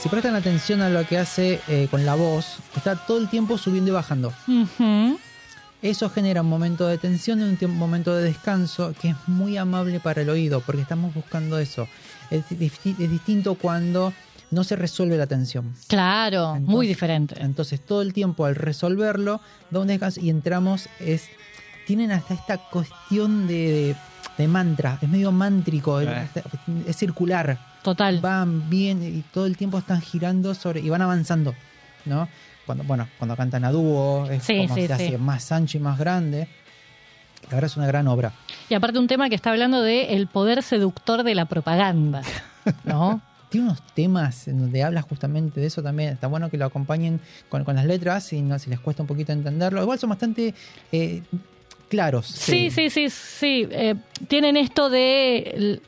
Si 0.00 0.08
prestan 0.08 0.34
atención 0.34 0.80
a 0.80 0.88
lo 0.88 1.06
que 1.06 1.18
hace 1.18 1.60
eh, 1.68 1.86
con 1.90 2.06
la 2.06 2.14
voz, 2.14 2.60
está 2.74 2.96
todo 2.96 3.18
el 3.18 3.28
tiempo 3.28 3.58
subiendo 3.58 3.90
y 3.90 3.94
bajando. 3.94 4.32
Eso 5.82 6.08
genera 6.10 6.42
un 6.42 6.48
momento 6.48 6.86
de 6.86 6.96
tensión 6.96 7.40
y 7.60 7.64
un 7.64 7.76
momento 7.76 8.14
de 8.14 8.22
descanso 8.24 8.94
que 9.00 9.08
es 9.10 9.16
muy 9.26 9.56
amable 9.56 9.98
para 9.98 10.22
el 10.22 10.30
oído, 10.30 10.60
porque 10.60 10.82
estamos 10.82 11.12
buscando 11.12 11.58
eso. 11.58 11.88
Es, 12.30 12.44
disti- 12.50 12.94
es 13.00 13.10
distinto 13.10 13.56
cuando 13.56 14.12
no 14.52 14.62
se 14.64 14.76
resuelve 14.76 15.16
la 15.16 15.26
tensión. 15.26 15.74
Claro, 15.88 16.50
Entonces- 16.54 16.68
muy 16.68 16.86
diferente. 16.86 17.34
Entonces 17.40 17.80
todo 17.80 18.02
el 18.02 18.12
tiempo 18.12 18.44
al 18.44 18.54
resolverlo, 18.54 19.40
da 19.70 19.80
un 19.80 19.88
descanso 19.88 20.20
y 20.20 20.30
entramos, 20.30 20.88
es 21.00 21.24
tienen 21.86 22.12
hasta 22.12 22.34
esta 22.34 22.58
cuestión 22.58 23.48
de, 23.48 23.54
de- 23.54 23.96
de 24.38 24.48
mantra, 24.48 24.98
es 25.02 25.08
medio 25.08 25.32
mántrico, 25.32 26.00
Eh. 26.00 26.28
es 26.86 26.96
circular. 26.96 27.58
Total. 27.82 28.20
Van 28.20 28.70
bien 28.70 29.02
y 29.02 29.22
todo 29.32 29.46
el 29.46 29.56
tiempo 29.56 29.78
están 29.78 30.00
girando 30.00 30.54
sobre 30.54 30.80
y 30.80 30.88
van 30.88 31.02
avanzando, 31.02 31.54
¿no? 32.04 32.28
Cuando, 32.66 32.84
bueno, 32.84 33.08
cuando 33.18 33.36
cantan 33.36 33.64
a 33.64 33.70
dúo, 33.72 34.28
es 34.30 34.42
Sí, 34.44 34.58
como 34.62 34.74
sí, 34.74 34.82
se 34.82 34.86
sí. 34.88 34.92
hace 34.92 35.18
más 35.18 35.50
ancho 35.52 35.78
y 35.78 35.80
más 35.80 35.98
grande. 35.98 36.48
La 37.50 37.56
verdad 37.56 37.64
es 37.70 37.76
una 37.76 37.86
gran 37.86 38.06
obra. 38.08 38.32
Y 38.68 38.74
aparte 38.74 38.98
un 38.98 39.08
tema 39.08 39.28
que 39.28 39.34
está 39.34 39.50
hablando 39.50 39.82
de 39.82 40.14
el 40.14 40.28
poder 40.28 40.62
seductor 40.62 41.24
de 41.24 41.34
la 41.34 41.46
propaganda, 41.46 42.22
¿no? 42.84 43.20
Tiene 43.50 43.66
unos 43.66 43.82
temas 43.94 44.48
en 44.48 44.60
donde 44.60 44.82
habla 44.82 45.02
justamente 45.02 45.60
de 45.60 45.66
eso 45.66 45.82
también. 45.82 46.14
Está 46.14 46.26
bueno 46.26 46.48
que 46.48 46.56
lo 46.56 46.64
acompañen 46.64 47.20
con, 47.50 47.64
con 47.64 47.76
las 47.76 47.84
letras 47.84 48.32
y 48.32 48.40
no 48.40 48.58
si 48.58 48.70
les 48.70 48.80
cuesta 48.80 49.02
un 49.02 49.06
poquito 49.06 49.32
entenderlo. 49.32 49.82
Igual 49.82 49.98
son 49.98 50.08
bastante 50.08 50.54
eh, 50.90 51.20
claros. 51.90 52.26
Sí, 52.28 52.70
sí, 52.70 52.88
sí, 52.88 53.10
sí. 53.10 53.68
Eh, 53.70 53.94
tienen 54.28 54.56
esto 54.56 54.88
de 54.88 55.80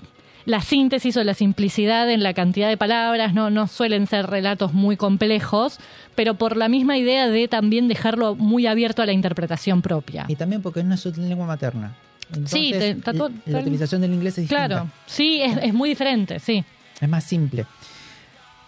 la 0.45 0.61
síntesis 0.61 1.17
o 1.17 1.25
la 1.25 1.33
simplicidad 1.33 2.11
en 2.11 2.23
la 2.23 2.35
cantidad 2.35 2.69
de 2.69 2.77
palabras, 2.77 3.33
no, 3.33 3.49
no 3.49 3.67
suelen 3.67 4.07
ser 4.07 4.27
relatos 4.27 4.75
muy 4.75 4.99
complejos, 4.99 5.79
pero 6.15 6.35
por 6.35 6.57
la 6.57 6.69
misma 6.69 6.97
idea 6.99 7.29
de 7.29 7.49
también 7.49 7.89
dejarlo 7.89 8.35
muy 8.35 8.67
abierto 8.67 9.03
a 9.03 9.07
la 9.07 9.13
interpretación 9.13 9.83
propia. 9.83 10.25
Y 10.29 10.37
también 10.37 10.63
porque 10.63 10.83
no 10.85 10.95
es 10.95 11.01
su 11.01 11.11
lengua 11.13 11.47
materna. 11.47 11.95
Entonces, 12.29 12.51
Sí, 12.51 12.73
te- 12.73 13.51
la 13.51 13.59
utilización 13.59 14.01
del 14.01 14.15
inglés 14.15 14.33
es 14.39 14.43
distinta. 14.43 14.67
Claro, 14.67 14.91
sí, 15.07 15.41
es, 15.43 15.57
es 15.63 15.75
muy 15.75 15.89
diferente, 15.91 16.39
sí. 16.41 16.65
Es 17.01 17.09
más 17.09 17.25
simple. 17.25 17.67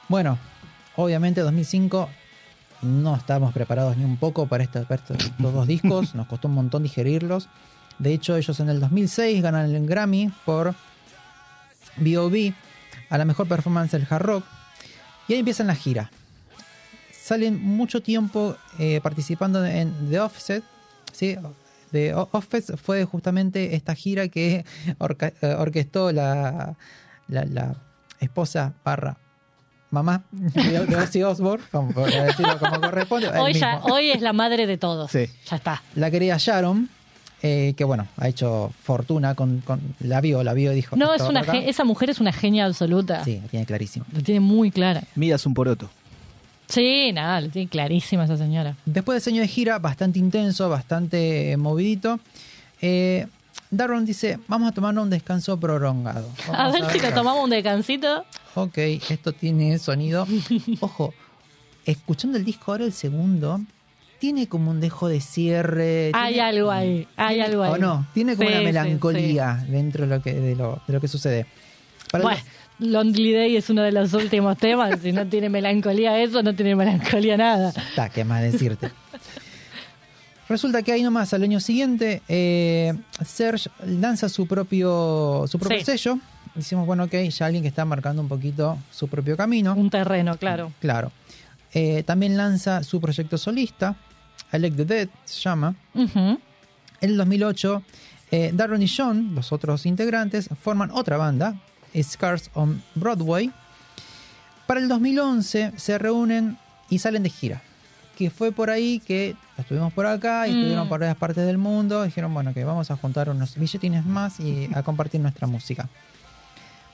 Bueno, 0.08 0.38
obviamente 0.96 1.40
2005 1.40 2.08
no 2.82 3.16
estábamos 3.16 3.52
preparados 3.54 3.96
ni 3.96 4.04
un 4.04 4.18
poco 4.18 4.46
para 4.46 4.62
estos, 4.62 4.86
estos 4.90 5.16
dos 5.38 5.66
discos. 5.66 6.14
Nos 6.14 6.26
costó 6.26 6.48
un 6.48 6.54
montón 6.54 6.82
digerirlos. 6.82 7.48
De 7.98 8.12
hecho, 8.12 8.36
ellos 8.36 8.60
en 8.60 8.68
el 8.68 8.78
2006 8.80 9.42
ganan 9.42 9.74
el 9.74 9.86
Grammy 9.86 10.30
por 10.44 10.74
B.O.B. 11.96 12.52
a 13.08 13.18
la 13.18 13.24
mejor 13.24 13.48
performance 13.48 13.92
del 13.92 14.06
hard 14.08 14.22
rock. 14.22 14.44
Y 15.28 15.32
ahí 15.32 15.38
empiezan 15.40 15.66
la 15.66 15.74
gira. 15.74 16.10
Salen 17.26 17.60
mucho 17.60 18.00
tiempo 18.02 18.56
eh, 18.78 19.00
participando 19.02 19.64
en 19.66 19.92
The 20.10 20.20
Offset. 20.20 20.62
¿sí? 21.12 21.36
The 21.90 22.14
Offset 22.14 22.76
fue 22.76 23.04
justamente 23.04 23.74
esta 23.74 23.96
gira 23.96 24.28
que 24.28 24.64
orca- 24.98 25.32
eh, 25.42 25.54
orquestó 25.58 26.12
la, 26.12 26.76
la, 27.26 27.44
la 27.46 27.74
esposa 28.20 28.74
barra 28.84 29.16
mamá 29.90 30.22
de, 30.30 30.96
Ozzy 30.96 31.22
Osbourne, 31.24 31.64
como 31.72 31.90
por 31.92 32.10
decirlo 32.12 32.58
como 32.60 32.80
corresponde. 32.80 33.28
Hoy, 33.28 33.54
ya, 33.54 33.76
mismo. 33.76 33.94
hoy 33.94 34.10
es 34.10 34.20
la 34.20 34.32
madre 34.32 34.66
de 34.68 34.76
todos. 34.78 35.10
Sí. 35.10 35.26
Ya 35.50 35.56
está. 35.56 35.82
La 35.94 36.10
querida 36.10 36.36
Sharon, 36.38 36.88
eh, 37.42 37.74
que 37.76 37.82
bueno, 37.84 38.06
ha 38.18 38.28
hecho 38.28 38.72
fortuna 38.82 39.34
con, 39.34 39.60
con- 39.62 39.80
La 40.00 40.20
vio, 40.20 40.42
la 40.44 40.52
vio 40.54 40.70
y 40.72 40.76
dijo... 40.76 40.94
No, 40.96 41.12
"Esto 41.12 41.24
es 41.24 41.30
una 41.30 41.40
por 41.40 41.50
acá". 41.50 41.58
ge- 41.60 41.68
esa 41.70 41.84
mujer 41.84 42.10
es 42.10 42.20
una 42.20 42.32
genia 42.32 42.66
absoluta. 42.66 43.24
Sí, 43.24 43.40
la 43.42 43.48
tiene 43.48 43.66
clarísimo. 43.66 44.04
Lo 44.12 44.22
tiene 44.22 44.40
muy 44.40 44.70
clara. 44.70 45.02
Midas 45.16 45.44
un 45.46 45.54
poroto. 45.54 45.88
Sí, 46.68 47.12
nada, 47.12 47.40
lo 47.40 47.48
tiene 47.48 47.68
clarísima 47.68 48.24
esa 48.24 48.36
señora. 48.36 48.76
Después 48.84 49.14
de 49.14 49.18
ese 49.18 49.30
año 49.30 49.42
de 49.42 49.48
gira, 49.48 49.78
bastante 49.78 50.18
intenso, 50.18 50.68
bastante 50.68 51.52
eh, 51.52 51.56
movidito, 51.56 52.18
eh, 52.80 53.26
Darren 53.70 54.04
dice, 54.04 54.38
vamos 54.48 54.68
a 54.68 54.72
tomarnos 54.72 55.04
un 55.04 55.10
descanso 55.10 55.58
prolongado. 55.58 56.28
A 56.52 56.70
ver 56.70 56.90
si 56.90 56.98
nos 57.00 57.14
tomamos 57.14 57.42
un 57.44 57.50
descansito. 57.50 58.24
Ok, 58.54 58.78
esto 58.78 59.32
tiene 59.32 59.78
sonido. 59.78 60.26
Ojo, 60.80 61.14
escuchando 61.84 62.36
el 62.38 62.44
disco 62.44 62.72
ahora, 62.72 62.84
el 62.84 62.92
segundo, 62.92 63.60
tiene 64.18 64.48
como 64.48 64.70
un 64.70 64.80
dejo 64.80 65.08
de 65.08 65.20
cierre. 65.20 66.10
Hay 66.14 66.34
tiene- 66.34 66.48
algo 66.48 66.70
ahí, 66.70 67.06
hay 67.16 67.40
algo 67.40 67.62
ahí. 67.62 67.72
¿O 67.72 67.78
no? 67.78 68.06
Tiene 68.14 68.34
como 68.36 68.48
Sí, 68.48 68.52
una 68.54 68.60
sí, 68.60 68.64
melancolía 68.66 69.64
dentro 69.68 70.06
de 70.06 70.16
lo 70.16 70.22
que, 70.22 70.32
de 70.34 70.56
lo, 70.56 70.80
de 70.86 70.92
lo 70.92 71.00
que 71.00 71.08
sucede. 71.08 71.46
Para 72.10 72.22
Bueno, 72.24 72.40
Lonely 72.78 73.32
Day 73.32 73.56
es 73.56 73.70
uno 73.70 73.82
de 73.82 73.92
los 73.92 74.12
últimos 74.12 74.56
temas. 74.58 75.00
Si 75.00 75.12
no 75.12 75.26
tiene 75.26 75.48
melancolía 75.48 76.20
eso, 76.20 76.42
no 76.42 76.54
tiene 76.54 76.74
melancolía 76.76 77.36
nada. 77.36 77.70
Está, 77.70 78.08
qué 78.10 78.24
más 78.24 78.42
decirte. 78.42 78.90
Resulta 80.48 80.82
que 80.82 80.92
ahí 80.92 81.02
nomás 81.02 81.32
al 81.34 81.42
año 81.42 81.58
siguiente, 81.58 82.22
eh, 82.28 82.94
Serge 83.24 83.68
lanza 83.84 84.28
su 84.28 84.46
propio, 84.46 85.44
su 85.48 85.58
propio 85.58 85.78
Sí. 85.78 85.84
sello. 85.84 86.18
Decimos, 86.54 86.86
bueno, 86.86 87.04
ok, 87.04 87.14
ya 87.30 87.46
alguien 87.46 87.62
que 87.62 87.68
está 87.68 87.84
marcando 87.84 88.22
un 88.22 88.28
poquito 88.28 88.78
su 88.92 89.08
propio 89.08 89.36
camino. 89.36 89.74
Un 89.74 89.90
terreno, 89.90 90.36
claro. 90.36 90.72
Claro. 90.80 91.10
Eh, 91.74 92.02
también 92.04 92.36
lanza 92.36 92.82
su 92.84 93.00
proyecto 93.00 93.36
solista. 93.36 93.96
I 94.52 94.58
Like 94.58 94.76
the 94.76 94.84
Dead 94.84 95.08
se 95.24 95.40
llama. 95.40 95.74
En 95.94 96.38
el 97.00 97.16
2008, 97.16 97.82
eh, 98.30 98.52
Darren 98.54 98.80
y 98.82 98.88
John, 98.88 99.34
los 99.34 99.52
otros 99.52 99.84
integrantes, 99.84 100.48
forman 100.62 100.90
otra 100.92 101.16
banda, 101.16 101.56
Scars 102.02 102.50
on 102.54 102.82
Broadway. 102.94 103.50
Para 104.66 104.80
el 104.80 104.88
2011 104.88 105.72
se 105.76 105.98
reúnen 105.98 106.58
y 106.90 106.98
salen 106.98 107.22
de 107.22 107.30
gira. 107.30 107.62
Que 108.16 108.30
fue 108.30 108.50
por 108.50 108.70
ahí 108.70 109.00
que 109.00 109.36
estuvimos 109.58 109.92
por 109.92 110.06
acá 110.06 110.48
y 110.48 110.52
Mm. 110.52 110.56
estuvieron 110.56 110.88
por 110.88 111.00
varias 111.00 111.16
partes 111.16 111.46
del 111.46 111.58
mundo. 111.58 112.02
Dijeron, 112.02 112.32
bueno, 112.32 112.52
que 112.54 112.64
vamos 112.64 112.90
a 112.90 112.96
juntar 112.96 113.28
unos 113.28 113.56
billetines 113.56 114.04
más 114.06 114.40
y 114.40 114.68
a 114.74 114.82
compartir 114.82 115.20
nuestra 115.20 115.46
música. 115.46 115.88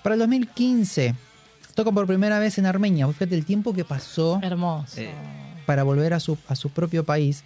Para 0.02 0.14
el 0.14 0.18
2015, 0.20 1.14
tocan 1.74 1.94
por 1.94 2.06
primera 2.06 2.38
vez 2.40 2.58
en 2.58 2.66
Armenia. 2.66 3.06
Fíjate 3.08 3.34
el 3.36 3.44
tiempo 3.44 3.72
que 3.72 3.84
pasó 3.84 4.40
Hermoso. 4.42 5.00
Eh, 5.00 5.12
para 5.64 5.84
volver 5.84 6.12
a 6.12 6.18
su, 6.20 6.36
a 6.48 6.56
su 6.56 6.70
propio 6.70 7.04
país 7.04 7.44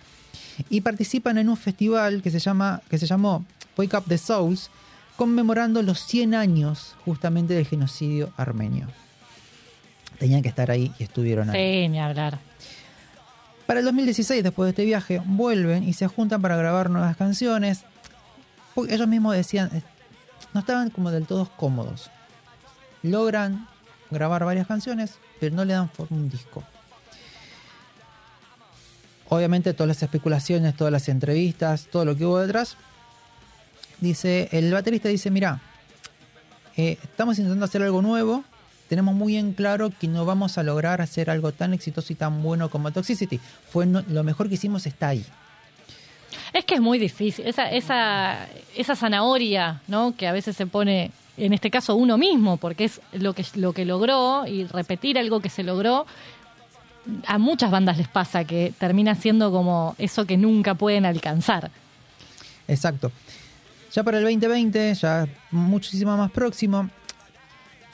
y 0.71 0.81
participan 0.81 1.37
en 1.37 1.51
un 1.51 1.57
festival 1.59 2.23
que 2.23 2.31
se 2.31 2.39
llama 2.39 2.81
que 2.89 2.97
se 2.97 3.07
llamó 3.07 3.45
Wake 3.77 3.95
Up 3.95 4.05
the 4.09 4.17
Souls 4.17 4.71
conmemorando 5.17 5.83
los 5.83 6.01
100 6.01 6.35
años 6.35 6.95
justamente 7.05 7.55
del 7.55 7.67
genocidio 7.67 8.33
armenio. 8.37 8.89
Tenían 10.19 10.43
que 10.43 10.49
estar 10.49 10.71
ahí 10.71 10.93
y 10.99 11.05
estuvieron 11.05 11.51
ahí. 11.51 11.85
Sí, 11.85 11.89
ni 11.89 12.01
hablar. 12.01 12.39
Para 13.67 13.81
el 13.81 13.87
2016, 13.87 14.43
después 14.43 14.67
de 14.67 14.71
este 14.71 14.85
viaje, 14.85 15.21
vuelven 15.25 15.83
y 15.83 15.93
se 15.93 16.07
juntan 16.07 16.41
para 16.41 16.57
grabar 16.57 16.89
nuevas 16.89 17.17
canciones. 17.17 17.85
Porque 18.75 18.95
ellos 18.95 19.09
mismos 19.09 19.35
decían, 19.35 19.71
eh, 19.75 19.83
no 20.55 20.61
estaban 20.61 20.91
como 20.91 21.11
del 21.11 21.27
todo 21.27 21.51
cómodos. 21.57 22.11
Logran 23.03 23.67
grabar 24.11 24.45
varias 24.45 24.67
canciones, 24.67 25.19
pero 25.41 25.55
no 25.55 25.65
le 25.65 25.75
dan 25.75 25.91
forma 25.91 26.17
a 26.17 26.21
un 26.21 26.31
disco. 26.31 26.63
Obviamente 29.29 29.75
todas 29.75 29.89
las 29.89 30.03
especulaciones, 30.03 30.77
todas 30.77 30.93
las 30.93 31.09
entrevistas, 31.09 31.89
todo 31.91 32.05
lo 32.05 32.17
que 32.17 32.25
hubo 32.25 32.39
detrás. 32.39 32.77
Dice, 34.01 34.49
el 34.53 34.73
baterista 34.73 35.09
dice, 35.09 35.31
mira, 35.31 35.61
eh, 36.77 36.99
estamos 37.03 37.39
intentando 37.39 37.65
hacer 37.65 37.83
algo 37.83 38.03
nuevo. 38.03 38.45
Tenemos 38.89 39.15
muy 39.15 39.37
en 39.37 39.53
claro 39.53 39.91
que 39.91 40.07
no 40.07 40.25
vamos 40.25 40.59
a 40.59 40.63
lograr 40.63 41.01
hacer 41.01 41.29
algo 41.31 41.51
tan 41.53 41.75
exitoso 41.75 42.13
y 42.13 42.17
tan 42.17 42.43
bueno 42.43 42.69
como 42.71 42.93
Toxicity. 42.93 43.41
Fue 43.71 43.87
no- 43.87 44.05
lo 44.09 44.23
mejor 44.23 44.49
que 44.49 44.55
hicimos 44.55 44.87
está 44.87 45.09
ahí. 45.09 45.25
Es 46.53 46.65
que 46.65 46.75
es 46.75 46.81
muy 46.81 46.99
difícil. 46.99 47.47
Esa, 47.47 47.71
esa, 47.71 48.47
esa 48.77 48.95
zanahoria, 48.95 49.81
¿no? 49.89 50.15
Que 50.17 50.29
a 50.29 50.33
veces 50.33 50.57
se 50.57 50.67
pone, 50.67 51.11
en 51.37 51.53
este 51.53 51.71
caso, 51.71 51.97
uno 51.97 52.17
mismo, 52.19 52.59
porque 52.59 52.85
es 52.85 53.01
lo 53.13 53.33
que, 53.33 53.45
lo 53.57 53.73
que 53.73 53.85
logró 53.85 54.47
y 54.47 54.65
repetir 54.65 55.19
algo 55.19 55.41
que 55.41 55.49
se 55.51 55.65
logró. 55.65 56.07
A 57.27 57.39
muchas 57.39 57.71
bandas 57.71 57.97
les 57.99 58.09
pasa 58.09 58.45
que 58.45 58.73
termina 58.79 59.15
siendo 59.17 59.51
como 59.51 59.95
eso 59.99 60.27
que 60.27 60.37
nunca 60.37 60.75
pueden 60.75 61.07
alcanzar. 61.07 61.71
Exacto. 62.69 63.11
Ya 63.93 64.03
para 64.03 64.19
el 64.19 64.25
2020, 64.25 64.95
ya 64.95 65.27
muchísimo 65.51 66.17
más 66.17 66.31
próximo, 66.31 66.89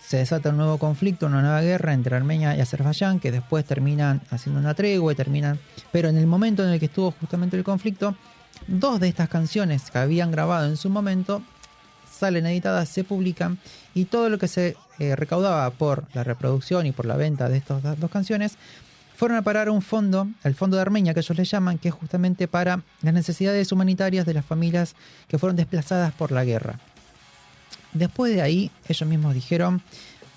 se 0.01 0.19
desata 0.19 0.51
un 0.51 0.57
nuevo 0.59 0.79
conflicto, 0.79 1.27
una 1.27 1.41
nueva 1.41 1.63
guerra 1.63 1.95
entre 1.95 2.17
Armenia 2.17 2.57
y 2.57 2.61
Azerbaiyán, 2.61 3.21
que 3.21 3.31
después 3.31 3.65
terminan 3.65 4.21
haciendo 4.31 4.61
una 4.61 4.75
tregua 4.75 5.13
y 5.13 5.17
terminan... 5.17 5.59
Pero 5.91 6.09
en 6.09 6.17
el 6.17 6.27
momento 6.27 6.63
en 6.65 6.71
el 6.71 6.81
que 6.81 6.87
estuvo 6.87 7.13
justamente 7.13 7.57
el 7.57 7.65
conflicto, 7.65 8.17
dos 8.67 9.01
de 9.01 9.09
estas 9.09 9.29
canciones 9.29 9.91
que 9.91 9.99
habían 9.99 10.31
grabado 10.31 10.67
en 10.67 10.77
su 10.77 10.91
momento 10.91 11.43
salen 12.11 12.47
editadas, 12.47 12.89
se 12.89 13.05
publican 13.05 13.59
y 13.95 14.05
todo 14.05 14.29
lo 14.29 14.39
que 14.39 14.49
se 14.49 14.77
eh, 14.99 15.17
recaudaba 15.17 15.71
por 15.71 16.05
la 16.15 16.23
reproducción 16.23 16.87
y 16.87 16.93
por 16.93 17.07
la 17.07 17.17
venta 17.17 17.49
de 17.49 17.57
estas 17.57 17.83
dos 17.99 18.11
canciones 18.11 18.59
fueron 19.17 19.37
a 19.37 19.43
parar 19.43 19.69
a 19.69 19.73
un 19.73 19.83
fondo, 19.83 20.29
el 20.43 20.55
fondo 20.55 20.77
de 20.77 20.83
Armenia 20.83 21.15
que 21.15 21.21
ellos 21.21 21.37
le 21.37 21.45
llaman, 21.45 21.79
que 21.79 21.89
es 21.89 21.95
justamente 21.95 22.49
para 22.49 22.83
las 23.03 23.15
necesidades 23.15 23.71
humanitarias 23.73 24.27
de 24.27 24.35
las 24.35 24.45
familias 24.45 24.95
que 25.29 25.39
fueron 25.39 25.57
desplazadas 25.57 26.13
por 26.13 26.33
la 26.33 26.45
guerra. 26.45 26.81
Después 27.93 28.35
de 28.35 28.43
ahí, 28.43 28.71
ellos 28.89 29.09
mismos 29.09 29.35
dijeron 29.35 29.83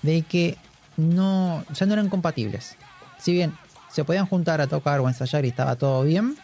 de 0.02 0.22
que 0.22 0.56
no, 0.96 1.64
ya 1.74 1.86
no 1.86 1.94
eran 1.94 2.08
compatibles. 2.08 2.76
Si 3.18 3.32
bien 3.32 3.54
se 3.90 4.04
podían 4.04 4.26
juntar 4.26 4.60
a 4.60 4.66
tocar 4.66 5.00
o 5.00 5.08
ensayar 5.08 5.44
y 5.44 5.48
estaba 5.48 5.76
todo 5.76 6.02
bien, 6.04 6.36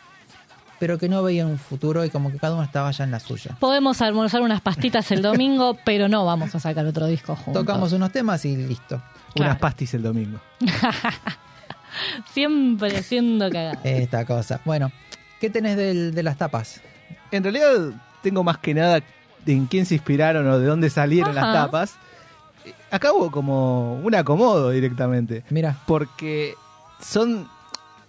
pero 0.79 0.99
que 0.99 1.09
no 1.09 1.23
veían 1.23 1.47
un 1.47 1.59
futuro 1.59 2.05
y 2.05 2.11
como 2.11 2.33
que 2.33 2.39
cada 2.39 2.55
uno 2.55 2.65
estaba 2.65 2.91
ya 2.91 3.05
en 3.05 3.13
la 3.13 3.21
suya. 3.21 3.57
Podemos 3.61 4.01
almorzar 4.03 4.41
unas 4.41 4.63
pastitas 4.63 5.13
el 5.13 5.23
domingo, 5.23 5.77
pero 5.85 6.09
no 6.09 6.25
vamos 6.25 6.55
a 6.55 6.61
sacar 6.61 6.85
otro 6.87 7.07
disco 7.07 7.37
juntos. 7.37 7.63
Tocamos 7.63 7.93
unos 7.93 8.11
temas 8.11 8.45
y 8.47 8.57
listo. 8.57 9.01
Claro. 9.35 9.51
Unas 9.51 9.59
pastis 9.59 9.95
el 9.95 10.03
domingo. 10.03 10.41
Siempre 12.33 13.03
siendo 13.03 13.51
cagada. 13.51 13.81
Esta 13.85 14.25
cosa. 14.25 14.61
Bueno, 14.65 14.91
¿qué 15.41 15.51
tenés 15.51 15.77
del- 15.77 16.15
de 16.15 16.23
las 16.23 16.37
tapas? 16.39 16.81
En 17.31 17.43
realidad 17.43 17.91
tengo 18.23 18.45
más 18.45 18.59
que 18.59 18.75
nada 18.75 19.01
de 19.45 19.53
en 19.53 19.67
quién 19.67 19.87
se 19.87 19.95
inspiraron 19.95 20.47
o 20.47 20.59
de 20.59 20.67
dónde 20.67 20.91
salieron 20.91 21.37
Ajá. 21.37 21.47
las 21.47 21.65
tapas. 21.65 21.95
Acá 22.91 23.13
hubo 23.13 23.31
como 23.31 23.95
un 23.97 24.15
acomodo 24.15 24.71
directamente. 24.71 25.43
Mira, 25.51 25.77
Porque 25.87 26.55
son 27.01 27.49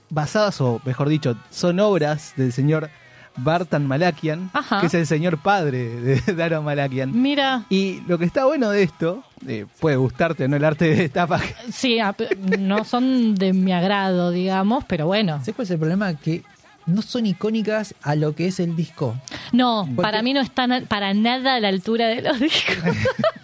basadas, 0.10 0.62
o 0.62 0.80
mejor 0.86 1.10
dicho, 1.10 1.36
son 1.50 1.80
obras 1.80 2.34
del 2.36 2.54
señor 2.54 2.90
Bartan 3.36 3.88
Malakian, 3.88 4.50
Ajá. 4.54 4.80
que 4.80 4.88
es 4.88 4.94
el 4.94 5.08
señor 5.08 5.38
padre 5.40 5.90
de 6.00 6.34
Daron 6.34 6.64
Malakian. 6.66 7.12
Mira, 7.20 7.66
Y 7.70 8.02
lo 8.08 8.18
que 8.20 8.26
está 8.26 8.46
bueno 8.46 8.70
de 8.70 8.84
esto, 8.84 9.24
eh, 9.48 9.66
puede 9.80 9.96
gustarte 9.98 10.48
no 10.48 10.56
el 10.56 10.64
arte 10.64 10.86
de 10.96 11.10
tapas, 11.10 11.42
sí, 11.72 12.00
a- 12.00 12.16
no 12.60 12.84
son 12.86 13.36
de 13.36 13.54
mi 13.54 13.72
agrado, 13.74 14.32
digamos, 14.32 14.84
pero 14.86 15.08
bueno. 15.08 15.40
¿sabes 15.40 15.56
cuál 15.56 15.64
es 15.66 15.72
el 15.72 15.80
problema? 15.80 16.14
Que 16.16 16.44
no 16.86 17.02
son 17.02 17.26
icónicas 17.26 17.96
a 18.02 18.16
lo 18.16 18.36
que 18.36 18.48
es 18.48 18.60
el 18.60 18.76
disco. 18.76 19.16
No, 19.52 19.84
Porque- 19.88 20.02
para 20.02 20.22
mí 20.22 20.34
no 20.34 20.42
están 20.42 20.86
para 20.88 21.14
nada 21.14 21.56
a 21.56 21.60
la 21.60 21.70
altura 21.70 22.08
de 22.08 22.22
los 22.22 22.40
discos. 22.40 22.76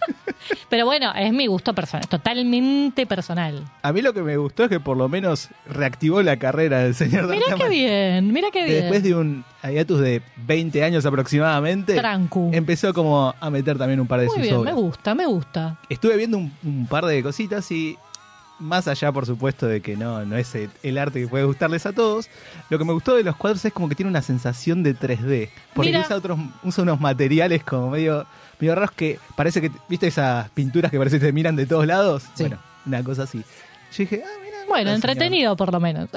Pero 0.69 0.85
bueno, 0.85 1.11
es 1.15 1.33
mi 1.33 1.47
gusto 1.47 1.73
personal, 1.73 2.07
totalmente 2.07 3.05
personal. 3.07 3.63
a 3.81 3.91
mí 3.93 4.01
lo 4.01 4.13
que 4.13 4.21
me 4.21 4.37
gustó 4.37 4.63
es 4.65 4.69
que 4.69 4.79
por 4.79 4.97
lo 4.97 5.09
menos 5.09 5.49
reactivó 5.67 6.21
la 6.21 6.37
carrera 6.37 6.79
del 6.79 6.93
señor 6.95 7.27
Mira 7.27 7.55
qué 7.57 7.69
bien, 7.69 8.31
mira 8.31 8.49
qué 8.51 8.63
bien. 8.65 8.81
Después 8.81 9.03
de 9.03 9.15
un 9.15 9.43
hiatus 9.63 9.99
de 9.99 10.21
20 10.45 10.83
años 10.83 11.05
aproximadamente, 11.05 11.95
Trancu. 11.95 12.51
empezó 12.53 12.93
como 12.93 13.33
a 13.39 13.49
meter 13.49 13.77
también 13.77 13.99
un 13.99 14.07
par 14.07 14.19
de 14.19 14.27
Muy 14.27 14.35
sus 14.35 14.43
bien, 14.43 14.55
obras. 14.55 14.75
me 14.75 14.81
gusta, 14.81 15.15
me 15.15 15.25
gusta. 15.25 15.77
Estuve 15.89 16.17
viendo 16.17 16.37
un, 16.37 16.53
un 16.63 16.85
par 16.87 17.05
de 17.05 17.21
cositas 17.23 17.69
y 17.71 17.97
más 18.59 18.87
allá, 18.89 19.11
por 19.11 19.25
supuesto, 19.25 19.67
de 19.67 19.79
que 19.81 19.95
no, 19.95 20.25
no 20.25 20.35
es 20.35 20.53
el, 20.53 20.69
el 20.83 20.97
arte 20.97 21.21
que 21.21 21.27
puede 21.29 21.45
gustarles 21.45 21.85
a 21.85 21.93
todos, 21.93 22.27
lo 22.69 22.77
que 22.77 22.83
me 22.83 22.91
gustó 22.93 23.15
de 23.15 23.23
los 23.23 23.35
cuadros 23.37 23.63
es 23.63 23.71
como 23.71 23.87
que 23.87 23.95
tiene 23.95 24.09
una 24.09 24.21
sensación 24.21 24.83
de 24.83 24.95
3D. 24.95 25.49
Porque 25.73 25.91
Mira. 25.91 26.01
usa, 26.01 26.17
otros, 26.17 26.37
usa 26.63 26.83
unos 26.83 26.99
materiales 26.99 27.63
como 27.63 27.89
medio, 27.91 28.25
medio 28.59 28.75
raros 28.75 28.91
que 28.91 29.19
parece 29.35 29.61
que, 29.61 29.71
¿viste 29.87 30.07
esas 30.07 30.49
pinturas 30.49 30.91
que 30.91 30.97
parece 30.97 31.19
que 31.19 31.27
te 31.27 31.31
miran 31.33 31.55
de 31.55 31.65
todos 31.65 31.85
lados? 31.87 32.23
Sí. 32.35 32.43
Bueno, 32.43 32.59
una 32.85 33.03
cosa 33.03 33.23
así. 33.23 33.39
Yo 33.39 33.97
dije, 33.97 34.21
ah, 34.25 34.29
mira. 34.43 34.49
Bueno, 34.67 34.91
entretenido 34.91 35.55
por 35.55 35.73
lo 35.73 35.79
menos. 35.79 36.09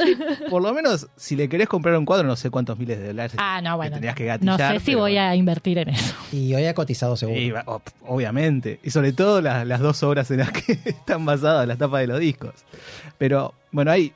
Por 0.51 0.61
lo 0.63 0.75
menos, 0.75 1.07
si 1.17 1.37
le 1.37 1.49
querés 1.49 1.69
comprar 1.69 1.97
un 1.97 2.05
cuadro, 2.05 2.29
no 2.29 2.37
sé 2.37 2.51
cuántos 2.51 2.79
miles 2.79 2.99
de 2.99 3.07
dólares. 3.07 3.33
Ah, 3.39 3.61
no, 3.63 3.71
que 3.71 3.77
bueno. 3.77 3.93
tendrías 3.93 4.15
que 4.15 4.25
No 4.25 4.29
gatillar, 4.53 4.79
sé 4.79 4.85
si 4.85 4.95
voy 4.95 5.13
bueno. 5.13 5.27
a 5.29 5.37
invertir 5.37 5.79
en 5.79 5.89
eso. 5.89 6.15
Y 6.33 6.55
hoy 6.55 6.67
ha 6.67 6.75
cotizado 6.75 7.17
seguro. 7.17 7.39
Y 7.41 7.55
obviamente. 8.07 8.79
Y 8.83 8.91
sobre 8.91 9.15
todo 9.15 9.41
las, 9.41 9.67
las 9.67 9.81
dos 9.81 10.03
obras 10.03 10.31
en 10.31 10.39
las 10.41 10.51
que 10.53 10.73
están 10.85 11.25
basadas 11.25 11.67
las 11.67 11.79
tapas 11.79 12.03
de 12.03 12.09
los 12.09 12.21
discos. 12.21 12.53
Pero 13.17 13.55
bueno, 13.71 13.91
ahí, 13.91 14.13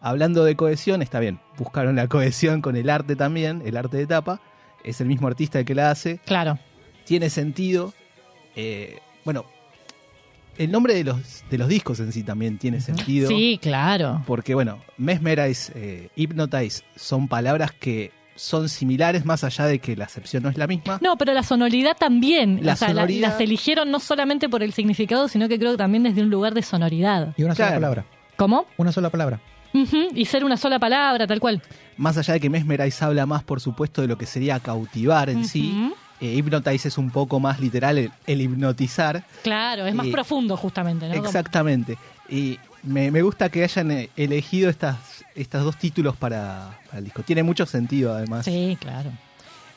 hablando 0.00 0.44
de 0.44 0.56
cohesión, 0.56 1.02
está 1.02 1.20
bien. 1.20 1.38
Buscaron 1.58 1.96
la 1.96 2.08
cohesión 2.08 2.62
con 2.62 2.76
el 2.76 2.88
arte 2.88 3.16
también, 3.16 3.62
el 3.66 3.76
arte 3.76 3.98
de 3.98 4.06
tapa. 4.06 4.40
Es 4.82 5.02
el 5.02 5.08
mismo 5.08 5.28
artista 5.28 5.58
el 5.58 5.66
que 5.66 5.74
la 5.74 5.90
hace. 5.90 6.20
Claro. 6.24 6.58
Tiene 7.04 7.30
sentido. 7.30 7.92
Eh, 8.56 8.98
bueno, 9.24 9.44
el 10.58 10.70
nombre 10.70 10.94
de 10.94 11.04
los, 11.04 11.44
de 11.50 11.58
los 11.58 11.68
discos 11.68 12.00
en 12.00 12.12
sí 12.12 12.22
también 12.22 12.58
tiene 12.58 12.80
sentido. 12.80 13.28
Sí, 13.28 13.58
claro. 13.60 14.22
Porque 14.26 14.54
bueno, 14.54 14.78
Mesmerize, 14.96 15.72
eh, 15.74 16.08
Hypnotize 16.16 16.82
son 16.96 17.28
palabras 17.28 17.72
que 17.72 18.12
son 18.36 18.68
similares 18.68 19.24
más 19.24 19.44
allá 19.44 19.66
de 19.66 19.78
que 19.78 19.96
la 19.96 20.04
acepción 20.06 20.42
no 20.42 20.48
es 20.48 20.56
la 20.58 20.66
misma. 20.66 20.98
No, 21.00 21.16
pero 21.16 21.32
la 21.34 21.42
sonoridad 21.42 21.96
también. 21.96 22.60
La 22.62 22.72
o 22.72 22.76
sea, 22.76 22.88
la- 22.88 23.02
sonoridad- 23.02 23.28
las 23.30 23.40
eligieron 23.40 23.90
no 23.90 24.00
solamente 24.00 24.48
por 24.48 24.62
el 24.62 24.72
significado, 24.72 25.28
sino 25.28 25.48
que 25.48 25.58
creo 25.58 25.72
que 25.72 25.78
también 25.78 26.02
desde 26.04 26.22
un 26.22 26.30
lugar 26.30 26.52
de 26.54 26.62
sonoridad. 26.62 27.32
Y 27.36 27.42
una 27.44 27.54
sola 27.54 27.74
palabra. 27.74 28.04
¿Cómo? 28.36 28.66
Una 28.76 28.90
sola 28.92 29.10
palabra. 29.10 29.40
Y 30.14 30.24
ser 30.26 30.44
una 30.44 30.56
sola 30.56 30.78
palabra, 30.78 31.26
tal 31.26 31.40
cual. 31.40 31.60
Más 31.96 32.16
allá 32.16 32.34
de 32.34 32.40
que 32.40 32.48
Mesmerize 32.48 33.04
habla 33.04 33.26
más, 33.26 33.42
por 33.42 33.60
supuesto, 33.60 34.02
de 34.02 34.08
lo 34.08 34.16
que 34.16 34.24
sería 34.26 34.60
cautivar 34.60 35.30
en 35.30 35.44
sí. 35.44 35.92
Eh, 36.20 36.26
Hypnotize 36.34 36.88
es 36.88 36.98
un 36.98 37.10
poco 37.10 37.40
más 37.40 37.60
literal 37.60 37.98
el, 37.98 38.12
el 38.26 38.40
hipnotizar. 38.40 39.24
Claro, 39.42 39.86
es 39.86 39.94
más 39.94 40.06
Y- 40.06 40.12
profundo 40.12 40.56
justamente, 40.56 41.08
¿no? 41.08 41.14
Exactamente. 41.14 41.96
Y 42.28 42.58
me, 42.82 43.10
me 43.10 43.22
gusta 43.22 43.48
que 43.48 43.62
hayan 43.64 43.90
eh, 43.90 44.10
elegido 44.16 44.70
estas, 44.70 44.96
estos 45.34 45.64
dos 45.64 45.76
títulos 45.78 46.16
para, 46.16 46.78
para 46.86 46.98
el 46.98 47.04
disco. 47.04 47.22
Tiene 47.22 47.42
mucho 47.42 47.66
sentido, 47.66 48.14
además. 48.14 48.44
Sí, 48.44 48.76
claro. 48.80 49.10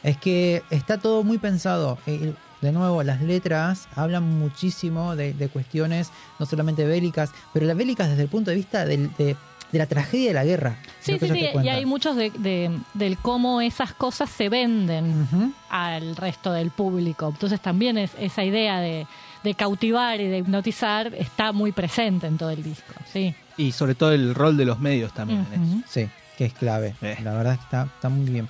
Es 0.04 0.18
que 0.18 0.62
está 0.70 0.98
todo 0.98 1.24
muy 1.24 1.38
pensado. 1.38 1.98
Eh, 2.06 2.34
De 2.62 2.72
nuevo, 2.72 3.04
las 3.04 3.22
letras 3.22 3.88
hablan 3.96 4.24
muchísimo 4.40 5.16
de, 5.16 5.34
de 5.34 5.48
cuestiones 5.48 6.10
no 6.40 6.46
solamente 6.48 6.86
bélicas, 6.86 7.30
pero 7.54 7.66
las 7.68 7.78
bélicas 7.78 8.10
desde 8.10 8.24
el 8.24 8.30
punto 8.30 8.50
de 8.52 8.56
vista 8.58 8.84
del- 8.86 9.12
de, 9.18 9.36
de 9.72 9.80
la 9.80 9.86
tragedia 9.86 10.30
de 10.30 10.34
la 10.34 10.46
guerra. 10.46 10.78
Sí, 11.02 11.18
sí, 11.20 11.28
sí. 11.30 11.48
Y 11.64 11.68
hay 11.70 11.86
muchos 11.86 12.16
de, 12.16 12.30
de- 12.32 12.72
del 12.94 13.18
cómo 13.18 13.60
esas 13.62 13.94
cosas 13.94 14.30
se 14.30 14.48
venden 14.50 15.54
al 15.70 16.16
resto 16.16 16.52
del 16.54 16.72
público. 16.72 17.28
Entonces 17.30 17.60
también 17.62 17.98
es, 17.98 18.12
esa 18.20 18.44
idea 18.44 18.80
de, 18.80 19.06
de 19.44 19.54
cautivar 19.56 20.20
y 20.22 20.28
de 20.28 20.38
hipnotizar 20.40 21.14
está 21.16 21.52
muy 21.52 21.72
presente 21.72 22.28
en 22.28 22.38
todo 22.38 22.50
el 22.52 22.64
disco. 22.64 22.94
Sí. 23.12 23.36
Y 23.58 23.72
sobre 23.74 23.96
todo 23.96 24.12
el 24.14 24.34
rol 24.36 24.56
de 24.56 24.66
los 24.66 24.80
medios 24.80 25.14
también. 25.14 25.46
en 25.52 25.62
eso. 25.64 25.72
Ujú. 25.74 25.84
Sí, 25.88 26.10
que 26.38 26.46
es 26.46 26.54
clave. 26.54 26.96
Eh. 27.02 27.18
La 27.24 27.34
verdad 27.34 27.54
está, 27.62 27.84
está 27.96 28.08
muy 28.10 28.30
bien. 28.30 28.48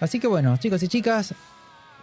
Así 0.00 0.20
que 0.20 0.26
bueno, 0.26 0.56
chicos 0.58 0.82
y 0.82 0.88
chicas, 0.88 1.34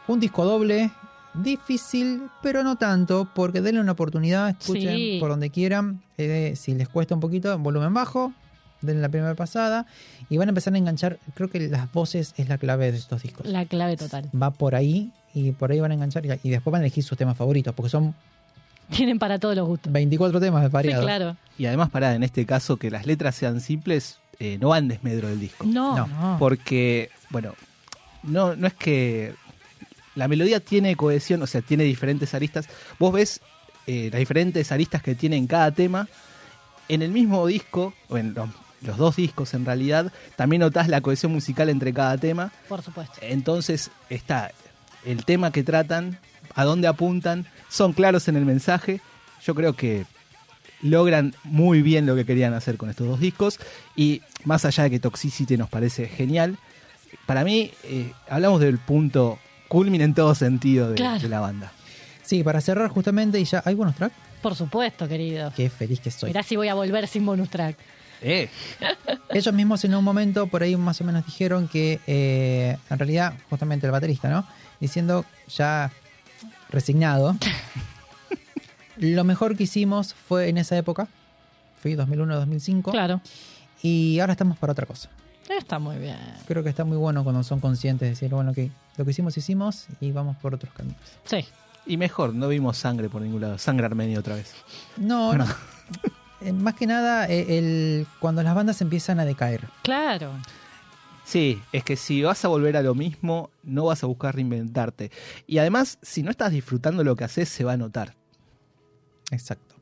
un 0.07 0.19
disco 0.19 0.43
doble, 0.45 0.91
difícil, 1.33 2.23
pero 2.41 2.63
no 2.63 2.75
tanto, 2.77 3.27
porque 3.33 3.61
denle 3.61 3.81
una 3.81 3.91
oportunidad, 3.93 4.49
escuchen 4.49 4.95
Sí. 4.95 5.17
por 5.19 5.29
donde 5.29 5.49
quieran. 5.49 6.01
Eh, 6.17 6.53
si 6.55 6.73
les 6.75 6.89
cuesta 6.89 7.13
un 7.15 7.21
poquito, 7.21 7.57
volumen 7.59 7.93
bajo, 7.93 8.33
denle 8.81 9.01
la 9.01 9.09
primera 9.09 9.35
pasada 9.35 9.85
y 10.29 10.37
van 10.37 10.47
a 10.47 10.51
empezar 10.51 10.73
a 10.73 10.77
enganchar. 10.77 11.19
Creo 11.33 11.49
que 11.49 11.59
las 11.67 11.91
voces 11.91 12.33
es 12.37 12.47
la 12.49 12.57
clave 12.57 12.91
de 12.91 12.97
estos 12.97 13.23
discos. 13.23 13.45
La 13.45 13.65
clave 13.65 13.97
total. 13.97 14.29
Va 14.39 14.51
por 14.51 14.75
ahí 14.75 15.11
y 15.33 15.51
por 15.51 15.71
ahí 15.71 15.79
van 15.79 15.91
a 15.91 15.93
enganchar 15.95 16.25
y, 16.25 16.29
y 16.43 16.49
después 16.49 16.71
van 16.71 16.81
a 16.81 16.85
elegir 16.85 17.03
sus 17.03 17.17
temas 17.17 17.37
favoritos, 17.37 17.73
porque 17.75 17.89
son 17.89 18.15
Tienen 18.89 19.19
para 19.19 19.37
todos 19.37 19.55
los 19.55 19.67
gustos. 19.67 19.91
24 19.93 20.39
temas 20.39 20.63
Sí, 20.65 20.69
variados. 20.71 21.05
claro. 21.05 21.37
Y 21.57 21.65
además, 21.67 21.89
pará, 21.89 22.15
en 22.15 22.23
este 22.23 22.45
caso, 22.45 22.77
que 22.77 22.89
las 22.89 23.05
letras 23.05 23.35
sean 23.35 23.61
simples, 23.61 24.17
eh, 24.39 24.57
no 24.59 24.69
van 24.69 24.87
desmedro 24.87 25.27
del 25.27 25.39
disco. 25.39 25.63
No, 25.65 25.95
No, 25.95 26.07
no. 26.07 26.37
Porque, 26.39 27.09
bueno, 27.29 27.53
no, 28.23 28.55
no 28.55 28.65
es 28.65 28.73
que 28.73 29.35
la 30.15 30.27
melodía 30.27 30.59
tiene 30.59 30.95
cohesión, 30.95 31.41
o 31.43 31.47
sea, 31.47 31.61
tiene 31.61 31.83
diferentes 31.83 32.33
aristas. 32.33 32.67
Vos 32.97 33.13
ves 33.13 33.41
eh, 33.87 34.09
las 34.11 34.19
diferentes 34.19 34.71
aristas 34.71 35.03
que 35.03 35.13
tiene 35.15 35.35
en 35.37 35.45
cada 35.47 35.71
tema. 35.71 36.07
En 36.87 37.03
el 37.03 37.11
mismo 37.11 37.45
disco, 37.45 37.93
o 38.07 38.17
en 38.17 38.33
los, 38.33 38.49
los 38.81 38.97
dos 38.97 39.15
discos 39.17 39.53
en 39.53 39.65
realidad, 39.65 40.11
también 40.35 40.61
notás 40.61 40.87
la 40.87 41.01
cohesión 41.01 41.31
musical 41.31 41.69
entre 41.69 41.93
cada 41.93 42.17
tema. 42.17 42.51
Por 42.67 42.81
supuesto. 42.81 43.13
Entonces 43.21 43.91
está 44.09 44.51
el 45.05 45.25
tema 45.25 45.51
que 45.51 45.63
tratan, 45.63 46.17
a 46.55 46.63
dónde 46.63 46.87
apuntan, 46.87 47.45
son 47.69 47.93
claros 47.93 48.27
en 48.27 48.35
el 48.35 48.45
mensaje. 48.45 49.01
Yo 49.43 49.55
creo 49.55 49.73
que 49.75 50.05
logran 50.81 51.33
muy 51.43 51.81
bien 51.81 52.05
lo 52.05 52.15
que 52.15 52.25
querían 52.25 52.53
hacer 52.53 52.77
con 52.77 52.89
estos 52.89 53.07
dos 53.07 53.19
discos. 53.19 53.59
Y 53.95 54.21
más 54.45 54.65
allá 54.65 54.83
de 54.83 54.89
que 54.91 54.99
Toxicity 54.99 55.57
nos 55.57 55.69
parece 55.69 56.07
genial, 56.07 56.57
para 57.25 57.43
mí 57.43 57.71
eh, 57.83 58.11
hablamos 58.29 58.61
del 58.61 58.77
punto 58.77 59.39
culmine 59.67 60.03
en 60.03 60.13
todo 60.13 60.33
sentido 60.35 60.89
de, 60.89 60.95
Claro. 60.95 61.19
de 61.19 61.29
la 61.29 61.39
banda. 61.39 61.71
Sí, 62.23 62.43
para 62.43 62.61
cerrar 62.61 62.89
justamente 62.89 63.39
y 63.39 63.45
ya. 63.45 63.61
¿Hay 63.65 63.75
buenos 63.75 63.95
track? 63.95 64.11
Por 64.41 64.55
supuesto, 64.55 65.07
querido. 65.07 65.51
Qué 65.55 65.69
feliz 65.69 65.99
que 65.99 66.09
estoy. 66.09 66.29
Mirá 66.29 66.43
si 66.43 66.55
voy 66.55 66.67
a 66.69 66.73
volver 66.73 67.07
sin 67.07 67.25
bonus 67.25 67.49
track. 67.49 67.75
Eh, 68.21 68.49
Ellos 69.29 69.53
mismos 69.53 69.83
en 69.85 69.95
un 69.95 70.03
momento 70.03 70.47
por 70.47 70.61
ahí 70.63 70.75
más 70.75 70.99
o 71.01 71.03
menos 71.03 71.25
dijeron 71.25 71.67
que 71.67 71.99
eh, 72.07 72.77
en 72.89 72.99
realidad, 72.99 73.33
justamente 73.49 73.85
el 73.85 73.91
baterista, 73.91 74.29
¿no? 74.29 74.45
Diciendo 74.79 75.25
ya 75.47 75.91
resignado, 76.69 77.35
lo 78.97 79.23
mejor 79.23 79.55
que 79.55 79.63
hicimos 79.63 80.13
fue 80.13 80.49
en 80.49 80.57
esa 80.57 80.77
época, 80.77 81.07
fue 81.81 81.95
2001-2005, 81.97 82.91
Claro. 82.91 83.21
y 83.81 84.19
ahora 84.19 84.33
estamos 84.33 84.57
para 84.57 84.73
otra 84.73 84.85
cosa. 84.85 85.09
Está 85.49 85.79
muy 85.79 85.97
bien. 85.97 86.17
Creo 86.47 86.61
que 86.63 86.69
está 86.69 86.83
muy 86.85 86.97
bueno 86.97 87.23
cuando 87.23 87.41
son 87.43 87.59
conscientes 87.59 88.05
de 88.05 88.09
decir, 88.11 88.29
bueno, 88.29 88.53
que 88.53 88.69
lo 88.97 89.05
que 89.05 89.11
hicimos, 89.11 89.35
hicimos 89.37 89.87
y 89.99 90.11
vamos 90.11 90.37
por 90.37 90.53
otros 90.53 90.71
caminos. 90.73 90.99
Sí. 91.25 91.45
y 91.87 91.97
mejor, 91.97 92.35
no 92.35 92.47
vimos 92.49 92.77
sangre 92.77 93.09
por 93.09 93.21
ningún 93.21 93.41
lado, 93.41 93.57
sangre 93.57 93.85
armenio 93.87 94.19
otra 94.19 94.35
vez. 94.35 94.53
No, 94.97 95.33
no. 95.33 95.45
Eh, 95.45 95.47
más 96.53 96.75
que 96.75 96.87
nada, 96.87 97.27
eh, 97.27 97.57
el, 97.57 98.07
cuando 98.19 98.43
las 98.43 98.55
bandas 98.55 98.81
empiezan 98.81 99.19
a 99.19 99.25
decaer. 99.25 99.67
Claro. 99.83 100.33
Sí, 101.23 101.61
es 101.71 101.83
que 101.83 101.95
si 101.95 102.23
vas 102.23 102.43
a 102.43 102.47
volver 102.47 102.75
a 102.75 102.81
lo 102.81 102.95
mismo, 102.95 103.51
no 103.61 103.85
vas 103.85 104.03
a 104.03 104.07
buscar 104.07 104.35
reinventarte. 104.35 105.11
Y 105.45 105.59
además, 105.59 105.99
si 106.01 106.23
no 106.23 106.31
estás 106.31 106.51
disfrutando 106.51 107.03
lo 107.03 107.15
que 107.15 107.23
haces, 107.23 107.49
se 107.49 107.63
va 107.63 107.73
a 107.73 107.77
notar. 107.77 108.15
Exacto. 109.31 109.75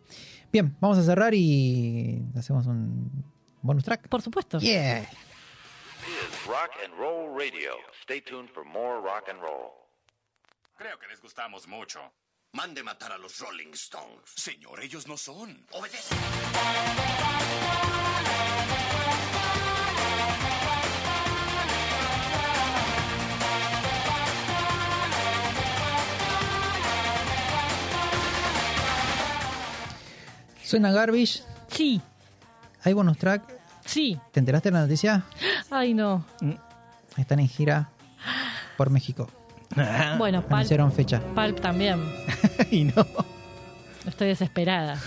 Bien, 0.51 0.75
vamos 0.81 0.97
a 0.97 1.03
cerrar 1.03 1.33
y 1.33 2.21
hacemos 2.35 2.65
un 2.67 3.23
bonus 3.61 3.83
track. 3.83 4.07
Por 4.09 4.21
supuesto. 4.21 4.59
Yeah. 4.59 5.01
This 5.01 5.09
is 6.07 6.47
Rock 6.47 6.71
and 6.83 6.93
Roll 6.99 7.33
Radio. 7.37 7.73
Stay 8.03 8.21
tuned 8.21 8.49
for 8.49 8.65
more 8.65 9.01
rock 9.01 9.29
and 9.29 9.39
roll. 9.41 9.71
Creo 10.77 10.99
que 10.99 11.07
les 11.07 11.21
gustamos 11.21 11.67
mucho. 11.67 11.99
Mande 12.53 12.81
matar 12.83 13.11
a 13.11 13.17
los 13.17 13.37
Rolling 13.39 13.73
Stones. 13.73 14.29
Señor, 14.35 14.81
ellos 14.81 15.07
no 15.07 15.17
son. 15.17 15.65
Obedece. 15.71 16.15
Suena 30.63 30.91
Garbage, 30.91 31.41
Sí. 31.69 32.01
hay 32.83 32.93
bonus 32.93 33.17
track. 33.17 33.41
Sí. 33.85 34.19
¿Te 34.31 34.39
enteraste 34.39 34.69
de 34.69 34.73
la 34.73 34.81
noticia? 34.81 35.23
Ay, 35.71 35.93
no. 35.93 36.25
Están 37.15 37.39
en 37.39 37.47
gira 37.47 37.89
por 38.75 38.89
México. 38.89 39.29
Bueno, 40.17 40.41
Palp, 40.41 40.53
Anunciaron 40.53 40.91
fecha. 40.91 41.21
Palp 41.35 41.59
también. 41.59 42.01
y 42.71 42.85
no. 42.85 43.05
Estoy 44.07 44.29
desesperada. 44.29 44.99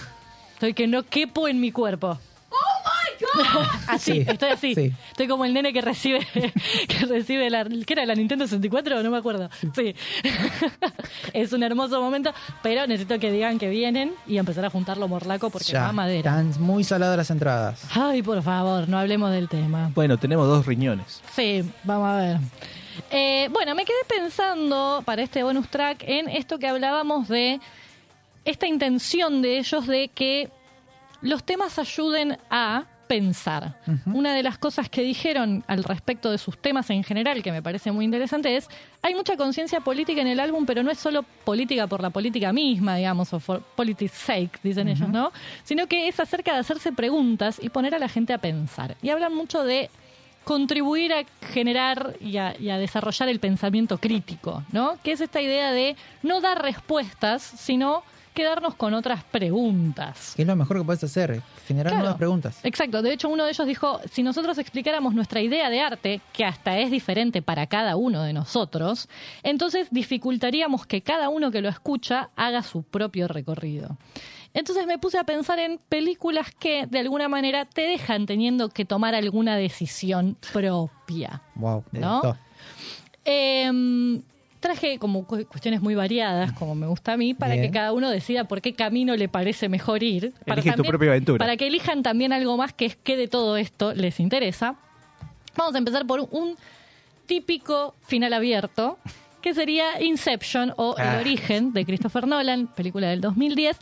Estoy 0.54 0.74
que 0.74 0.86
no 0.86 1.02
quepo 1.04 1.48
en 1.48 1.60
mi 1.60 1.72
cuerpo. 1.72 2.18
Así, 3.86 4.12
Sí, 4.12 4.24
estoy 4.26 4.48
así. 4.50 4.74
sí. 4.74 4.92
Estoy 5.10 5.28
como 5.28 5.44
el 5.44 5.52
nene 5.54 5.72
que 5.72 5.80
recibe, 5.82 6.26
que 6.88 7.06
recibe 7.06 7.48
la, 7.50 7.64
¿qué 7.64 7.92
era? 7.92 8.06
¿La 8.06 8.14
Nintendo 8.14 8.46
64? 8.46 9.02
No 9.02 9.10
me 9.10 9.18
acuerdo. 9.18 9.48
Sí. 9.74 9.94
es 11.32 11.52
un 11.52 11.62
hermoso 11.62 12.00
momento, 12.00 12.32
pero 12.62 12.86
necesito 12.86 13.18
que 13.18 13.30
digan 13.30 13.58
que 13.58 13.68
vienen 13.68 14.12
y 14.26 14.38
empezar 14.38 14.64
a 14.64 14.70
juntarlo 14.70 15.06
morlaco 15.06 15.50
porque 15.50 15.74
va 15.74 15.88
a 15.88 15.92
madera. 15.92 16.40
están 16.40 16.62
muy 16.62 16.82
saladas 16.82 17.16
las 17.16 17.30
entradas. 17.30 17.82
Ay, 17.94 18.22
por 18.22 18.42
favor, 18.42 18.88
no 18.88 18.98
hablemos 18.98 19.30
del 19.30 19.48
tema. 19.48 19.90
Bueno, 19.94 20.18
tenemos 20.18 20.46
dos 20.48 20.66
riñones. 20.66 21.20
Sí, 21.34 21.62
vamos 21.84 22.08
a 22.08 22.16
ver. 22.16 22.36
Eh, 23.10 23.48
bueno, 23.50 23.74
me 23.74 23.84
quedé 23.84 23.98
pensando 24.08 25.02
para 25.04 25.22
este 25.22 25.42
bonus 25.42 25.68
track 25.68 26.04
en 26.06 26.28
esto 26.28 26.58
que 26.58 26.68
hablábamos 26.68 27.28
de 27.28 27.60
esta 28.44 28.66
intención 28.66 29.42
de 29.42 29.58
ellos 29.58 29.86
de 29.86 30.08
que 30.08 30.50
los 31.22 31.44
temas 31.44 31.78
ayuden 31.78 32.38
a 32.50 32.84
pensar. 33.10 33.74
Una 34.06 34.34
de 34.34 34.44
las 34.44 34.56
cosas 34.56 34.88
que 34.88 35.02
dijeron 35.02 35.64
al 35.66 35.82
respecto 35.82 36.30
de 36.30 36.38
sus 36.38 36.56
temas 36.56 36.90
en 36.90 37.02
general, 37.02 37.42
que 37.42 37.50
me 37.50 37.60
parece 37.60 37.90
muy 37.90 38.04
interesante, 38.04 38.56
es 38.56 38.68
hay 39.02 39.16
mucha 39.16 39.36
conciencia 39.36 39.80
política 39.80 40.20
en 40.20 40.28
el 40.28 40.38
álbum, 40.38 40.64
pero 40.64 40.84
no 40.84 40.92
es 40.92 40.98
solo 41.00 41.24
política 41.44 41.88
por 41.88 42.02
la 42.02 42.10
política 42.10 42.52
misma, 42.52 42.94
digamos, 42.94 43.32
o 43.32 43.40
for 43.40 43.62
politics 43.74 44.12
sake, 44.12 44.60
dicen 44.62 44.86
ellos, 44.86 45.08
¿no? 45.08 45.32
Sino 45.64 45.88
que 45.88 46.06
es 46.06 46.20
acerca 46.20 46.52
de 46.52 46.60
hacerse 46.60 46.92
preguntas 46.92 47.58
y 47.60 47.68
poner 47.70 47.96
a 47.96 47.98
la 47.98 48.08
gente 48.08 48.32
a 48.32 48.38
pensar. 48.38 48.96
Y 49.02 49.08
hablan 49.08 49.34
mucho 49.34 49.64
de 49.64 49.90
contribuir 50.50 51.12
a 51.12 51.22
generar 51.52 52.16
y 52.20 52.36
a, 52.38 52.58
y 52.58 52.70
a 52.70 52.76
desarrollar 52.78 53.28
el 53.28 53.38
pensamiento 53.38 53.98
crítico, 53.98 54.64
¿no? 54.72 54.96
Que 55.04 55.12
es 55.12 55.20
esta 55.20 55.40
idea 55.40 55.70
de 55.70 55.94
no 56.24 56.40
dar 56.40 56.60
respuestas, 56.60 57.40
sino 57.40 58.02
quedarnos 58.34 58.74
con 58.74 58.92
otras 58.94 59.22
preguntas. 59.22 60.32
Que 60.34 60.42
es 60.42 60.48
lo 60.48 60.56
mejor 60.56 60.78
que 60.78 60.84
puedes 60.84 61.04
hacer, 61.04 61.40
generar 61.68 61.90
Claro. 61.92 61.98
nuevas 62.02 62.18
preguntas. 62.18 62.58
Exacto, 62.64 63.00
de 63.00 63.12
hecho 63.12 63.28
uno 63.28 63.44
de 63.44 63.50
ellos 63.52 63.64
dijo, 63.64 64.00
si 64.10 64.24
nosotros 64.24 64.58
explicáramos 64.58 65.14
nuestra 65.14 65.40
idea 65.40 65.70
de 65.70 65.82
arte, 65.82 66.20
que 66.32 66.44
hasta 66.44 66.76
es 66.78 66.90
diferente 66.90 67.42
para 67.42 67.68
cada 67.68 67.94
uno 67.94 68.24
de 68.24 68.32
nosotros, 68.32 69.08
entonces 69.44 69.86
dificultaríamos 69.92 70.84
que 70.84 71.00
cada 71.00 71.28
uno 71.28 71.52
que 71.52 71.60
lo 71.60 71.68
escucha 71.68 72.30
haga 72.34 72.64
su 72.64 72.82
propio 72.82 73.28
recorrido. 73.28 73.98
Entonces 74.52 74.86
me 74.86 74.98
puse 74.98 75.16
a 75.18 75.24
pensar 75.24 75.58
en 75.60 75.78
películas 75.88 76.48
que 76.58 76.86
de 76.86 76.98
alguna 76.98 77.28
manera 77.28 77.64
te 77.66 77.82
dejan 77.82 78.26
teniendo 78.26 78.68
que 78.68 78.84
tomar 78.84 79.14
alguna 79.14 79.56
decisión 79.56 80.36
propia. 80.52 81.40
Wow, 81.54 81.84
¿No? 81.92 82.36
Em, 83.24 84.22
traje 84.60 84.98
como 84.98 85.24
cu- 85.26 85.46
cuestiones 85.46 85.80
muy 85.80 85.94
variadas, 85.94 86.52
como 86.52 86.74
me 86.74 86.86
gusta 86.86 87.12
a 87.12 87.16
mí, 87.16 87.34
para 87.34 87.54
Bien. 87.54 87.66
que 87.66 87.70
cada 87.70 87.92
uno 87.92 88.10
decida 88.10 88.44
por 88.44 88.60
qué 88.60 88.74
camino 88.74 89.14
le 89.16 89.28
parece 89.28 89.68
mejor 89.68 90.02
ir. 90.02 90.32
Para 90.46 90.60
Elige 90.60 90.76
tu 90.76 90.82
propia 90.82 91.10
aventura. 91.10 91.38
Para 91.38 91.56
que 91.56 91.66
elijan 91.66 92.02
también 92.02 92.32
algo 92.32 92.56
más 92.56 92.72
que 92.72 92.86
es 92.86 92.96
que 92.96 93.16
de 93.16 93.28
todo 93.28 93.56
esto 93.56 93.94
les 93.94 94.18
interesa. 94.20 94.76
Vamos 95.56 95.74
a 95.74 95.78
empezar 95.78 96.06
por 96.06 96.20
un 96.30 96.56
típico 97.26 97.94
final 98.06 98.32
abierto, 98.32 98.98
que 99.42 99.54
sería 99.54 100.02
Inception 100.02 100.72
o 100.76 100.96
El 100.98 101.06
Ah. 101.06 101.18
origen 101.20 101.72
de 101.72 101.84
Christopher 101.84 102.26
Nolan, 102.26 102.66
película 102.68 103.08
del 103.08 103.20
2010, 103.20 103.78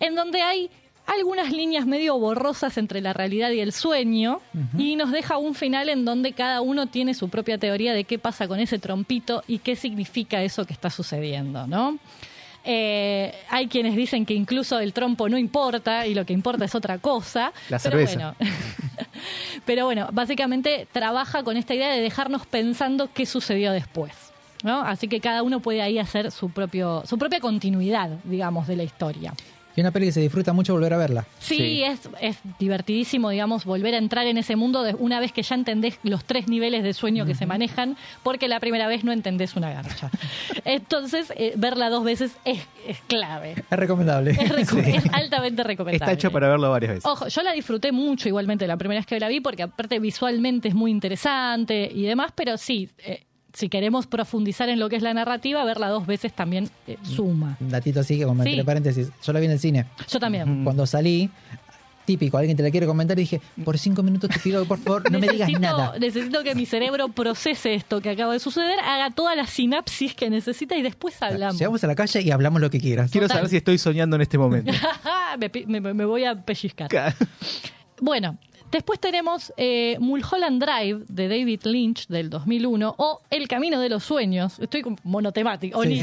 en 0.00 0.14
donde 0.14 0.42
hay 0.42 0.70
algunas 1.06 1.52
líneas 1.52 1.86
medio 1.86 2.18
borrosas 2.18 2.78
entre 2.78 3.00
la 3.00 3.12
realidad 3.12 3.50
y 3.50 3.60
el 3.60 3.72
sueño 3.72 4.40
y 4.78 4.96
nos 4.96 5.12
deja 5.12 5.36
un 5.36 5.54
final 5.54 5.88
en 5.90 6.04
donde 6.04 6.32
cada 6.32 6.62
uno 6.62 6.86
tiene 6.86 7.12
su 7.12 7.28
propia 7.28 7.58
teoría 7.58 7.92
de 7.92 8.04
qué 8.04 8.18
pasa 8.18 8.48
con 8.48 8.58
ese 8.58 8.78
trompito 8.78 9.42
y 9.46 9.58
qué 9.58 9.76
significa 9.76 10.42
eso 10.42 10.64
que 10.64 10.72
está 10.72 10.88
sucediendo, 10.88 11.66
¿no? 11.66 11.98
Eh, 12.66 13.34
hay 13.50 13.68
quienes 13.68 13.94
dicen 13.94 14.24
que 14.24 14.32
incluso 14.32 14.78
el 14.78 14.94
trompo 14.94 15.28
no 15.28 15.36
importa 15.36 16.06
y 16.06 16.14
lo 16.14 16.24
que 16.24 16.32
importa 16.32 16.64
es 16.64 16.74
otra 16.74 16.96
cosa. 16.96 17.52
La 17.68 17.78
pero 17.78 17.98
cerveza. 17.98 18.34
bueno, 18.38 18.50
Pero 19.66 19.84
bueno, 19.84 20.08
básicamente 20.12 20.88
trabaja 20.90 21.42
con 21.42 21.56
esta 21.56 21.74
idea 21.74 21.90
de 21.90 22.00
dejarnos 22.00 22.46
pensando 22.46 23.10
qué 23.12 23.26
sucedió 23.26 23.72
después. 23.72 24.12
¿no? 24.62 24.80
Así 24.80 25.08
que 25.08 25.20
cada 25.20 25.42
uno 25.42 25.60
puede 25.60 25.82
ahí 25.82 25.98
hacer 25.98 26.30
su, 26.30 26.50
propio, 26.50 27.02
su 27.06 27.18
propia 27.18 27.38
continuidad, 27.38 28.08
digamos, 28.24 28.66
de 28.66 28.76
la 28.76 28.82
historia. 28.82 29.34
Y 29.76 29.80
una 29.80 29.90
peli 29.90 30.06
que 30.06 30.12
se 30.12 30.20
disfruta 30.20 30.52
mucho 30.52 30.72
volver 30.72 30.92
a 30.94 30.96
verla. 30.98 31.26
Sí, 31.38 31.56
Sí. 31.56 31.82
Es, 31.82 32.00
es 32.20 32.36
divertidísimo, 32.58 33.30
digamos, 33.30 33.64
volver 33.64 33.94
a 33.94 33.98
entrar 33.98 34.26
en 34.26 34.38
ese 34.38 34.54
mundo 34.56 34.82
de 34.82 34.94
una 34.94 35.18
vez 35.20 35.32
que 35.32 35.42
ya 35.42 35.54
entendés 35.54 35.98
los 36.02 36.24
tres 36.24 36.46
niveles 36.48 36.82
de 36.84 36.94
sueño 36.94 37.26
que 37.26 37.34
se 37.34 37.46
manejan, 37.46 37.96
porque 38.22 38.46
la 38.48 38.60
primera 38.60 38.86
vez 38.86 39.02
no 39.04 39.12
entendés 39.12 39.56
una 39.56 39.72
garcha. 39.72 40.10
Entonces, 40.64 41.32
eh, 41.36 41.52
verla 41.56 41.90
dos 41.90 42.04
veces 42.04 42.36
es, 42.44 42.60
es 42.86 42.98
clave. 43.08 43.52
Es 43.70 43.78
recomendable. 43.78 44.30
Es, 44.32 44.50
reco- 44.50 44.78
es 44.84 45.04
altamente 45.12 45.62
recomendable. 45.64 45.96
Está 45.96 46.12
hecho 46.12 46.30
para 46.30 46.48
verlo 46.48 46.70
varias 46.70 46.90
veces. 46.92 47.06
Ojo, 47.06 47.28
yo 47.28 47.42
la 47.42 47.52
disfruté 47.52 47.92
mucho 47.92 48.28
igualmente 48.28 48.66
la 48.66 48.76
primera 48.76 49.00
vez 49.00 49.06
que 49.06 49.18
la 49.20 49.28
vi, 49.28 49.40
porque 49.40 49.62
aparte 49.64 49.98
visualmente 49.98 50.68
es 50.68 50.74
muy 50.74 50.90
interesante 50.90 51.90
y 51.92 52.02
demás, 52.04 52.32
pero 52.34 52.56
sí, 52.56 52.88
eh, 52.98 53.24
si 53.54 53.68
queremos 53.70 54.06
profundizar 54.06 54.68
en 54.68 54.78
lo 54.78 54.88
que 54.90 54.96
es 54.96 55.02
la 55.02 55.14
narrativa, 55.14 55.64
verla 55.64 55.88
dos 55.88 56.06
veces 56.06 56.34
también 56.34 56.68
eh, 56.86 56.98
suma. 57.02 57.56
Un 57.60 57.70
datito 57.70 58.00
así 58.00 58.18
que 58.18 58.26
como 58.26 58.42
Sí. 58.42 58.50
entre 58.50 58.64
paréntesis. 58.64 59.08
Yo 59.24 59.32
la 59.32 59.40
vi 59.40 59.46
en 59.46 59.52
el 59.52 59.58
cine. 59.60 59.86
Yo 60.10 60.20
también. 60.20 60.64
Cuando 60.64 60.84
salí, 60.86 61.30
típico, 62.04 62.36
alguien 62.36 62.54
te 62.56 62.62
la 62.62 62.70
quiere 62.70 62.86
comentar 62.86 63.16
y 63.18 63.22
dije, 63.22 63.40
por 63.64 63.78
cinco 63.78 64.02
minutos 64.02 64.28
te 64.28 64.38
pido 64.40 64.60
que 64.62 64.68
por 64.68 64.78
favor 64.78 65.10
no 65.10 65.18
me 65.18 65.26
digas 65.28 65.48
nada. 65.58 65.96
necesito 65.98 66.42
que 66.42 66.54
mi 66.54 66.66
cerebro 66.66 67.08
procese 67.08 67.72
esto 67.74 68.00
que 68.02 68.10
acaba 68.10 68.32
de 68.34 68.40
suceder, 68.40 68.78
haga 68.80 69.10
toda 69.10 69.34
la 69.36 69.46
sinapsis 69.46 70.14
que 70.14 70.28
necesita 70.28 70.76
y 70.76 70.82
después 70.82 71.14
hablamos. 71.22 71.56
Llegamos 71.58 71.82
a 71.82 71.86
la 71.86 71.94
calle 71.94 72.20
y 72.20 72.30
hablamos 72.30 72.60
lo 72.60 72.68
que 72.68 72.78
quieras. 72.80 73.10
Quiero 73.10 73.26
Total. 73.28 73.38
saber 73.38 73.50
si 73.50 73.56
estoy 73.56 73.78
soñando 73.78 74.16
en 74.16 74.22
este 74.22 74.36
momento. 74.36 74.70
me, 75.38 75.48
pi- 75.48 75.64
me- 75.66 75.80
me 75.80 76.04
voy 76.04 76.24
a 76.24 76.34
pellizcar. 76.34 76.90
Bueno, 78.00 78.36
después 78.74 78.98
tenemos 78.98 79.52
eh, 79.56 79.96
Mulholland 80.00 80.60
Drive 80.60 81.04
de 81.08 81.28
David 81.28 81.60
Lynch 81.62 82.08
del 82.08 82.28
2001 82.28 82.96
o 82.98 83.20
El 83.30 83.46
Camino 83.46 83.78
de 83.78 83.88
los 83.88 84.02
Sueños. 84.02 84.58
Estoy 84.58 84.82
con 84.82 84.98
monotemático. 85.04 85.80
Sí, 85.84 86.00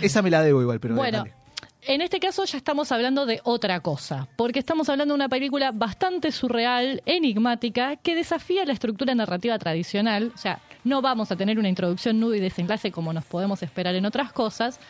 esa 0.00 0.22
me 0.22 0.30
la 0.30 0.42
debo 0.42 0.62
igual, 0.62 0.80
pero 0.80 0.94
Bueno, 0.94 1.18
dale. 1.18 1.34
en 1.82 2.00
este 2.00 2.20
caso 2.20 2.46
ya 2.46 2.56
estamos 2.56 2.90
hablando 2.92 3.26
de 3.26 3.42
otra 3.44 3.80
cosa, 3.80 4.26
porque 4.36 4.58
estamos 4.58 4.88
hablando 4.88 5.12
de 5.12 5.16
una 5.16 5.28
película 5.28 5.70
bastante 5.70 6.32
surreal, 6.32 7.02
enigmática, 7.04 7.96
que 7.96 8.14
desafía 8.14 8.64
la 8.64 8.72
estructura 8.72 9.14
narrativa 9.14 9.58
tradicional. 9.58 10.32
O 10.34 10.38
sea, 10.38 10.60
no 10.82 11.02
vamos 11.02 11.30
a 11.30 11.36
tener 11.36 11.58
una 11.58 11.68
introducción, 11.68 12.18
nudo 12.20 12.34
y 12.34 12.40
desenlace 12.40 12.90
como 12.90 13.12
nos 13.12 13.26
podemos 13.26 13.62
esperar 13.62 13.94
en 13.96 14.06
otras 14.06 14.32
cosas. 14.32 14.80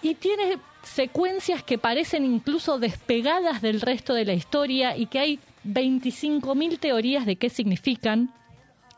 Y 0.00 0.14
tiene 0.14 0.56
secuencias 0.82 1.62
que 1.62 1.76
parecen 1.76 2.24
incluso 2.24 2.78
despegadas 2.78 3.60
del 3.60 3.82
resto 3.82 4.14
de 4.14 4.24
la 4.24 4.32
historia 4.32 4.96
y 4.96 5.06
que 5.06 5.18
hay 5.18 5.40
25.000 5.66 6.78
teorías 6.78 7.26
de 7.26 7.36
qué 7.36 7.50
significan 7.50 8.30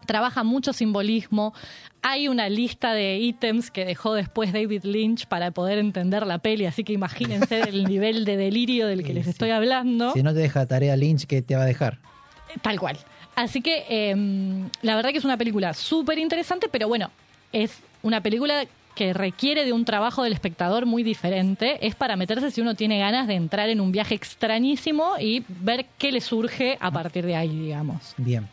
trabaja 0.06 0.42
mucho 0.42 0.72
simbolismo. 0.72 1.52
Hay 2.00 2.28
una 2.28 2.48
lista 2.48 2.92
de 2.94 3.18
ítems 3.18 3.70
que 3.70 3.84
dejó 3.84 4.14
después 4.14 4.52
David 4.54 4.84
Lynch 4.84 5.26
para 5.26 5.50
poder 5.50 5.78
entender 5.78 6.26
la 6.26 6.38
peli, 6.38 6.64
así 6.64 6.82
que 6.82 6.94
imagínense 6.94 7.60
el 7.68 7.84
nivel 7.84 8.24
de 8.24 8.36
delirio 8.38 8.86
del 8.86 9.02
que 9.02 9.08
Sí, 9.08 9.12
les 9.14 9.24
sí. 9.24 9.30
estoy 9.30 9.50
hablando. 9.50 10.12
Si 10.14 10.22
no 10.22 10.32
te 10.32 10.40
deja 10.40 10.64
tarea 10.66 10.96
Lynch, 10.96 11.26
¿qué 11.26 11.42
te 11.42 11.56
va 11.56 11.62
a 11.62 11.66
dejar? 11.66 11.98
Tal 12.62 12.80
cual. 12.80 12.96
Así 13.36 13.60
que 13.60 13.84
eh, 13.88 14.14
la 14.82 14.96
verdad 14.96 15.10
que 15.10 15.18
es 15.18 15.24
una 15.24 15.36
película 15.36 15.74
súper 15.74 16.18
interesante, 16.18 16.68
pero 16.72 16.88
bueno, 16.88 17.10
es 17.52 17.78
una 18.02 18.22
película 18.22 18.64
que 18.98 19.14
requiere 19.14 19.64
de 19.64 19.72
un 19.72 19.84
trabajo 19.84 20.24
del 20.24 20.32
espectador 20.32 20.84
muy 20.84 21.04
diferente. 21.04 21.86
Es 21.86 21.94
para 21.94 22.16
meterse 22.16 22.50
si 22.50 22.60
uno 22.60 22.74
tiene 22.74 22.98
ganas 22.98 23.28
de 23.28 23.34
entrar 23.34 23.68
en 23.68 23.80
un 23.80 23.92
viaje 23.92 24.16
extrañísimo 24.16 25.12
y 25.20 25.44
ver 25.48 25.86
qué 25.98 26.10
le 26.10 26.20
surge 26.20 26.76
a 26.80 26.90
partir 26.90 27.24
de 27.24 27.36
ahí, 27.36 27.56
digamos. 27.56 28.14
Bien. 28.16 28.48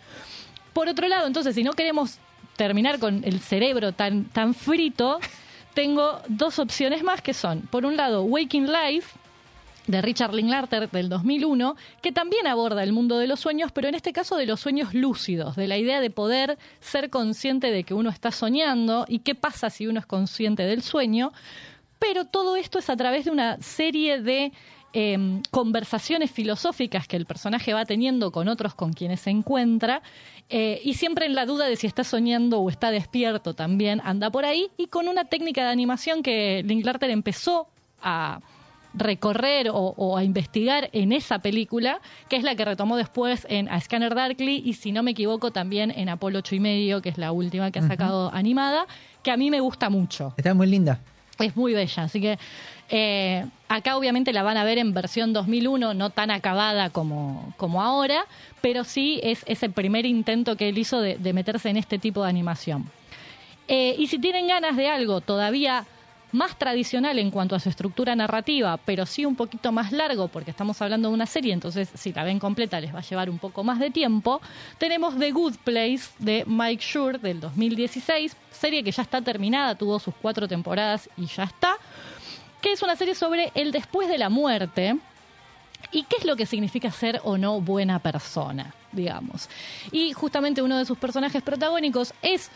Por 0.71 0.87
otro 0.87 1.07
lado, 1.07 1.25
entonces, 1.25 1.55
si 1.55 1.63
no 1.63 1.73
queremos 1.73 2.19
terminar 2.57 2.99
con 2.99 3.23
el 3.23 3.39
cerebro 3.39 3.91
tan, 3.91 4.25
tan 4.25 4.53
frito, 4.53 5.19
tengo 5.73 6.21
dos 6.29 6.59
opciones 6.59 7.01
más 7.01 7.23
que 7.23 7.33
son, 7.33 7.61
por 7.61 7.83
un 7.83 7.97
lado, 7.97 8.21
Waking 8.21 8.67
Life, 8.71 9.17
de 9.87 10.01
Richard 10.01 10.33
Linklater 10.33 10.89
del 10.89 11.09
2001, 11.09 11.75
que 12.01 12.11
también 12.11 12.47
aborda 12.47 12.83
el 12.83 12.93
mundo 12.93 13.17
de 13.17 13.27
los 13.27 13.39
sueños, 13.39 13.71
pero 13.71 13.87
en 13.87 13.95
este 13.95 14.13
caso 14.13 14.35
de 14.35 14.45
los 14.45 14.59
sueños 14.59 14.93
lúcidos, 14.93 15.55
de 15.55 15.67
la 15.67 15.77
idea 15.77 16.01
de 16.01 16.09
poder 16.09 16.57
ser 16.79 17.09
consciente 17.09 17.71
de 17.71 17.83
que 17.83 17.93
uno 17.93 18.09
está 18.09 18.31
soñando 18.31 19.05
y 19.07 19.19
qué 19.19 19.35
pasa 19.35 19.69
si 19.69 19.87
uno 19.87 19.99
es 19.99 20.05
consciente 20.05 20.63
del 20.63 20.81
sueño, 20.81 21.31
pero 21.99 22.25
todo 22.25 22.55
esto 22.55 22.79
es 22.79 22.89
a 22.89 22.97
través 22.97 23.25
de 23.25 23.31
una 23.31 23.61
serie 23.61 24.21
de 24.21 24.51
eh, 24.93 25.41
conversaciones 25.51 26.31
filosóficas 26.31 27.07
que 27.07 27.17
el 27.17 27.25
personaje 27.25 27.73
va 27.73 27.85
teniendo 27.85 28.31
con 28.31 28.47
otros 28.47 28.75
con 28.75 28.93
quienes 28.93 29.21
se 29.21 29.29
encuentra, 29.29 30.01
eh, 30.49 30.81
y 30.83 30.93
siempre 30.95 31.25
en 31.25 31.35
la 31.35 31.45
duda 31.45 31.65
de 31.65 31.75
si 31.75 31.87
está 31.87 32.03
soñando 32.03 32.59
o 32.59 32.69
está 32.69 32.91
despierto 32.91 33.53
también 33.53 34.01
anda 34.03 34.29
por 34.31 34.45
ahí, 34.45 34.69
y 34.77 34.87
con 34.87 35.07
una 35.07 35.25
técnica 35.25 35.63
de 35.63 35.69
animación 35.69 36.23
que 36.23 36.63
Linklater 36.65 37.09
empezó 37.09 37.67
a 38.01 38.39
recorrer 38.95 39.69
o, 39.69 39.93
o 39.97 40.17
a 40.17 40.23
investigar 40.23 40.89
en 40.93 41.11
esa 41.11 41.39
película, 41.39 41.99
que 42.29 42.35
es 42.35 42.43
la 42.43 42.55
que 42.55 42.65
retomó 42.65 42.97
después 42.97 43.45
en 43.49 43.69
A 43.69 43.79
Scanner 43.79 44.15
Darkly 44.15 44.61
y 44.65 44.73
si 44.73 44.91
no 44.91 45.03
me 45.03 45.11
equivoco 45.11 45.51
también 45.51 45.91
en 45.91 46.09
Apolo 46.09 46.39
8 46.39 46.55
y 46.55 46.59
medio, 46.59 47.01
que 47.01 47.09
es 47.09 47.17
la 47.17 47.31
última 47.31 47.71
que 47.71 47.79
ha 47.79 47.87
sacado 47.87 48.33
animada, 48.33 48.87
que 49.23 49.31
a 49.31 49.37
mí 49.37 49.51
me 49.51 49.59
gusta 49.59 49.89
mucho. 49.89 50.33
Está 50.37 50.53
muy 50.53 50.67
linda. 50.67 50.99
Es 51.39 51.55
muy 51.57 51.73
bella, 51.73 52.03
así 52.03 52.21
que 52.21 52.39
eh, 52.89 53.45
acá 53.67 53.97
obviamente 53.97 54.31
la 54.31 54.43
van 54.43 54.55
a 54.55 54.63
ver 54.63 54.77
en 54.77 54.93
versión 54.93 55.33
2001, 55.33 55.93
no 55.93 56.09
tan 56.09 56.31
acabada 56.31 56.89
como, 56.91 57.53
como 57.57 57.81
ahora, 57.81 58.25
pero 58.61 58.83
sí 58.85 59.19
es 59.21 59.43
ese 59.45 59.69
primer 59.69 60.05
intento 60.05 60.55
que 60.55 60.69
él 60.69 60.77
hizo 60.77 61.01
de, 61.01 61.17
de 61.17 61.33
meterse 61.33 61.69
en 61.69 61.77
este 61.77 61.99
tipo 61.99 62.23
de 62.23 62.29
animación. 62.29 62.85
Eh, 63.67 63.95
y 63.97 64.07
si 64.07 64.19
tienen 64.19 64.47
ganas 64.47 64.77
de 64.77 64.87
algo 64.87 65.21
todavía 65.21 65.85
más 66.35 66.57
tradicional 66.57 67.17
en 67.17 67.31
cuanto 67.31 67.55
a 67.55 67.59
su 67.59 67.69
estructura 67.69 68.15
narrativa, 68.15 68.77
pero 68.77 69.05
sí 69.05 69.25
un 69.25 69.35
poquito 69.35 69.71
más 69.71 69.91
largo, 69.91 70.27
porque 70.27 70.51
estamos 70.51 70.81
hablando 70.81 71.07
de 71.07 71.13
una 71.13 71.25
serie, 71.25 71.53
entonces 71.53 71.89
si 71.95 72.13
la 72.13 72.23
ven 72.23 72.39
completa 72.39 72.79
les 72.79 72.93
va 72.93 72.99
a 72.99 73.03
llevar 73.03 73.29
un 73.29 73.39
poco 73.39 73.63
más 73.63 73.79
de 73.79 73.89
tiempo, 73.89 74.41
tenemos 74.77 75.17
The 75.17 75.31
Good 75.31 75.55
Place 75.63 76.09
de 76.19 76.43
Mike 76.45 76.83
Schur 76.83 77.19
del 77.19 77.39
2016, 77.39 78.35
serie 78.51 78.83
que 78.83 78.91
ya 78.91 79.03
está 79.03 79.21
terminada, 79.21 79.75
tuvo 79.75 79.97
sus 79.99 80.13
cuatro 80.21 80.47
temporadas 80.47 81.09
y 81.17 81.25
ya 81.25 81.43
está, 81.43 81.77
que 82.61 82.73
es 82.73 82.81
una 82.81 82.95
serie 82.95 83.15
sobre 83.15 83.51
el 83.55 83.71
después 83.71 84.07
de 84.07 84.17
la 84.17 84.29
muerte, 84.29 84.97
¿Y 85.91 86.03
qué 86.03 86.17
es 86.17 86.25
lo 86.25 86.35
que 86.35 86.45
significa 86.45 86.91
ser 86.91 87.21
o 87.23 87.37
no 87.37 87.61
buena 87.61 87.99
persona, 87.99 88.73
digamos? 88.91 89.49
Y 89.91 90.13
justamente 90.13 90.61
uno 90.61 90.77
de 90.77 90.85
sus 90.85 90.97
personajes 90.97 91.43
protagónicos 91.43 92.13
es 92.21 92.49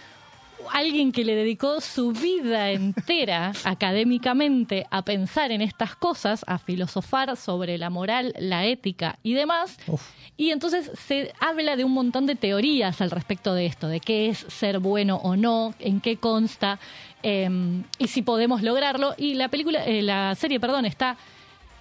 alguien 0.71 1.11
que 1.11 1.23
le 1.23 1.35
dedicó 1.35 1.81
su 1.81 2.11
vida 2.11 2.71
entera 2.71 3.51
académicamente 3.63 4.85
a 4.91 5.03
pensar 5.03 5.51
en 5.51 5.61
estas 5.61 5.95
cosas, 5.95 6.43
a 6.47 6.57
filosofar 6.57 7.35
sobre 7.37 7.77
la 7.77 7.89
moral, 7.89 8.33
la 8.39 8.65
ética 8.65 9.17
y 9.23 9.33
demás. 9.33 9.77
Uf. 9.87 10.01
Y 10.37 10.51
entonces 10.51 10.91
se 11.07 11.33
habla 11.39 11.75
de 11.75 11.83
un 11.83 11.91
montón 11.91 12.25
de 12.25 12.35
teorías 12.35 13.01
al 13.01 13.11
respecto 13.11 13.53
de 13.53 13.65
esto, 13.65 13.87
de 13.87 13.99
qué 13.99 14.29
es 14.29 14.37
ser 14.47 14.79
bueno 14.79 15.17
o 15.17 15.35
no, 15.35 15.73
en 15.79 15.99
qué 15.99 16.17
consta 16.17 16.79
eh, 17.23 17.49
y 17.97 18.07
si 18.07 18.21
podemos 18.21 18.61
lograrlo. 18.61 19.13
Y 19.17 19.33
la 19.33 19.49
película, 19.49 19.85
eh, 19.85 20.01
la 20.01 20.35
serie, 20.35 20.59
perdón, 20.59 20.85
está 20.85 21.17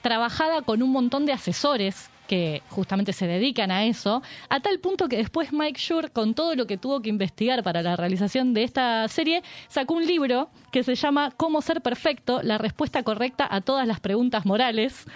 trabajada 0.03 0.63
con 0.63 0.83
un 0.83 0.91
montón 0.91 1.27
de 1.27 1.33
asesores 1.33 2.11
que 2.29 2.63
justamente 2.69 3.13
se 3.13 3.27
dedican 3.27 3.73
a 3.73 3.87
eso, 3.87 4.23
a 4.49 4.61
tal 4.61 4.79
punto 4.79 5.09
que 5.09 5.17
después 5.17 5.53
Mike 5.53 5.81
Schur, 5.81 6.13
con 6.13 6.35
todo 6.35 6.55
lo 6.55 6.67
que 6.67 6.77
tuvo 6.77 7.01
que 7.03 7.09
investigar 7.09 7.65
para 7.65 7.83
la 7.83 7.97
realización 7.97 8.55
de 8.55 8.63
esta 8.63 9.09
serie, 9.09 9.43
sacó 9.67 9.95
un 9.95 10.07
libro 10.07 10.51
que 10.71 10.85
se 10.85 10.95
llama 10.95 11.33
Cómo 11.37 11.61
ser 11.63 11.81
perfecto, 11.81 12.41
la 12.43 12.59
respuesta 12.59 13.03
correcta 13.03 13.49
a 13.51 13.63
todas 13.63 13.87
las 13.87 13.99
preguntas 13.99 14.47
morales, 14.47 15.07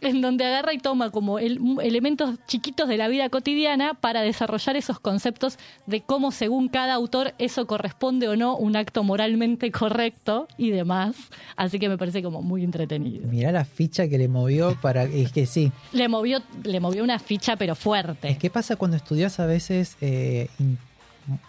en 0.00 0.20
donde 0.22 0.44
agarra 0.44 0.72
y 0.72 0.78
toma 0.78 1.10
como 1.10 1.38
el- 1.38 1.60
elementos 1.82 2.38
chiquitos 2.46 2.88
de 2.88 2.96
la 2.96 3.08
vida 3.08 3.28
cotidiana 3.28 3.94
para 3.94 4.22
desarrollar 4.22 4.76
esos 4.76 4.98
conceptos 5.00 5.58
de 5.86 6.00
cómo 6.00 6.32
según 6.32 6.68
cada 6.68 6.94
autor 6.94 7.34
eso 7.38 7.66
corresponde 7.66 8.28
o 8.28 8.36
no 8.36 8.56
un 8.56 8.76
acto 8.76 9.04
moralmente 9.04 9.70
correcto 9.70 10.48
y 10.56 10.70
demás. 10.70 11.16
Así 11.56 11.78
que 11.78 11.88
me 11.88 11.98
parece 11.98 12.22
como 12.22 12.42
muy 12.42 12.64
entretenido. 12.64 13.28
Mirá 13.28 13.52
la 13.52 13.64
ficha 13.64 14.08
que 14.08 14.18
le 14.18 14.28
movió 14.28 14.76
para. 14.80 15.04
Es 15.04 15.32
que 15.32 15.46
sí. 15.46 15.70
Le 15.92 16.08
movió, 16.08 16.38
le 16.64 16.80
movió 16.80 17.04
una 17.04 17.18
ficha, 17.18 17.56
pero 17.56 17.74
fuerte. 17.74 18.28
Es 18.30 18.38
que 18.38 18.50
pasa 18.50 18.76
cuando 18.76 18.96
estudias 18.96 19.38
a 19.40 19.46
veces 19.46 19.96
eh, 20.00 20.48
in- 20.58 20.78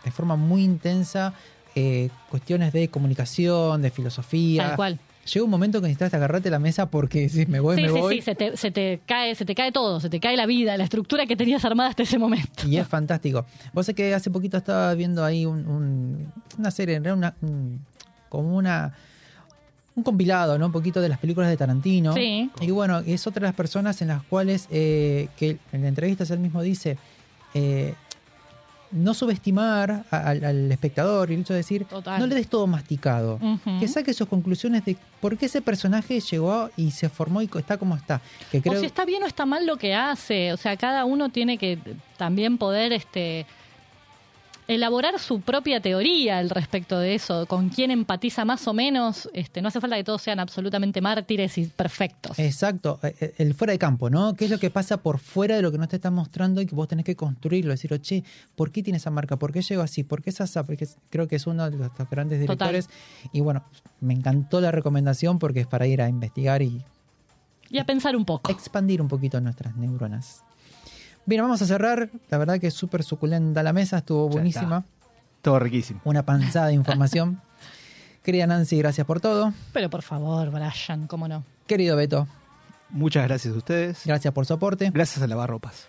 de 0.03 0.11
forma 0.11 0.35
muy 0.35 0.63
intensa 0.63 1.33
eh, 1.75 2.09
cuestiones 2.29 2.73
de 2.73 2.89
comunicación, 2.89 3.81
de 3.81 3.89
filosofía. 3.91 4.67
Tal 4.67 4.75
cual. 4.75 4.99
Llega 5.33 5.43
un 5.45 5.49
momento 5.51 5.79
que 5.79 5.87
necesitas 5.87 6.13
agarrarte 6.13 6.49
la 6.49 6.59
mesa 6.59 6.89
porque 6.89 7.29
si 7.29 7.45
me 7.45 7.59
voy, 7.59 7.75
sí, 7.77 7.81
me 7.83 7.87
sí, 7.89 7.93
voy. 7.99 8.15
sí, 8.15 8.21
se 8.21 8.35
te, 8.35 8.57
se 8.57 8.71
te 8.71 8.99
cae, 9.05 9.33
se 9.35 9.45
te 9.45 9.55
cae 9.55 9.71
todo, 9.71 9.99
se 9.99 10.09
te 10.09 10.19
cae 10.19 10.35
la 10.35 10.45
vida, 10.45 10.75
la 10.77 10.83
estructura 10.83 11.25
que 11.25 11.35
tenías 11.35 11.63
armada 11.63 11.89
hasta 11.89 12.03
ese 12.03 12.17
momento. 12.17 12.67
Y 12.67 12.77
es 12.77 12.87
fantástico. 12.87 13.45
Vos 13.73 13.85
sé 13.85 13.93
que 13.93 14.13
hace 14.13 14.29
poquito 14.29 14.57
estaba 14.57 14.93
viendo 14.93 15.23
ahí 15.23 15.45
un- 15.45 15.67
un- 15.67 16.33
una 16.57 16.71
serie, 16.71 16.95
en 16.95 17.03
realidad 17.03 17.35
una, 17.41 17.49
un- 17.49 17.79
como 18.29 18.55
una 18.57 18.93
un 19.93 20.03
compilado, 20.03 20.57
¿no? 20.57 20.67
Un 20.67 20.71
poquito 20.71 21.01
de 21.01 21.09
las 21.09 21.19
películas 21.19 21.49
de 21.49 21.57
Tarantino. 21.57 22.13
Sí. 22.13 22.49
Y 22.61 22.71
bueno, 22.71 22.99
es 22.99 23.27
otra 23.27 23.41
de 23.41 23.47
las 23.47 23.55
personas 23.55 24.01
en 24.01 24.07
las 24.07 24.23
cuales, 24.23 24.67
eh, 24.71 25.27
que 25.35 25.57
en 25.73 25.81
la 25.81 25.89
entrevista 25.89 26.23
él 26.33 26.39
mismo 26.39 26.61
dice, 26.61 26.97
eh, 27.53 27.93
no 28.91 29.13
subestimar 29.13 30.03
a- 30.11 30.17
al, 30.29 30.43
al 30.43 30.71
espectador 30.71 31.31
y 31.31 31.35
el 31.35 31.41
hecho 31.41 31.53
de 31.53 31.57
decir, 31.57 31.85
Total. 31.85 32.19
no 32.19 32.27
le 32.27 32.35
des 32.35 32.47
todo 32.47 32.67
masticado. 32.67 33.39
Que 33.79 33.87
saque 33.87 34.13
sus 34.13 34.27
conclusiones 34.27 34.83
de 34.85 34.97
por 35.19 35.37
qué 35.37 35.45
ese 35.47 35.61
personaje 35.61 36.19
llegó 36.19 36.69
y 36.77 36.91
se 36.91 37.09
formó 37.09 37.41
y 37.41 37.49
está 37.57 37.77
como 37.77 37.95
está. 37.95 38.21
Que 38.51 38.61
creo, 38.61 38.73
O 38.75 38.79
si 38.79 38.85
está 38.85 39.05
bien 39.05 39.23
o 39.23 39.25
está 39.27 39.45
mal 39.45 39.65
lo 39.65 39.77
que 39.77 39.93
hace. 39.95 40.51
O 40.53 40.57
sea, 40.57 40.75
cada 40.77 41.05
uno 41.05 41.29
tiene 41.29 41.57
que 41.57 41.79
también 42.17 42.57
poder 42.57 42.91
este 42.93 43.45
elaborar 44.67 45.19
su 45.19 45.41
propia 45.41 45.81
teoría 45.81 46.37
al 46.37 46.49
respecto 46.49 46.97
de 46.99 47.15
eso, 47.15 47.45
con 47.45 47.69
quién 47.69 47.91
empatiza 47.91 48.45
más 48.45 48.67
o 48.67 48.73
menos. 48.73 49.29
Este, 49.33 49.61
no 49.61 49.67
hace 49.67 49.81
falta 49.81 49.95
que 49.97 50.03
todos 50.03 50.21
sean 50.21 50.39
absolutamente 50.39 51.01
mártires 51.01 51.57
y 51.57 51.65
perfectos. 51.65 52.39
Exacto, 52.39 52.99
eh, 53.03 53.15
eh, 53.19 53.33
el 53.37 53.53
fuera 53.53 53.71
de 53.73 53.79
campo, 53.79 54.09
¿no? 54.09 54.33
¿Qué 54.33 54.45
es 54.45 54.51
lo 54.51 54.59
que 54.59 54.69
pasa 54.69 54.97
por 54.97 55.19
fuera 55.19 55.55
de 55.55 55.61
lo 55.61 55.71
que 55.71 55.77
no 55.77 55.87
te 55.87 55.97
está 55.97 56.11
mostrando 56.11 56.61
y 56.61 56.65
que 56.65 56.75
vos 56.75 56.87
tenés 56.87 57.05
que 57.05 57.15
construirlo? 57.15 57.71
Decir, 57.71 57.91
che, 58.01 58.23
¿por 58.55 58.71
qué 58.71 58.81
tiene 58.83 58.97
esa 58.97 59.09
marca? 59.11 59.37
¿Por 59.37 59.51
qué 59.51 59.61
llegó 59.61 59.81
así? 59.81 60.03
¿Por 60.03 60.21
qué 60.21 60.29
es 60.29 60.39
así? 60.41 60.59
Porque 60.65 60.87
creo 61.09 61.27
que 61.27 61.35
es 61.35 61.47
uno 61.47 61.69
de 61.69 61.77
los 61.77 61.89
grandes 62.09 62.45
Total. 62.45 62.69
directores. 62.71 62.89
Y 63.33 63.41
bueno, 63.41 63.63
me 63.99 64.13
encantó 64.13 64.61
la 64.61 64.71
recomendación 64.71 65.39
porque 65.39 65.61
es 65.61 65.67
para 65.67 65.87
ir 65.87 66.01
a 66.01 66.07
investigar 66.09 66.61
y 66.61 66.81
Y 67.69 67.79
a 67.79 67.85
pensar 67.85 68.15
un 68.15 68.25
poco. 68.25 68.51
expandir 68.51 69.01
un 69.01 69.07
poquito 69.07 69.39
nuestras 69.41 69.75
neuronas. 69.75 70.43
Bien, 71.25 71.41
vamos 71.41 71.61
a 71.61 71.65
cerrar. 71.65 72.09
La 72.29 72.37
verdad 72.37 72.59
que 72.59 72.67
es 72.67 72.73
súper 72.73 73.03
suculenta 73.03 73.63
la 73.63 73.73
mesa, 73.73 73.99
estuvo 73.99 74.27
buenísima. 74.29 74.83
Todo 75.41 75.59
riquísimo. 75.59 76.01
Una 76.03 76.23
panzada 76.23 76.67
de 76.67 76.73
información. 76.73 77.41
Querida 78.23 78.45
Nancy, 78.47 78.77
gracias 78.77 79.07
por 79.07 79.19
todo. 79.19 79.53
Pero 79.73 79.89
por 79.89 80.01
favor, 80.03 80.49
Brian, 80.51 81.07
cómo 81.07 81.27
no. 81.27 81.43
Querido 81.67 81.95
Beto, 81.95 82.27
Muchas 82.89 83.23
gracias 83.25 83.53
a 83.53 83.57
ustedes. 83.57 84.01
gracias 84.05 84.33
por 84.33 84.45
su 84.45 84.53
aporte. 84.53 84.91
Gracias 84.93 85.23
a 85.23 85.27
Lavarropas. 85.27 85.87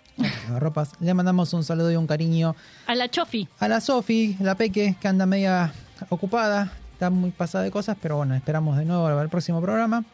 Ropas. 0.57 0.91
Le 1.01 1.13
mandamos 1.13 1.53
un 1.53 1.63
saludo 1.65 1.91
y 1.91 1.97
un 1.97 2.07
cariño 2.07 2.55
A 2.87 2.95
la 2.95 3.09
Chofi. 3.09 3.49
a 3.59 3.67
la 3.67 3.81
Sofi, 3.81 4.37
la 4.39 4.55
Peque, 4.55 4.95
que 5.01 5.07
anda 5.09 5.25
media 5.25 5.73
ocupada, 6.09 6.71
está 6.93 7.09
muy 7.09 7.31
pasada 7.31 7.65
de 7.65 7.71
cosas, 7.71 7.97
pero 8.01 8.15
bueno, 8.17 8.35
esperamos 8.35 8.77
de 8.77 8.85
nuevo 8.85 9.05
al 9.07 9.29
próximo 9.29 9.59
programa. 9.61 10.05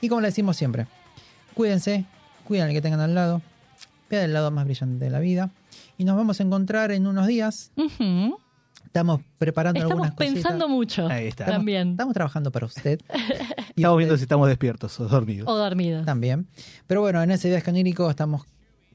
Y 0.00 0.08
como 0.08 0.20
le 0.20 0.28
decimos 0.28 0.56
siempre, 0.56 0.86
cuídense, 1.54 2.04
cuiden 2.44 2.66
al 2.68 2.72
que 2.72 2.80
tengan 2.82 3.00
al 3.00 3.14
lado, 3.16 3.42
vean 4.16 4.26
el 4.26 4.32
lado 4.32 4.50
más 4.50 4.64
brillante 4.64 5.04
de 5.04 5.10
la 5.10 5.20
vida. 5.20 5.50
Y 5.98 6.04
nos 6.04 6.16
vamos 6.16 6.40
a 6.40 6.42
encontrar 6.42 6.90
en 6.92 7.06
unos 7.06 7.26
días. 7.26 7.70
Ujú. 7.76 8.38
Estamos 8.84 9.20
preparando 9.38 9.78
Estamos 9.78 9.92
algunas 9.92 10.14
cositas. 10.14 10.34
pensando 10.34 10.68
mucho. 10.68 11.06
Ahí 11.08 11.26
está. 11.28 11.44
Estamos- 11.44 11.58
También. 11.60 11.90
Estamos 11.92 12.14
trabajando 12.14 12.50
para 12.52 12.66
usted. 12.66 13.00
Y 13.74 13.80
Estamos 13.80 13.96
viendo 13.98 14.16
si 14.18 14.22
estamos 14.24 14.48
despiertos 14.48 15.00
o 15.00 15.08
dormidos. 15.08 15.48
O 15.48 15.56
dormidos. 15.56 16.04
También. 16.04 16.46
Pero 16.86 17.00
bueno, 17.00 17.22
en 17.22 17.30
ese 17.30 17.48
día 17.48 17.56
escanírico 17.56 18.10
estamos 18.10 18.42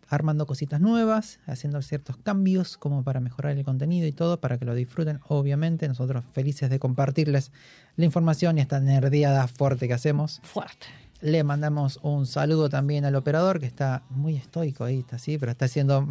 armando 0.08 0.46
cositas 0.46 0.80
nuevas, 0.80 1.40
haciendo 1.48 1.82
ciertos 1.82 2.16
cambios 2.18 2.78
como 2.78 3.04
para 3.04 3.20
mejorar 3.20 3.58
el 3.58 3.66
contenido 3.66 4.06
y 4.08 4.12
todo, 4.12 4.40
para 4.40 4.58
que 4.60 4.66
lo 4.66 4.76
disfruten, 4.76 5.20
obviamente. 5.28 5.88
Nosotros 5.88 6.24
felices 6.32 6.70
de 6.70 6.78
compartirles 6.80 7.52
la 7.96 8.06
información 8.06 8.58
y 8.58 8.62
esta 8.62 8.80
nerdeada 8.80 9.48
fuerte 9.48 9.88
que 9.88 9.96
hacemos. 9.96 10.40
Fuerte. 10.44 10.86
Le 11.22 11.44
mandamos 11.44 12.00
un 12.04 12.28
saludo 12.28 12.70
también 12.70 13.04
al 13.06 13.16
operador 13.16 13.60
que 13.60 13.66
está 13.66 14.04
muy 14.10 14.36
estoico 14.36 14.84
ahí, 14.84 15.00
está 15.00 15.16
así, 15.16 15.38
pero 15.40 15.52
está 15.52 15.66
haciendo 15.66 16.08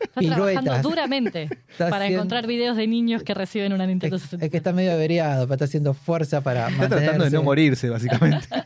Está 0.00 0.20
trabajando 0.20 0.46
piruetas. 0.46 0.82
duramente 0.82 1.42
Está 1.68 1.88
para 1.90 2.04
haciendo- 2.06 2.16
encontrar 2.22 2.46
videos 2.48 2.76
de 2.76 2.86
niños 2.88 3.22
que 3.22 3.34
reciben 3.34 3.72
una 3.72 3.86
Nintendo 3.86 4.16
Es, 4.16 4.22
64. 4.22 4.46
es 4.46 4.50
que 4.50 4.56
está 4.56 4.72
medio 4.72 4.92
averiado, 4.92 5.44
pero 5.46 5.54
está 5.54 5.64
haciendo 5.66 5.94
fuerza 5.94 6.40
para 6.40 6.68
Está 6.68 6.88
tratando 6.88 7.24
de 7.24 7.30
no 7.30 7.42
morirse, 7.42 7.88
básicamente. 7.88 8.48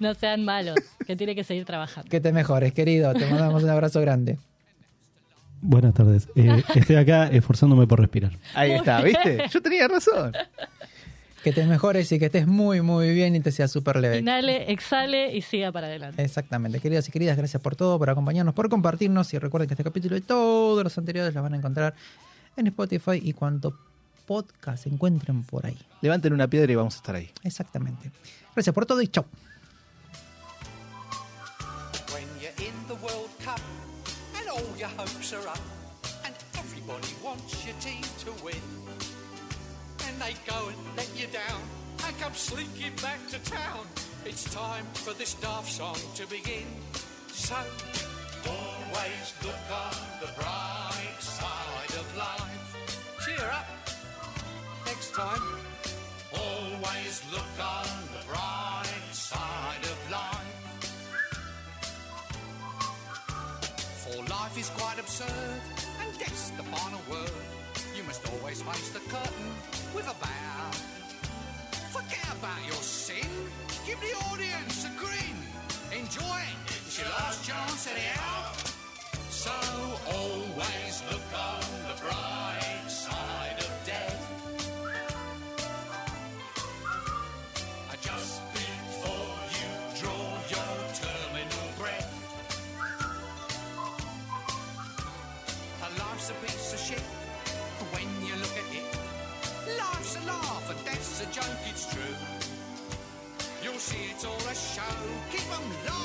No 0.00 0.12
sean 0.14 0.44
malos, 0.44 0.74
que 1.06 1.14
tiene 1.14 1.34
que 1.36 1.44
seguir 1.44 1.64
trabajando. 1.64 2.10
Que 2.10 2.20
te 2.20 2.32
mejores, 2.32 2.72
querido. 2.74 3.14
Te 3.14 3.26
mandamos 3.26 3.62
un 3.62 3.70
abrazo 3.70 4.00
grande. 4.00 4.38
Buenas 5.60 5.94
tardes. 5.94 6.28
Eh, 6.34 6.62
estoy 6.74 6.96
acá 6.96 7.28
esforzándome 7.28 7.86
por 7.86 8.00
respirar. 8.00 8.32
Ahí 8.54 8.70
Muy 8.70 8.78
está, 8.80 9.00
¿viste? 9.02 9.44
Yo 9.50 9.62
tenía 9.62 9.86
razón. 9.86 10.32
Que 11.42 11.52
te 11.52 11.66
mejores 11.66 12.10
y 12.12 12.20
que 12.20 12.26
estés 12.26 12.46
muy, 12.46 12.80
muy 12.82 13.12
bien 13.12 13.34
y 13.34 13.40
te 13.40 13.50
sea 13.50 13.66
súper 13.66 13.96
leve. 13.96 14.18
Inhale, 14.18 14.70
exhale 14.70 15.34
y 15.34 15.42
siga 15.42 15.72
para 15.72 15.88
adelante. 15.88 16.22
Exactamente, 16.22 16.78
queridos 16.78 17.08
y 17.08 17.12
queridas, 17.12 17.36
gracias 17.36 17.60
por 17.60 17.74
todo, 17.74 17.98
por 17.98 18.08
acompañarnos, 18.10 18.54
por 18.54 18.68
compartirnos 18.68 19.34
y 19.34 19.38
recuerden 19.38 19.66
que 19.66 19.74
este 19.74 19.82
capítulo 19.82 20.16
y 20.16 20.20
todos 20.20 20.84
los 20.84 20.96
anteriores 20.96 21.34
los 21.34 21.42
van 21.42 21.54
a 21.54 21.56
encontrar 21.56 21.94
en 22.56 22.68
Spotify 22.68 23.20
y 23.20 23.32
cuanto 23.32 23.76
podcast 24.26 24.86
encuentren 24.86 25.42
por 25.42 25.66
ahí. 25.66 25.76
Levanten 26.00 26.32
una 26.32 26.46
piedra 26.46 26.70
y 26.70 26.76
vamos 26.76 26.94
a 26.94 26.96
estar 26.98 27.16
ahí. 27.16 27.30
Exactamente. 27.42 28.12
Gracias 28.54 28.72
por 28.74 28.86
todo 28.86 29.02
y 29.02 29.08
chau. 29.08 29.24
When 32.12 32.24
you're 32.40 32.52
in 32.58 32.74
the 32.86 32.94
World 33.04 33.30
Cup 33.44 33.60
and 34.38 34.48
all 34.48 34.78
your 34.78 34.90
hopes 34.96 35.32
are 35.32 35.48
up 35.48 35.58
and 36.24 36.34
everybody 36.56 37.12
wants 37.22 37.64
your 37.66 37.74
team 37.80 38.02
to 38.24 38.44
win. 38.44 38.60
They 40.22 40.34
go 40.46 40.68
and 40.68 40.76
let 40.96 41.10
you 41.18 41.26
down 41.26 41.60
and 42.06 42.16
come 42.20 42.32
slinking 42.32 42.94
back 43.02 43.18
to 43.30 43.40
town. 43.40 43.84
It's 44.24 44.44
time 44.54 44.84
for 44.94 45.12
this 45.14 45.34
daft 45.34 45.68
song 45.68 45.98
to 46.14 46.28
begin. 46.28 46.68
So 47.26 47.56
always 48.46 49.34
look 49.42 49.66
on 49.84 49.96
the 50.20 50.30
bright 50.38 51.18
side 51.18 51.94
of 51.98 52.16
life. 52.16 52.76
Cheer 53.26 53.50
up. 53.50 53.66
Next 54.86 55.12
time. 55.12 55.42
Always 56.32 57.22
look 57.32 57.54
on 57.60 57.88
the 58.14 58.24
bright 58.28 59.10
side 59.10 59.82
of 59.82 59.98
life. 60.08 60.52
For 64.04 64.22
life 64.22 64.56
is 64.56 64.70
quite 64.70 65.00
absurd, 65.00 65.62
and 66.00 66.18
death's 66.20 66.50
the 66.50 66.62
final 66.62 67.00
word. 67.10 67.61
You 68.02 68.08
must 68.08 68.28
always 68.32 68.60
face 68.60 68.88
the 68.88 68.98
curtain 68.98 69.50
with 69.94 70.08
a 70.08 70.14
bow. 70.20 70.70
Forget 71.92 72.26
about 72.36 72.58
your 72.66 72.82
sin, 72.82 73.28
give 73.86 74.00
the 74.00 74.12
audience 74.26 74.84
a 74.84 74.90
grin. 74.98 75.38
Enjoy 75.96 76.38
it, 76.50 76.66
it's 76.66 76.98
your 76.98 77.08
last 77.10 77.46
chance 77.46 77.86
anyhow. 77.86 78.54
So 79.30 79.52
always 80.18 81.02
look 81.12 81.22
on 81.32 81.62
the 81.86 82.00
bright 82.02 82.61
keep 105.30 105.40
them 105.50 105.62
low. 105.86 106.01